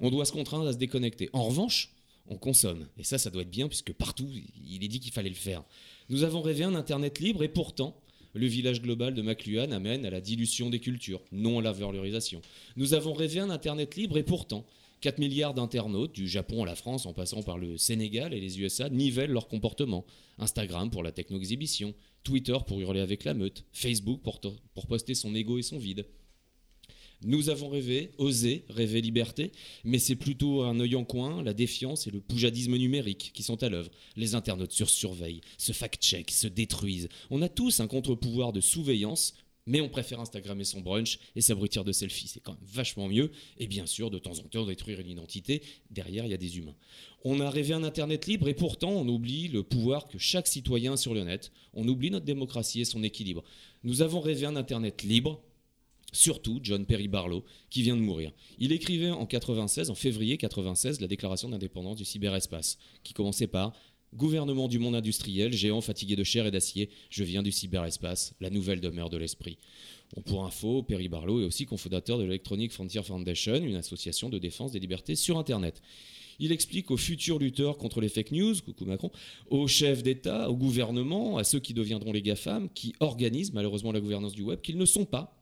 on 0.00 0.10
doit 0.10 0.24
se 0.24 0.32
contraindre 0.32 0.66
à 0.66 0.72
se 0.72 0.78
déconnecter. 0.78 1.28
En 1.32 1.44
revanche, 1.44 1.92
on 2.28 2.38
consomme. 2.38 2.88
Et 2.98 3.04
ça, 3.04 3.18
ça 3.18 3.30
doit 3.30 3.42
être 3.42 3.50
bien, 3.50 3.68
puisque 3.68 3.92
partout, 3.92 4.28
il 4.64 4.82
est 4.82 4.88
dit 4.88 5.00
qu'il 5.00 5.12
fallait 5.12 5.28
le 5.28 5.34
faire. 5.34 5.64
Nous 6.08 6.22
avons 6.22 6.40
rêvé 6.40 6.64
un 6.64 6.74
Internet 6.74 7.18
libre, 7.20 7.42
et 7.42 7.48
pourtant, 7.48 8.00
le 8.36 8.46
village 8.46 8.82
global 8.82 9.14
de 9.14 9.22
McLuhan 9.22 9.70
amène 9.72 10.04
à 10.04 10.10
la 10.10 10.20
dilution 10.20 10.70
des 10.70 10.78
cultures, 10.78 11.22
non 11.32 11.58
à 11.58 11.62
la 11.62 11.72
valorisation. 11.72 12.42
Nous 12.76 12.94
avons 12.94 13.14
rêvé 13.14 13.40
un 13.40 13.50
Internet 13.50 13.96
libre, 13.96 14.18
et 14.18 14.22
pourtant, 14.22 14.66
4 15.00 15.18
milliards 15.18 15.54
d'internautes, 15.54 16.12
du 16.12 16.28
Japon 16.28 16.62
à 16.62 16.66
la 16.66 16.74
France, 16.74 17.06
en 17.06 17.12
passant 17.12 17.42
par 17.42 17.58
le 17.58 17.76
Sénégal 17.78 18.34
et 18.34 18.40
les 18.40 18.60
USA, 18.60 18.88
nivellent 18.88 19.32
leur 19.32 19.48
comportement. 19.48 20.04
Instagram 20.38 20.90
pour 20.90 21.02
la 21.02 21.12
techno-exhibition, 21.12 21.94
Twitter 22.24 22.56
pour 22.66 22.80
hurler 22.80 23.00
avec 23.00 23.24
la 23.24 23.34
meute, 23.34 23.64
Facebook 23.72 24.20
pour, 24.22 24.40
pour 24.74 24.86
poster 24.86 25.14
son 25.14 25.34
ego 25.34 25.58
et 25.58 25.62
son 25.62 25.78
vide. 25.78 26.06
Nous 27.24 27.48
avons 27.48 27.68
rêvé, 27.68 28.10
osé, 28.18 28.64
rêver 28.68 29.00
liberté, 29.00 29.52
mais 29.84 29.98
c'est 29.98 30.16
plutôt 30.16 30.62
un 30.62 30.78
œil 30.80 30.96
en 30.96 31.04
coin, 31.04 31.42
la 31.42 31.54
défiance 31.54 32.06
et 32.06 32.10
le 32.10 32.20
poujadisme 32.20 32.76
numérique 32.76 33.30
qui 33.34 33.42
sont 33.42 33.62
à 33.62 33.68
l'œuvre. 33.68 33.90
Les 34.16 34.34
internautes 34.34 34.72
sur 34.72 34.90
surveillent, 34.90 35.40
se 35.56 35.72
fact-check, 35.72 36.30
se 36.30 36.46
détruisent. 36.46 37.08
On 37.30 37.42
a 37.42 37.48
tous 37.48 37.80
un 37.80 37.86
contre-pouvoir 37.86 38.52
de 38.52 38.60
surveillance, 38.60 39.34
mais 39.66 39.80
on 39.80 39.88
préfère 39.88 40.20
Instagrammer 40.20 40.64
son 40.64 40.80
brunch 40.80 41.18
et 41.34 41.40
s'abrutir 41.40 41.84
de 41.84 41.90
selfies. 41.90 42.28
C'est 42.28 42.40
quand 42.40 42.52
même 42.52 42.68
vachement 42.68 43.08
mieux. 43.08 43.32
Et 43.58 43.66
bien 43.66 43.86
sûr, 43.86 44.10
de 44.10 44.18
temps 44.18 44.38
en 44.38 44.44
temps, 44.44 44.64
détruire 44.64 45.00
une 45.00 45.10
identité. 45.10 45.62
Derrière, 45.90 46.24
il 46.24 46.30
y 46.30 46.34
a 46.34 46.38
des 46.38 46.58
humains. 46.58 46.76
On 47.24 47.40
a 47.40 47.50
rêvé 47.50 47.74
un 47.74 47.82
Internet 47.82 48.26
libre 48.26 48.48
et 48.48 48.54
pourtant, 48.54 48.90
on 48.90 49.08
oublie 49.08 49.48
le 49.48 49.64
pouvoir 49.64 50.06
que 50.06 50.18
chaque 50.18 50.46
citoyen 50.46 50.92
a 50.92 50.96
sur 50.96 51.14
le 51.14 51.24
net. 51.24 51.50
On 51.74 51.88
oublie 51.88 52.10
notre 52.10 52.24
démocratie 52.24 52.82
et 52.82 52.84
son 52.84 53.02
équilibre. 53.02 53.42
Nous 53.82 54.02
avons 54.02 54.20
rêvé 54.20 54.46
un 54.46 54.54
Internet 54.54 55.02
libre, 55.02 55.42
Surtout 56.16 56.60
John 56.62 56.86
Perry 56.86 57.08
Barlow, 57.08 57.44
qui 57.68 57.82
vient 57.82 57.94
de 57.94 58.00
mourir. 58.00 58.32
Il 58.58 58.72
écrivait 58.72 59.10
en 59.10 59.26
96, 59.26 59.90
en 59.90 59.94
février 59.94 60.38
96, 60.38 61.02
la 61.02 61.08
déclaration 61.08 61.50
d'indépendance 61.50 61.98
du 61.98 62.06
cyberespace, 62.06 62.78
qui 63.02 63.12
commençait 63.12 63.46
par 63.46 63.74
Gouvernement 64.14 64.66
du 64.66 64.78
monde 64.78 64.94
industriel, 64.94 65.52
géant 65.52 65.82
fatigué 65.82 66.16
de 66.16 66.24
chair 66.24 66.46
et 66.46 66.50
d'acier, 66.50 66.88
je 67.10 67.22
viens 67.22 67.42
du 67.42 67.52
cyberespace, 67.52 68.34
la 68.40 68.48
nouvelle 68.48 68.80
demeure 68.80 69.10
de 69.10 69.18
l'esprit. 69.18 69.58
Pour 70.24 70.46
info, 70.46 70.82
Perry 70.82 71.08
Barlow 71.08 71.42
est 71.42 71.44
aussi 71.44 71.66
cofondateur 71.66 72.16
de 72.16 72.22
l'Electronic 72.22 72.72
Frontier 72.72 73.02
Foundation, 73.02 73.56
une 73.56 73.76
association 73.76 74.30
de 74.30 74.38
défense 74.38 74.72
des 74.72 74.78
libertés 74.78 75.16
sur 75.16 75.36
Internet. 75.36 75.82
Il 76.38 76.50
explique 76.50 76.90
aux 76.90 76.96
futurs 76.96 77.38
lutteurs 77.38 77.76
contre 77.76 78.00
les 78.00 78.08
fake 78.08 78.30
news, 78.30 78.54
coucou 78.64 78.86
Macron, 78.86 79.10
aux 79.50 79.66
chefs 79.66 80.02
d'État, 80.02 80.48
au 80.48 80.56
gouvernement, 80.56 81.36
à 81.36 81.44
ceux 81.44 81.60
qui 81.60 81.74
deviendront 81.74 82.12
les 82.12 82.22
GAFAM, 82.22 82.70
qui 82.70 82.94
organisent 83.00 83.52
malheureusement 83.52 83.92
la 83.92 84.00
gouvernance 84.00 84.32
du 84.32 84.42
web, 84.42 84.62
qu'ils 84.62 84.78
ne 84.78 84.86
sont 84.86 85.04
pas 85.04 85.35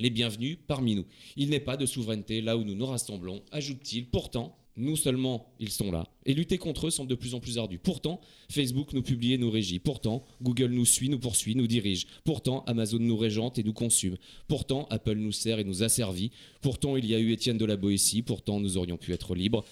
les 0.00 0.10
bienvenus 0.10 0.58
parmi 0.66 0.96
nous. 0.96 1.04
Il 1.36 1.50
n'est 1.50 1.60
pas 1.60 1.76
de 1.76 1.86
souveraineté 1.86 2.40
là 2.40 2.56
où 2.56 2.64
nous 2.64 2.74
nous 2.74 2.86
rassemblons, 2.86 3.42
ajoute-t-il. 3.52 4.06
Pourtant, 4.06 4.56
non 4.76 4.96
seulement 4.96 5.52
ils 5.60 5.70
sont 5.70 5.92
là, 5.92 6.06
et 6.24 6.32
lutter 6.32 6.56
contre 6.56 6.86
eux 6.86 6.90
semble 6.90 7.10
de 7.10 7.14
plus 7.14 7.34
en 7.34 7.40
plus 7.40 7.58
ardu. 7.58 7.78
Pourtant, 7.78 8.20
Facebook 8.48 8.92
nous 8.94 9.02
publie 9.02 9.34
et 9.34 9.38
nous 9.38 9.50
régit. 9.50 9.78
Pourtant, 9.78 10.24
Google 10.42 10.70
nous 10.70 10.86
suit, 10.86 11.10
nous 11.10 11.18
poursuit, 11.18 11.54
nous 11.54 11.66
dirige. 11.66 12.06
Pourtant, 12.24 12.64
Amazon 12.66 12.98
nous 12.98 13.16
régente 13.16 13.58
et 13.58 13.62
nous 13.62 13.74
consume. 13.74 14.16
Pourtant, 14.48 14.86
Apple 14.90 15.16
nous 15.16 15.32
sert 15.32 15.58
et 15.58 15.64
nous 15.64 15.82
asservit. 15.82 16.30
Pourtant, 16.62 16.96
il 16.96 17.04
y 17.04 17.14
a 17.14 17.18
eu 17.18 17.32
Étienne 17.32 17.58
de 17.58 17.64
la 17.66 17.76
Boétie. 17.76 18.22
Pourtant, 18.22 18.58
nous 18.58 18.78
aurions 18.78 18.96
pu 18.96 19.12
être 19.12 19.34
libres. 19.34 19.64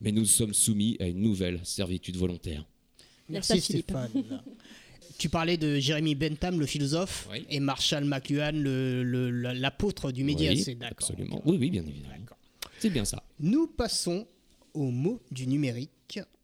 Mais 0.00 0.12
nous 0.12 0.26
sommes 0.26 0.52
soumis 0.52 0.96
à 1.00 1.06
une 1.06 1.20
nouvelle 1.20 1.60
servitude 1.62 2.16
volontaire. 2.16 2.66
Merci 3.28 3.54
Merci. 3.54 3.72
Stéphane. 3.82 4.10
tu 5.18 5.28
parlais 5.28 5.56
de 5.56 5.78
Jérémy 5.78 6.14
Bentham, 6.14 6.58
le 6.60 6.66
philosophe, 6.66 7.28
Oui. 7.30 7.46
et 7.50 7.60
Marshall 7.60 8.04
McLuhan, 8.04 8.52
le- 8.52 9.02
le- 9.02 9.30
la- 9.30 9.54
l'apôtre 9.54 10.12
du 10.12 10.24
média. 10.24 10.50
Oui, 10.50 10.58
c'est 10.62 10.74
d'accord. 10.74 10.96
absolument. 10.98 11.42
Oui, 11.44 11.56
oui, 11.60 11.70
bien 11.70 11.82
évidemment. 11.86 12.14
C'est 12.78 12.90
bien 12.90 13.04
ça. 13.04 13.22
Nous 13.40 13.66
passons 13.66 14.26
au 14.74 14.90
mot 14.90 15.20
du 15.30 15.46
numérique. 15.46 15.90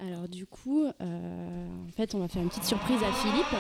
Alors 0.01 0.29
du 0.29 0.47
coup, 0.47 0.85
euh, 0.85 1.67
en 1.89 1.93
fait, 1.97 2.15
on 2.15 2.19
va 2.19 2.29
faire 2.29 2.43
une 2.43 2.49
petite 2.49 2.65
surprise 2.65 2.97
à 3.03 3.13
Philippe. 3.13 3.55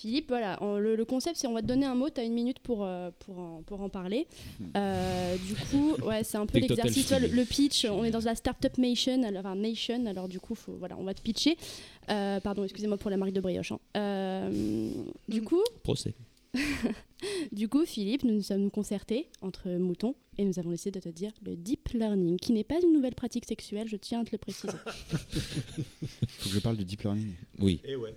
Philippe, 0.00 0.28
voilà, 0.28 0.56
on- 0.62 0.78
le, 0.78 0.94
le 0.94 1.04
concept 1.04 1.36
c'est 1.38 1.46
on 1.48 1.54
va 1.54 1.60
te 1.62 1.66
donner 1.66 1.84
un 1.86 1.94
mot, 1.96 2.08
tu 2.08 2.20
as 2.20 2.24
une 2.24 2.32
minute 2.34 2.60
pour, 2.60 2.84
euh, 2.84 3.10
pour, 3.18 3.38
en, 3.38 3.62
pour 3.66 3.80
en 3.80 3.88
parler. 3.88 4.26
Euh, 4.76 5.36
du 5.46 5.54
coup, 5.54 5.94
ouais, 6.06 6.22
c'est 6.24 6.36
un 6.36 6.46
peu 6.46 6.58
l'exercice, 6.58 7.10
le 7.10 7.44
pitch, 7.44 7.84
on 7.86 8.04
est 8.04 8.10
dans 8.10 8.20
la 8.20 8.34
startup 8.36 8.76
nation, 8.78 9.22
alors, 9.24 9.40
enfin 9.40 9.54
nation, 9.56 10.06
alors 10.06 10.28
du 10.28 10.38
coup, 10.40 10.54
faut, 10.54 10.74
voilà, 10.78 10.96
on 10.98 11.04
va 11.04 11.14
te 11.14 11.20
pitcher. 11.22 11.56
Euh, 12.10 12.38
pardon, 12.40 12.62
excusez-moi 12.64 12.96
pour 12.98 13.10
la 13.10 13.16
marque 13.16 13.32
de 13.32 13.40
brioche. 13.40 13.72
hein. 13.72 13.80
Euh, 13.96 14.90
du 15.28 15.42
coup, 15.42 15.62
Procès. 15.82 16.14
du 17.52 17.68
coup, 17.68 17.84
Philippe, 17.84 18.24
nous 18.24 18.34
nous 18.34 18.42
sommes 18.42 18.70
concertés 18.70 19.28
entre 19.42 19.68
moutons 19.70 20.14
et 20.38 20.44
nous 20.44 20.58
avons 20.58 20.70
décidé 20.70 20.98
de 20.98 21.04
te 21.04 21.08
dire 21.10 21.32
le 21.44 21.56
deep 21.56 21.88
learning, 21.90 22.36
qui 22.38 22.52
n'est 22.52 22.64
pas 22.64 22.76
une 22.82 22.92
nouvelle 22.92 23.14
pratique 23.14 23.44
sexuelle, 23.46 23.88
je 23.88 23.96
tiens 23.96 24.20
à 24.20 24.24
te 24.24 24.30
le 24.32 24.38
préciser. 24.38 24.72
Faut 24.76 26.48
que 26.48 26.54
je 26.54 26.58
parle 26.60 26.76
du 26.76 26.84
deep 26.84 27.02
learning. 27.02 27.32
Oui. 27.58 27.80
Et 27.84 27.96
ouais. 27.96 28.14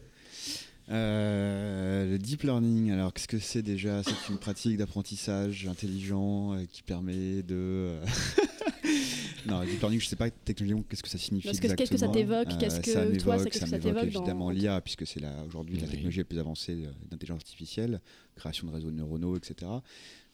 Euh, 0.91 2.05
le 2.11 2.17
deep 2.17 2.43
learning, 2.43 2.91
alors 2.91 3.13
qu'est-ce 3.13 3.27
que 3.27 3.39
c'est 3.39 3.61
déjà? 3.61 4.03
C'est 4.03 4.29
une 4.29 4.37
pratique 4.37 4.77
d'apprentissage 4.77 5.67
intelligent 5.67 6.53
euh, 6.53 6.65
qui 6.71 6.83
permet 6.83 7.43
de. 7.43 7.55
euh, 7.55 8.05
non, 9.47 9.61
le 9.61 9.67
deep 9.67 9.79
learning, 9.79 9.99
je 10.01 10.07
sais 10.07 10.15
pas 10.15 10.29
technologiquement 10.29 10.83
qu'est-ce 10.89 11.03
que 11.03 11.09
ça 11.09 11.17
signifie. 11.17 11.47
Parce 11.47 11.59
que 11.59 11.67
qu'est-ce 11.75 11.91
que 11.91 11.97
ça 11.97 12.07
t'évoque 12.09 12.47
Qu'est-ce 12.59 12.79
que 12.81 12.91
ça 12.91 13.05
toi, 13.17 13.37
c'est- 13.39 13.49
qu'est-ce 13.49 13.63
que 13.65 13.69
ça 13.69 13.79
t'évoque 13.79 13.93
dans- 14.11 14.19
évidemment 14.19 14.49
l'IA, 14.49 14.81
puisque 14.81 15.07
c'est 15.07 15.19
la- 15.21 15.43
aujourd'hui 15.45 15.79
la 15.79 15.87
technologie 15.87 16.17
la 16.19 16.23
plus 16.25 16.39
avancée 16.39 16.75
d'intelligence 17.09 17.39
artificielle, 17.41 18.01
création 18.35 18.67
de 18.67 18.73
réseaux 18.73 18.91
neuronaux, 18.91 19.37
etc. 19.37 19.71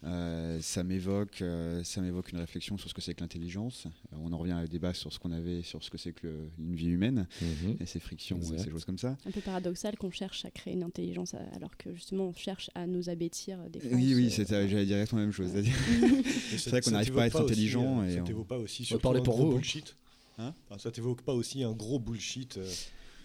Euh, 0.03 0.59
ça 0.61 0.83
m'évoque, 0.83 1.41
euh, 1.41 1.83
ça 1.83 2.01
m'évoque 2.01 2.31
une 2.31 2.37
réflexion 2.37 2.77
sur 2.77 2.87
ce 2.87 2.93
que 2.93 3.01
c'est 3.01 3.15
que 3.15 3.21
l'intelligence. 3.21 3.87
Euh, 4.13 4.17
on 4.21 4.31
en 4.31 4.37
revient 4.37 4.51
à 4.51 4.57
un 4.57 4.65
débat 4.65 4.93
sur 4.93 5.11
ce 5.11 5.17
qu'on 5.17 5.31
avait, 5.31 5.63
sur 5.63 5.83
ce 5.83 5.89
que 5.89 5.97
c'est 5.97 6.13
que 6.13 6.27
le- 6.27 6.49
une 6.59 6.75
vie 6.75 6.89
humaine 6.89 7.27
Mhm. 7.41 7.77
et 7.79 7.85
ses 7.87 7.99
frictions, 7.99 8.39
et 8.39 8.59
ces 8.59 8.69
choses 8.69 8.85
comme 8.85 8.99
ça. 8.99 9.17
Un 9.25 9.31
peu 9.31 9.41
paradoxal 9.41 9.97
qu'on 9.97 10.11
cherche 10.11 10.45
à 10.45 10.51
créer 10.51 10.73
une 10.75 10.83
intelligence 10.83 11.33
alors 11.55 11.75
que 11.77 11.93
justement 11.95 12.25
on 12.25 12.33
cherche 12.33 12.69
à 12.75 12.85
nous 12.85 13.09
abêtir 13.09 13.57
des 13.71 13.79
Oui, 13.91 14.13
oui, 14.13 14.29
j'allais 14.29 14.85
dire 14.85 14.97
la 15.11 15.17
même 15.17 15.31
chose. 15.31 15.49
C'est 16.57 16.69
vrai 16.69 16.81
qu'on 16.81 16.91
n'arrive 16.91 17.13
pas 17.13 17.23
à 17.23 17.27
être 17.27 17.41
intelligent 17.41 18.03
et 18.03 18.13
ça 18.15 18.21
on- 18.21 18.23
t'évoque 18.23 18.47
pas 18.47 18.59
aussi 18.59 18.87
On 18.91 18.95
un 18.97 18.99
pour 18.99 19.13
gros 19.35 19.45
vous, 19.45 19.51
hein. 19.51 19.55
bullshit. 19.55 19.95
Hein 20.37 20.53
Enfin, 20.69 20.77
ça 20.77 20.91
t'évoque 20.91 21.23
pas 21.23 21.33
aussi 21.33 21.63
un 21.63 21.71
gros 21.73 21.97
bullshit. 21.97 22.57
euh, 22.57 22.71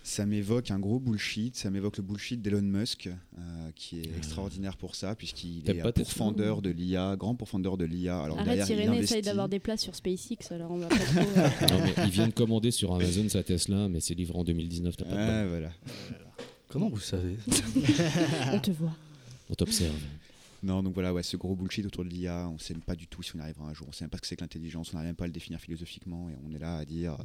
Ça 0.05 0.27
m'évoque 0.27 0.71
un 0.73 0.81
gros 0.81 0.99
bullshit, 0.99 1.57
ça 1.57 1.71
m'évoque 1.71 1.97
le 1.99 2.03
bullshit 2.03 2.43
d'Elon 2.43 2.63
Musk, 2.63 3.09
euh, 3.09 3.71
qui 3.77 4.01
est 4.01 4.17
extraordinaire 4.17 4.77
pour 4.77 4.97
ça, 4.97 5.15
puisqu'il 5.15 5.63
est 5.71 5.93
pourfendeur 5.93 6.61
de 6.61 6.71
l'IA, 6.71 7.15
grand 7.17 7.37
pourfendeur 7.37 7.77
de 7.77 7.85
l'IA. 7.85 8.21
Alors 8.21 8.37
Arrête, 8.39 8.57
derrière, 8.57 8.67
il 8.71 8.73
Irénée 8.73 8.89
investit. 8.97 9.05
essaye 9.05 9.23
d'avoir 9.23 9.49
des 9.49 9.61
places 9.61 9.83
sur 9.83 9.95
SpaceX, 9.95 10.51
alors 10.51 10.73
on 10.73 10.79
va 10.79 10.89
pas 10.89 10.97
trop. 10.99 11.21
Non, 11.71 11.81
mais 11.85 11.95
il 12.05 12.11
vient 12.11 12.27
de 12.27 12.33
commander 12.33 12.73
sur 12.73 12.93
Amazon 12.95 13.29
sa 13.29 13.43
Tesla, 13.45 13.89
mais 13.89 14.01
c'est 14.01 14.15
livré 14.15 14.39
en 14.39 14.45
2019. 14.45 14.97
T'as 14.97 15.05
pas 15.05 15.15
de 15.45 15.49
voilà. 15.49 15.71
Comment 16.69 16.89
vous 16.89 16.99
savez 17.01 17.37
on 18.53 18.59
te 18.59 18.71
voit. 18.73 18.97
On 19.51 19.55
t'observe. 19.55 19.95
Non, 20.63 20.83
donc 20.85 20.95
voilà, 20.95 21.13
ouais, 21.13 21.25
ce 21.25 21.37
gros 21.37 21.57
bullshit 21.57 21.85
autour 21.87 22.05
de 22.05 22.09
l'IA, 22.09 22.49
on 22.49 22.55
ne 22.55 22.59
sait 22.59 22.75
pas 22.75 22.95
du 22.95 23.09
tout 23.09 23.21
si 23.21 23.35
on 23.35 23.39
y 23.41 23.43
arrivera 23.43 23.69
un 23.69 23.75
jour, 23.75 23.89
on 23.89 23.91
ne 23.91 23.95
sait 23.95 24.05
même 24.05 24.11
pas 24.11 24.19
ce 24.19 24.23
que 24.23 24.29
c'est 24.29 24.37
que 24.37 24.43
l'intelligence, 24.43 24.93
on 24.93 24.97
n'arrive 24.97 25.09
même 25.09 25.17
pas 25.17 25.25
à 25.25 25.27
le 25.27 25.33
définir 25.33 25.61
philosophiquement, 25.61 26.31
et 26.31 26.35
on 26.47 26.53
est 26.53 26.59
là 26.59 26.77
à 26.77 26.85
dire 26.85 27.15
euh, 27.15 27.25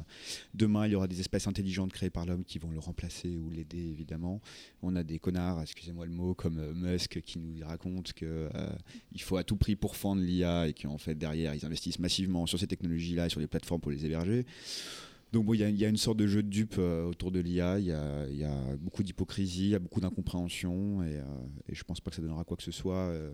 demain 0.54 0.86
il 0.86 0.92
y 0.92 0.94
aura 0.96 1.06
des 1.06 1.20
espèces 1.20 1.46
intelligentes 1.46 1.92
créées 1.92 2.10
par 2.10 2.26
l'homme 2.26 2.44
qui 2.44 2.58
vont 2.58 2.70
le 2.70 2.80
remplacer 2.80 3.36
ou 3.36 3.50
l'aider 3.50 3.90
évidemment. 3.92 4.40
On 4.82 4.96
a 4.96 5.04
des 5.04 5.20
connards, 5.20 5.62
excusez-moi 5.62 6.06
le 6.06 6.12
mot, 6.12 6.34
comme 6.34 6.58
euh, 6.58 6.74
Musk 6.74 7.20
qui 7.22 7.38
nous 7.38 7.64
raconte 7.64 8.12
que 8.12 8.48
euh, 8.54 8.70
faut 9.20 9.36
à 9.36 9.44
tout 9.44 9.56
prix 9.56 9.76
pourfendre 9.76 10.20
l'IA 10.20 10.66
et 10.66 10.72
qu'en 10.72 10.98
fait 10.98 11.14
derrière 11.14 11.54
ils 11.54 11.64
investissent 11.64 11.98
massivement 12.00 12.46
sur 12.46 12.58
ces 12.58 12.66
technologies-là 12.66 13.26
et 13.26 13.28
sur 13.28 13.40
les 13.40 13.46
plateformes 13.46 13.80
pour 13.80 13.92
les 13.92 14.04
héberger. 14.04 14.46
Donc 15.32 15.44
bon, 15.44 15.54
il 15.54 15.60
y, 15.60 15.64
a- 15.64 15.68
il 15.68 15.76
y 15.76 15.84
a 15.84 15.88
une 15.88 15.96
sorte 15.98 16.16
de 16.16 16.26
jeu 16.26 16.42
de 16.42 16.48
dupes 16.48 16.76
euh, 16.78 17.04
autour 17.04 17.30
de 17.30 17.38
l'IA, 17.40 17.78
il 17.78 17.86
y 17.86 17.92
a, 17.92 18.26
il 18.28 18.36
y 18.36 18.44
a 18.44 18.76
beaucoup 18.78 19.02
d'hypocrisie, 19.02 19.64
il 19.64 19.68
y 19.70 19.74
a 19.74 19.78
beaucoup 19.78 20.00
d'incompréhension, 20.00 21.02
et, 21.02 21.16
euh, 21.18 21.22
et 21.68 21.74
je 21.74 21.84
pense 21.84 22.00
pas 22.00 22.10
que 22.10 22.16
ça 22.16 22.22
donnera 22.22 22.44
quoi 22.44 22.56
que 22.56 22.62
ce 22.62 22.70
soit 22.72 22.94
euh, 22.94 23.30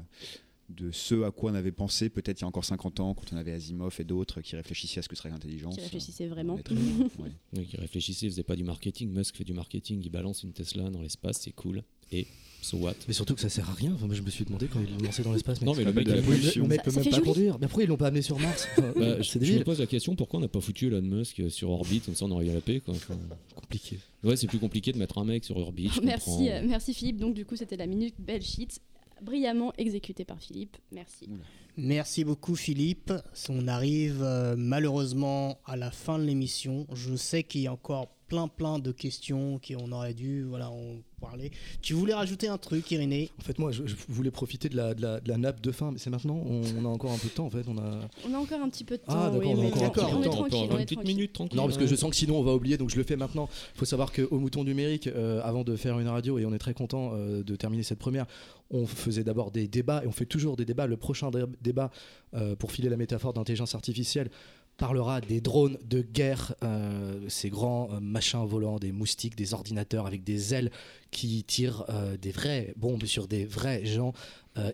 de 0.70 0.90
ce 0.90 1.22
à 1.24 1.30
quoi 1.30 1.52
on 1.52 1.54
avait 1.54 1.70
pensé 1.72 2.08
peut-être 2.08 2.40
il 2.40 2.42
y 2.42 2.44
a 2.44 2.48
encore 2.48 2.64
50 2.64 2.98
ans, 3.00 3.14
quand 3.14 3.32
on 3.32 3.36
avait 3.36 3.52
Asimov 3.52 3.94
et 4.00 4.04
d'autres 4.04 4.40
qui 4.40 4.56
réfléchissaient 4.56 5.00
à 5.00 5.02
ce 5.02 5.08
que 5.08 5.14
serait 5.14 5.28
l'intelligence. 5.30 5.74
Qui 5.76 5.82
réfléchissaient 5.82 6.26
vraiment. 6.26 6.56
très 6.58 6.74
ouais. 6.74 7.32
Oui, 7.56 7.66
qui 7.66 7.76
réfléchissait, 7.76 8.26
il 8.26 8.30
faisait 8.30 8.42
pas 8.42 8.56
du 8.56 8.64
marketing. 8.64 9.10
Musk 9.12 9.36
fait 9.36 9.44
du 9.44 9.52
marketing, 9.52 10.00
il 10.02 10.10
balance 10.10 10.42
une 10.42 10.52
Tesla 10.52 10.90
dans 10.90 11.02
l'espace, 11.02 11.38
c'est 11.42 11.52
cool. 11.52 11.82
Et 12.10 12.26
so 12.64 12.76
what? 12.78 12.94
Mais 13.06 13.14
surtout 13.14 13.34
que 13.34 13.40
ça 13.40 13.48
sert 13.48 13.68
à 13.68 13.74
rien. 13.74 13.92
Enfin, 13.94 14.06
moi, 14.06 14.14
je 14.14 14.22
me 14.22 14.30
suis 14.30 14.44
demandé 14.44 14.66
quand 14.66 14.80
ils 14.80 14.90
l'ont 14.90 15.04
lancé 15.04 15.22
dans 15.22 15.32
l'espace. 15.32 15.60
Non, 15.62 15.74
mais 15.74 15.84
le 15.84 15.92
mec, 15.92 16.06
il 16.08 16.22
pollution. 16.22 16.62
le 16.62 16.68
mec 16.68 16.82
peut 16.82 16.90
même 16.90 17.04
pas 17.10 17.20
conduire. 17.20 17.58
Mais 17.60 17.66
pourquoi 17.66 17.82
ils 17.84 17.88
l'ont 17.88 17.96
pas 17.96 18.08
amené 18.08 18.22
sur 18.22 18.38
Mars 18.38 18.66
Enfin, 18.78 18.92
Bah, 18.96 19.16
C'est 19.22 19.44
je 19.44 19.58
me 19.58 19.64
pose 19.64 19.78
la 19.80 19.86
question 19.86 20.16
pourquoi 20.16 20.38
on 20.38 20.42
n'a 20.42 20.48
pas 20.48 20.60
foutu 20.60 20.86
Elon 20.88 21.02
Musk 21.02 21.42
sur 21.50 21.70
orbite, 21.70 22.06
comme 22.06 22.14
ça 22.14 22.24
on 22.24 22.30
aurait 22.30 22.46
eu 22.46 22.52
la 22.52 22.60
paix. 22.60 22.80
Quoi. 22.80 22.94
Enfin, 22.94 23.16
Compliqué. 23.54 23.98
ouais, 24.24 24.36
c'est 24.36 24.46
plus 24.46 24.58
compliqué 24.58 24.92
de 24.92 24.98
mettre 24.98 25.18
un 25.18 25.24
mec 25.24 25.44
sur 25.44 25.56
orbite. 25.56 26.00
Merci, 26.02 26.50
euh, 26.50 26.62
merci 26.66 26.94
Philippe. 26.94 27.18
Donc 27.18 27.34
du 27.34 27.44
coup 27.44 27.56
c'était 27.56 27.76
la 27.76 27.86
minute 27.86 28.14
belle 28.18 28.42
shit, 28.42 28.80
brillamment 29.22 29.72
exécutée 29.78 30.24
par 30.24 30.40
Philippe. 30.40 30.76
Merci. 30.92 31.28
Merci 31.76 32.24
beaucoup 32.24 32.54
Philippe. 32.54 33.12
On 33.48 33.66
arrive 33.68 34.22
euh, 34.22 34.54
malheureusement 34.56 35.58
à 35.66 35.76
la 35.76 35.90
fin 35.90 36.18
de 36.18 36.24
l'émission. 36.24 36.86
Je 36.94 37.16
sais 37.16 37.42
qu'il 37.42 37.62
y 37.62 37.66
a 37.66 37.72
encore 37.72 38.13
plein 38.28 38.48
plein 38.48 38.78
de 38.78 38.92
questions 38.92 39.60
qu'on 39.66 39.92
aurait 39.92 40.14
dû 40.14 40.44
voilà, 40.44 40.70
en 40.70 40.96
parler. 41.20 41.50
Tu 41.80 41.94
voulais 41.94 42.14
rajouter 42.14 42.48
un 42.48 42.58
truc 42.58 42.90
Irénée? 42.90 43.30
En 43.38 43.42
fait, 43.42 43.58
moi, 43.58 43.72
je, 43.72 43.86
je 43.86 43.94
voulais 44.08 44.30
profiter 44.30 44.68
de 44.68 44.76
la, 44.76 44.94
de, 44.94 45.02
la, 45.02 45.20
de 45.20 45.28
la 45.28 45.38
nappe 45.38 45.60
de 45.60 45.72
fin, 45.72 45.90
mais 45.90 45.98
c'est 45.98 46.10
maintenant. 46.10 46.42
On, 46.46 46.62
on 46.78 46.84
a 46.84 46.88
encore 46.88 47.12
un 47.12 47.18
peu 47.18 47.28
de 47.28 47.32
temps, 47.34 47.46
en 47.46 47.50
fait. 47.50 47.64
On 47.68 47.78
a... 47.78 48.00
On 48.28 48.34
a 48.34 48.38
encore 48.38 48.60
un 48.60 48.68
petit 48.68 48.84
peu 48.84 48.96
de 48.96 49.02
temps. 49.02 49.12
Ah, 49.14 49.30
d'accord, 49.30 49.38
oui, 49.38 49.46
on 49.48 49.62
a 49.62 49.66
encore 49.66 49.84
un 49.84 49.90
peu 49.90 50.00
de 50.00 50.04
on 50.16 50.22
est 50.22 50.24
temps. 50.24 50.32
On 50.32 50.42
on 50.42 50.46
est 50.46 50.62
une 50.62 50.68
petite 50.84 50.98
tranquille. 50.98 51.16
minute 51.16 51.32
tranquille. 51.32 51.56
Non, 51.56 51.64
parce 51.64 51.78
que 51.78 51.86
je 51.86 51.94
sens 51.94 52.10
que 52.10 52.16
sinon 52.16 52.38
on 52.38 52.42
va 52.42 52.54
oublier, 52.54 52.76
donc 52.76 52.90
je 52.90 52.96
le 52.96 53.04
fais 53.04 53.16
maintenant. 53.16 53.48
Il 53.74 53.78
faut 53.78 53.84
savoir 53.84 54.12
qu'au 54.12 54.38
Mouton 54.38 54.64
Numérique, 54.64 55.06
euh, 55.06 55.40
avant 55.42 55.64
de 55.64 55.76
faire 55.76 55.98
une 55.98 56.08
radio, 56.08 56.38
et 56.38 56.44
on 56.44 56.52
est 56.52 56.58
très 56.58 56.74
content 56.74 57.12
euh, 57.14 57.42
de 57.42 57.56
terminer 57.56 57.82
cette 57.82 57.98
première, 57.98 58.26
on 58.70 58.86
faisait 58.86 59.24
d'abord 59.24 59.50
des 59.50 59.68
débats, 59.68 60.02
et 60.04 60.06
on 60.06 60.12
fait 60.12 60.26
toujours 60.26 60.56
des 60.56 60.64
débats. 60.64 60.86
Le 60.86 60.96
prochain 60.96 61.30
dé- 61.30 61.44
débat, 61.62 61.90
euh, 62.34 62.56
pour 62.56 62.72
filer 62.72 62.88
la 62.88 62.96
métaphore 62.96 63.32
d'intelligence 63.32 63.74
artificielle, 63.74 64.30
parlera 64.76 65.20
des 65.20 65.40
drones 65.40 65.78
de 65.84 66.02
guerre, 66.02 66.54
euh, 66.62 67.20
ces 67.28 67.50
grands 67.50 67.88
euh, 67.92 68.00
machins 68.00 68.44
volants, 68.44 68.78
des 68.78 68.92
moustiques, 68.92 69.36
des 69.36 69.54
ordinateurs 69.54 70.06
avec 70.06 70.24
des 70.24 70.54
ailes 70.54 70.70
qui 71.10 71.44
tirent 71.44 71.84
euh, 71.88 72.16
des 72.16 72.32
vraies 72.32 72.74
bombes 72.76 73.04
sur 73.04 73.28
des 73.28 73.44
vrais 73.44 73.84
gens, 73.84 74.12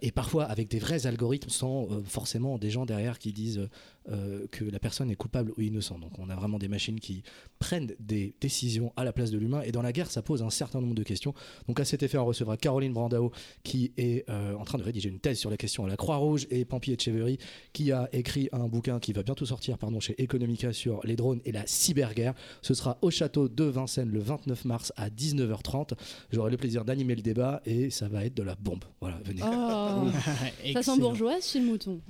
et 0.02 0.12
parfois 0.12 0.44
avec 0.44 0.68
des 0.68 0.78
vrais 0.78 1.06
algorithmes 1.06 1.48
sans 1.48 1.88
forcément 2.04 2.58
des 2.58 2.68
gens 2.68 2.84
derrière 2.84 3.18
qui 3.18 3.32
disent 3.32 3.66
euh, 4.10 4.46
que 4.50 4.64
la 4.64 4.78
personne 4.78 5.10
est 5.10 5.16
coupable 5.16 5.52
ou 5.56 5.60
innocente. 5.60 6.00
Donc 6.00 6.18
on 6.18 6.28
a 6.30 6.36
vraiment 6.36 6.58
des 6.58 6.68
machines 6.68 6.98
qui 7.00 7.22
prennent 7.58 7.94
des 7.98 8.34
décisions 8.40 8.92
à 8.96 9.04
la 9.04 9.12
place 9.12 9.30
de 9.30 9.38
l'humain, 9.38 9.62
et 9.62 9.72
dans 9.72 9.82
la 9.82 9.92
guerre 9.92 10.10
ça 10.10 10.22
pose 10.22 10.42
un 10.42 10.50
certain 10.50 10.80
nombre 10.80 10.94
de 10.94 11.02
questions. 11.02 11.34
Donc 11.68 11.80
à 11.80 11.84
cet 11.84 12.02
effet 12.02 12.18
on 12.18 12.24
recevra 12.24 12.56
Caroline 12.56 12.92
Brandao 12.92 13.32
qui 13.62 13.92
est 13.96 14.28
euh, 14.28 14.54
en 14.54 14.64
train 14.64 14.78
de 14.78 14.82
rédiger 14.82 15.08
une 15.08 15.20
thèse 15.20 15.38
sur 15.38 15.50
la 15.50 15.56
question 15.56 15.84
à 15.84 15.88
la 15.88 15.96
Croix-Rouge, 15.96 16.46
et 16.50 16.64
Pampi 16.64 16.92
Etcheverry 16.92 17.38
qui 17.72 17.92
a 17.92 18.08
écrit 18.12 18.48
un 18.52 18.68
bouquin 18.68 18.98
qui 18.98 19.12
va 19.12 19.22
bientôt 19.22 19.46
sortir 19.46 19.78
pardon, 19.78 20.00
chez 20.00 20.20
Economica 20.20 20.72
sur 20.72 21.00
les 21.04 21.16
drones 21.16 21.40
et 21.44 21.52
la 21.52 21.66
cyberguerre. 21.66 22.34
Ce 22.62 22.74
sera 22.74 22.98
au 23.02 23.10
château 23.10 23.48
de 23.48 23.64
Vincennes 23.64 24.10
le 24.10 24.20
29 24.20 24.64
mars 24.64 24.92
à 24.96 25.08
19h30. 25.08 25.92
J'aurai 26.32 26.50
le 26.50 26.56
plaisir 26.56 26.84
d'animer 26.84 27.14
le 27.14 27.22
débat 27.22 27.62
et 27.64 27.90
ça 27.90 28.08
va 28.08 28.24
être 28.24 28.34
de 28.34 28.42
la 28.42 28.54
bombe. 28.54 28.84
Voilà, 29.00 29.18
venez. 29.24 29.42
Oh, 29.44 30.08
ça 30.74 30.82
sent 30.82 30.98
bourgeoise 30.98 31.46
chez 31.46 31.60
le 31.60 31.66
mouton. 31.66 32.00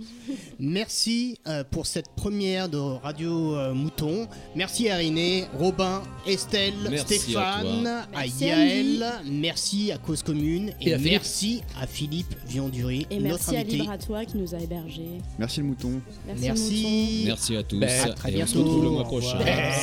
Merci 0.58 1.38
euh, 1.46 1.64
pour 1.64 1.86
cette 1.90 2.10
première 2.14 2.68
de 2.68 2.78
Radio 2.78 3.56
euh, 3.56 3.74
Mouton. 3.74 4.28
Merci 4.54 4.88
à 4.88 4.98
René, 4.98 5.46
Robin, 5.58 6.02
Estelle, 6.24 6.74
Merci 6.88 7.18
Stéphane, 7.18 7.86
à, 7.86 8.06
Merci 8.12 8.44
à 8.44 8.64
Yael, 8.64 9.04
merci 9.28 9.90
à 9.90 9.98
Cause 9.98 10.22
Commune 10.22 10.70
et, 10.80 10.90
Et 10.90 10.94
à 10.94 10.98
Philippe. 10.98 11.10
merci 11.10 11.62
à 11.80 11.86
Philippe 11.88 12.34
Vianduré, 12.46 13.06
Et 13.10 13.16
notre 13.16 13.24
merci 13.30 13.56
à 13.56 13.60
invité. 13.60 13.76
Libre 13.78 13.90
à 13.90 13.98
toi 13.98 14.24
qui 14.24 14.36
nous 14.36 14.54
a 14.54 14.58
hébergés. 14.58 15.18
Merci 15.36 15.60
le 15.60 15.66
mouton. 15.66 16.00
Merci. 16.28 16.42
le 16.42 16.46
Merci. 16.46 17.22
Merci 17.26 17.56
à 17.56 17.62
tous. 17.64 17.80
Ben, 17.80 18.10
à 18.10 18.12
très 18.12 18.32
et 18.32 18.42
on 18.42 18.46
se 18.46 18.52
bientôt. 18.52 18.68
retrouve 18.68 18.84
le 18.84 18.90
mois 18.90 19.04
prochain. 19.04 19.38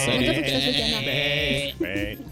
Salut. 0.05 0.30
Attends, 0.30 2.24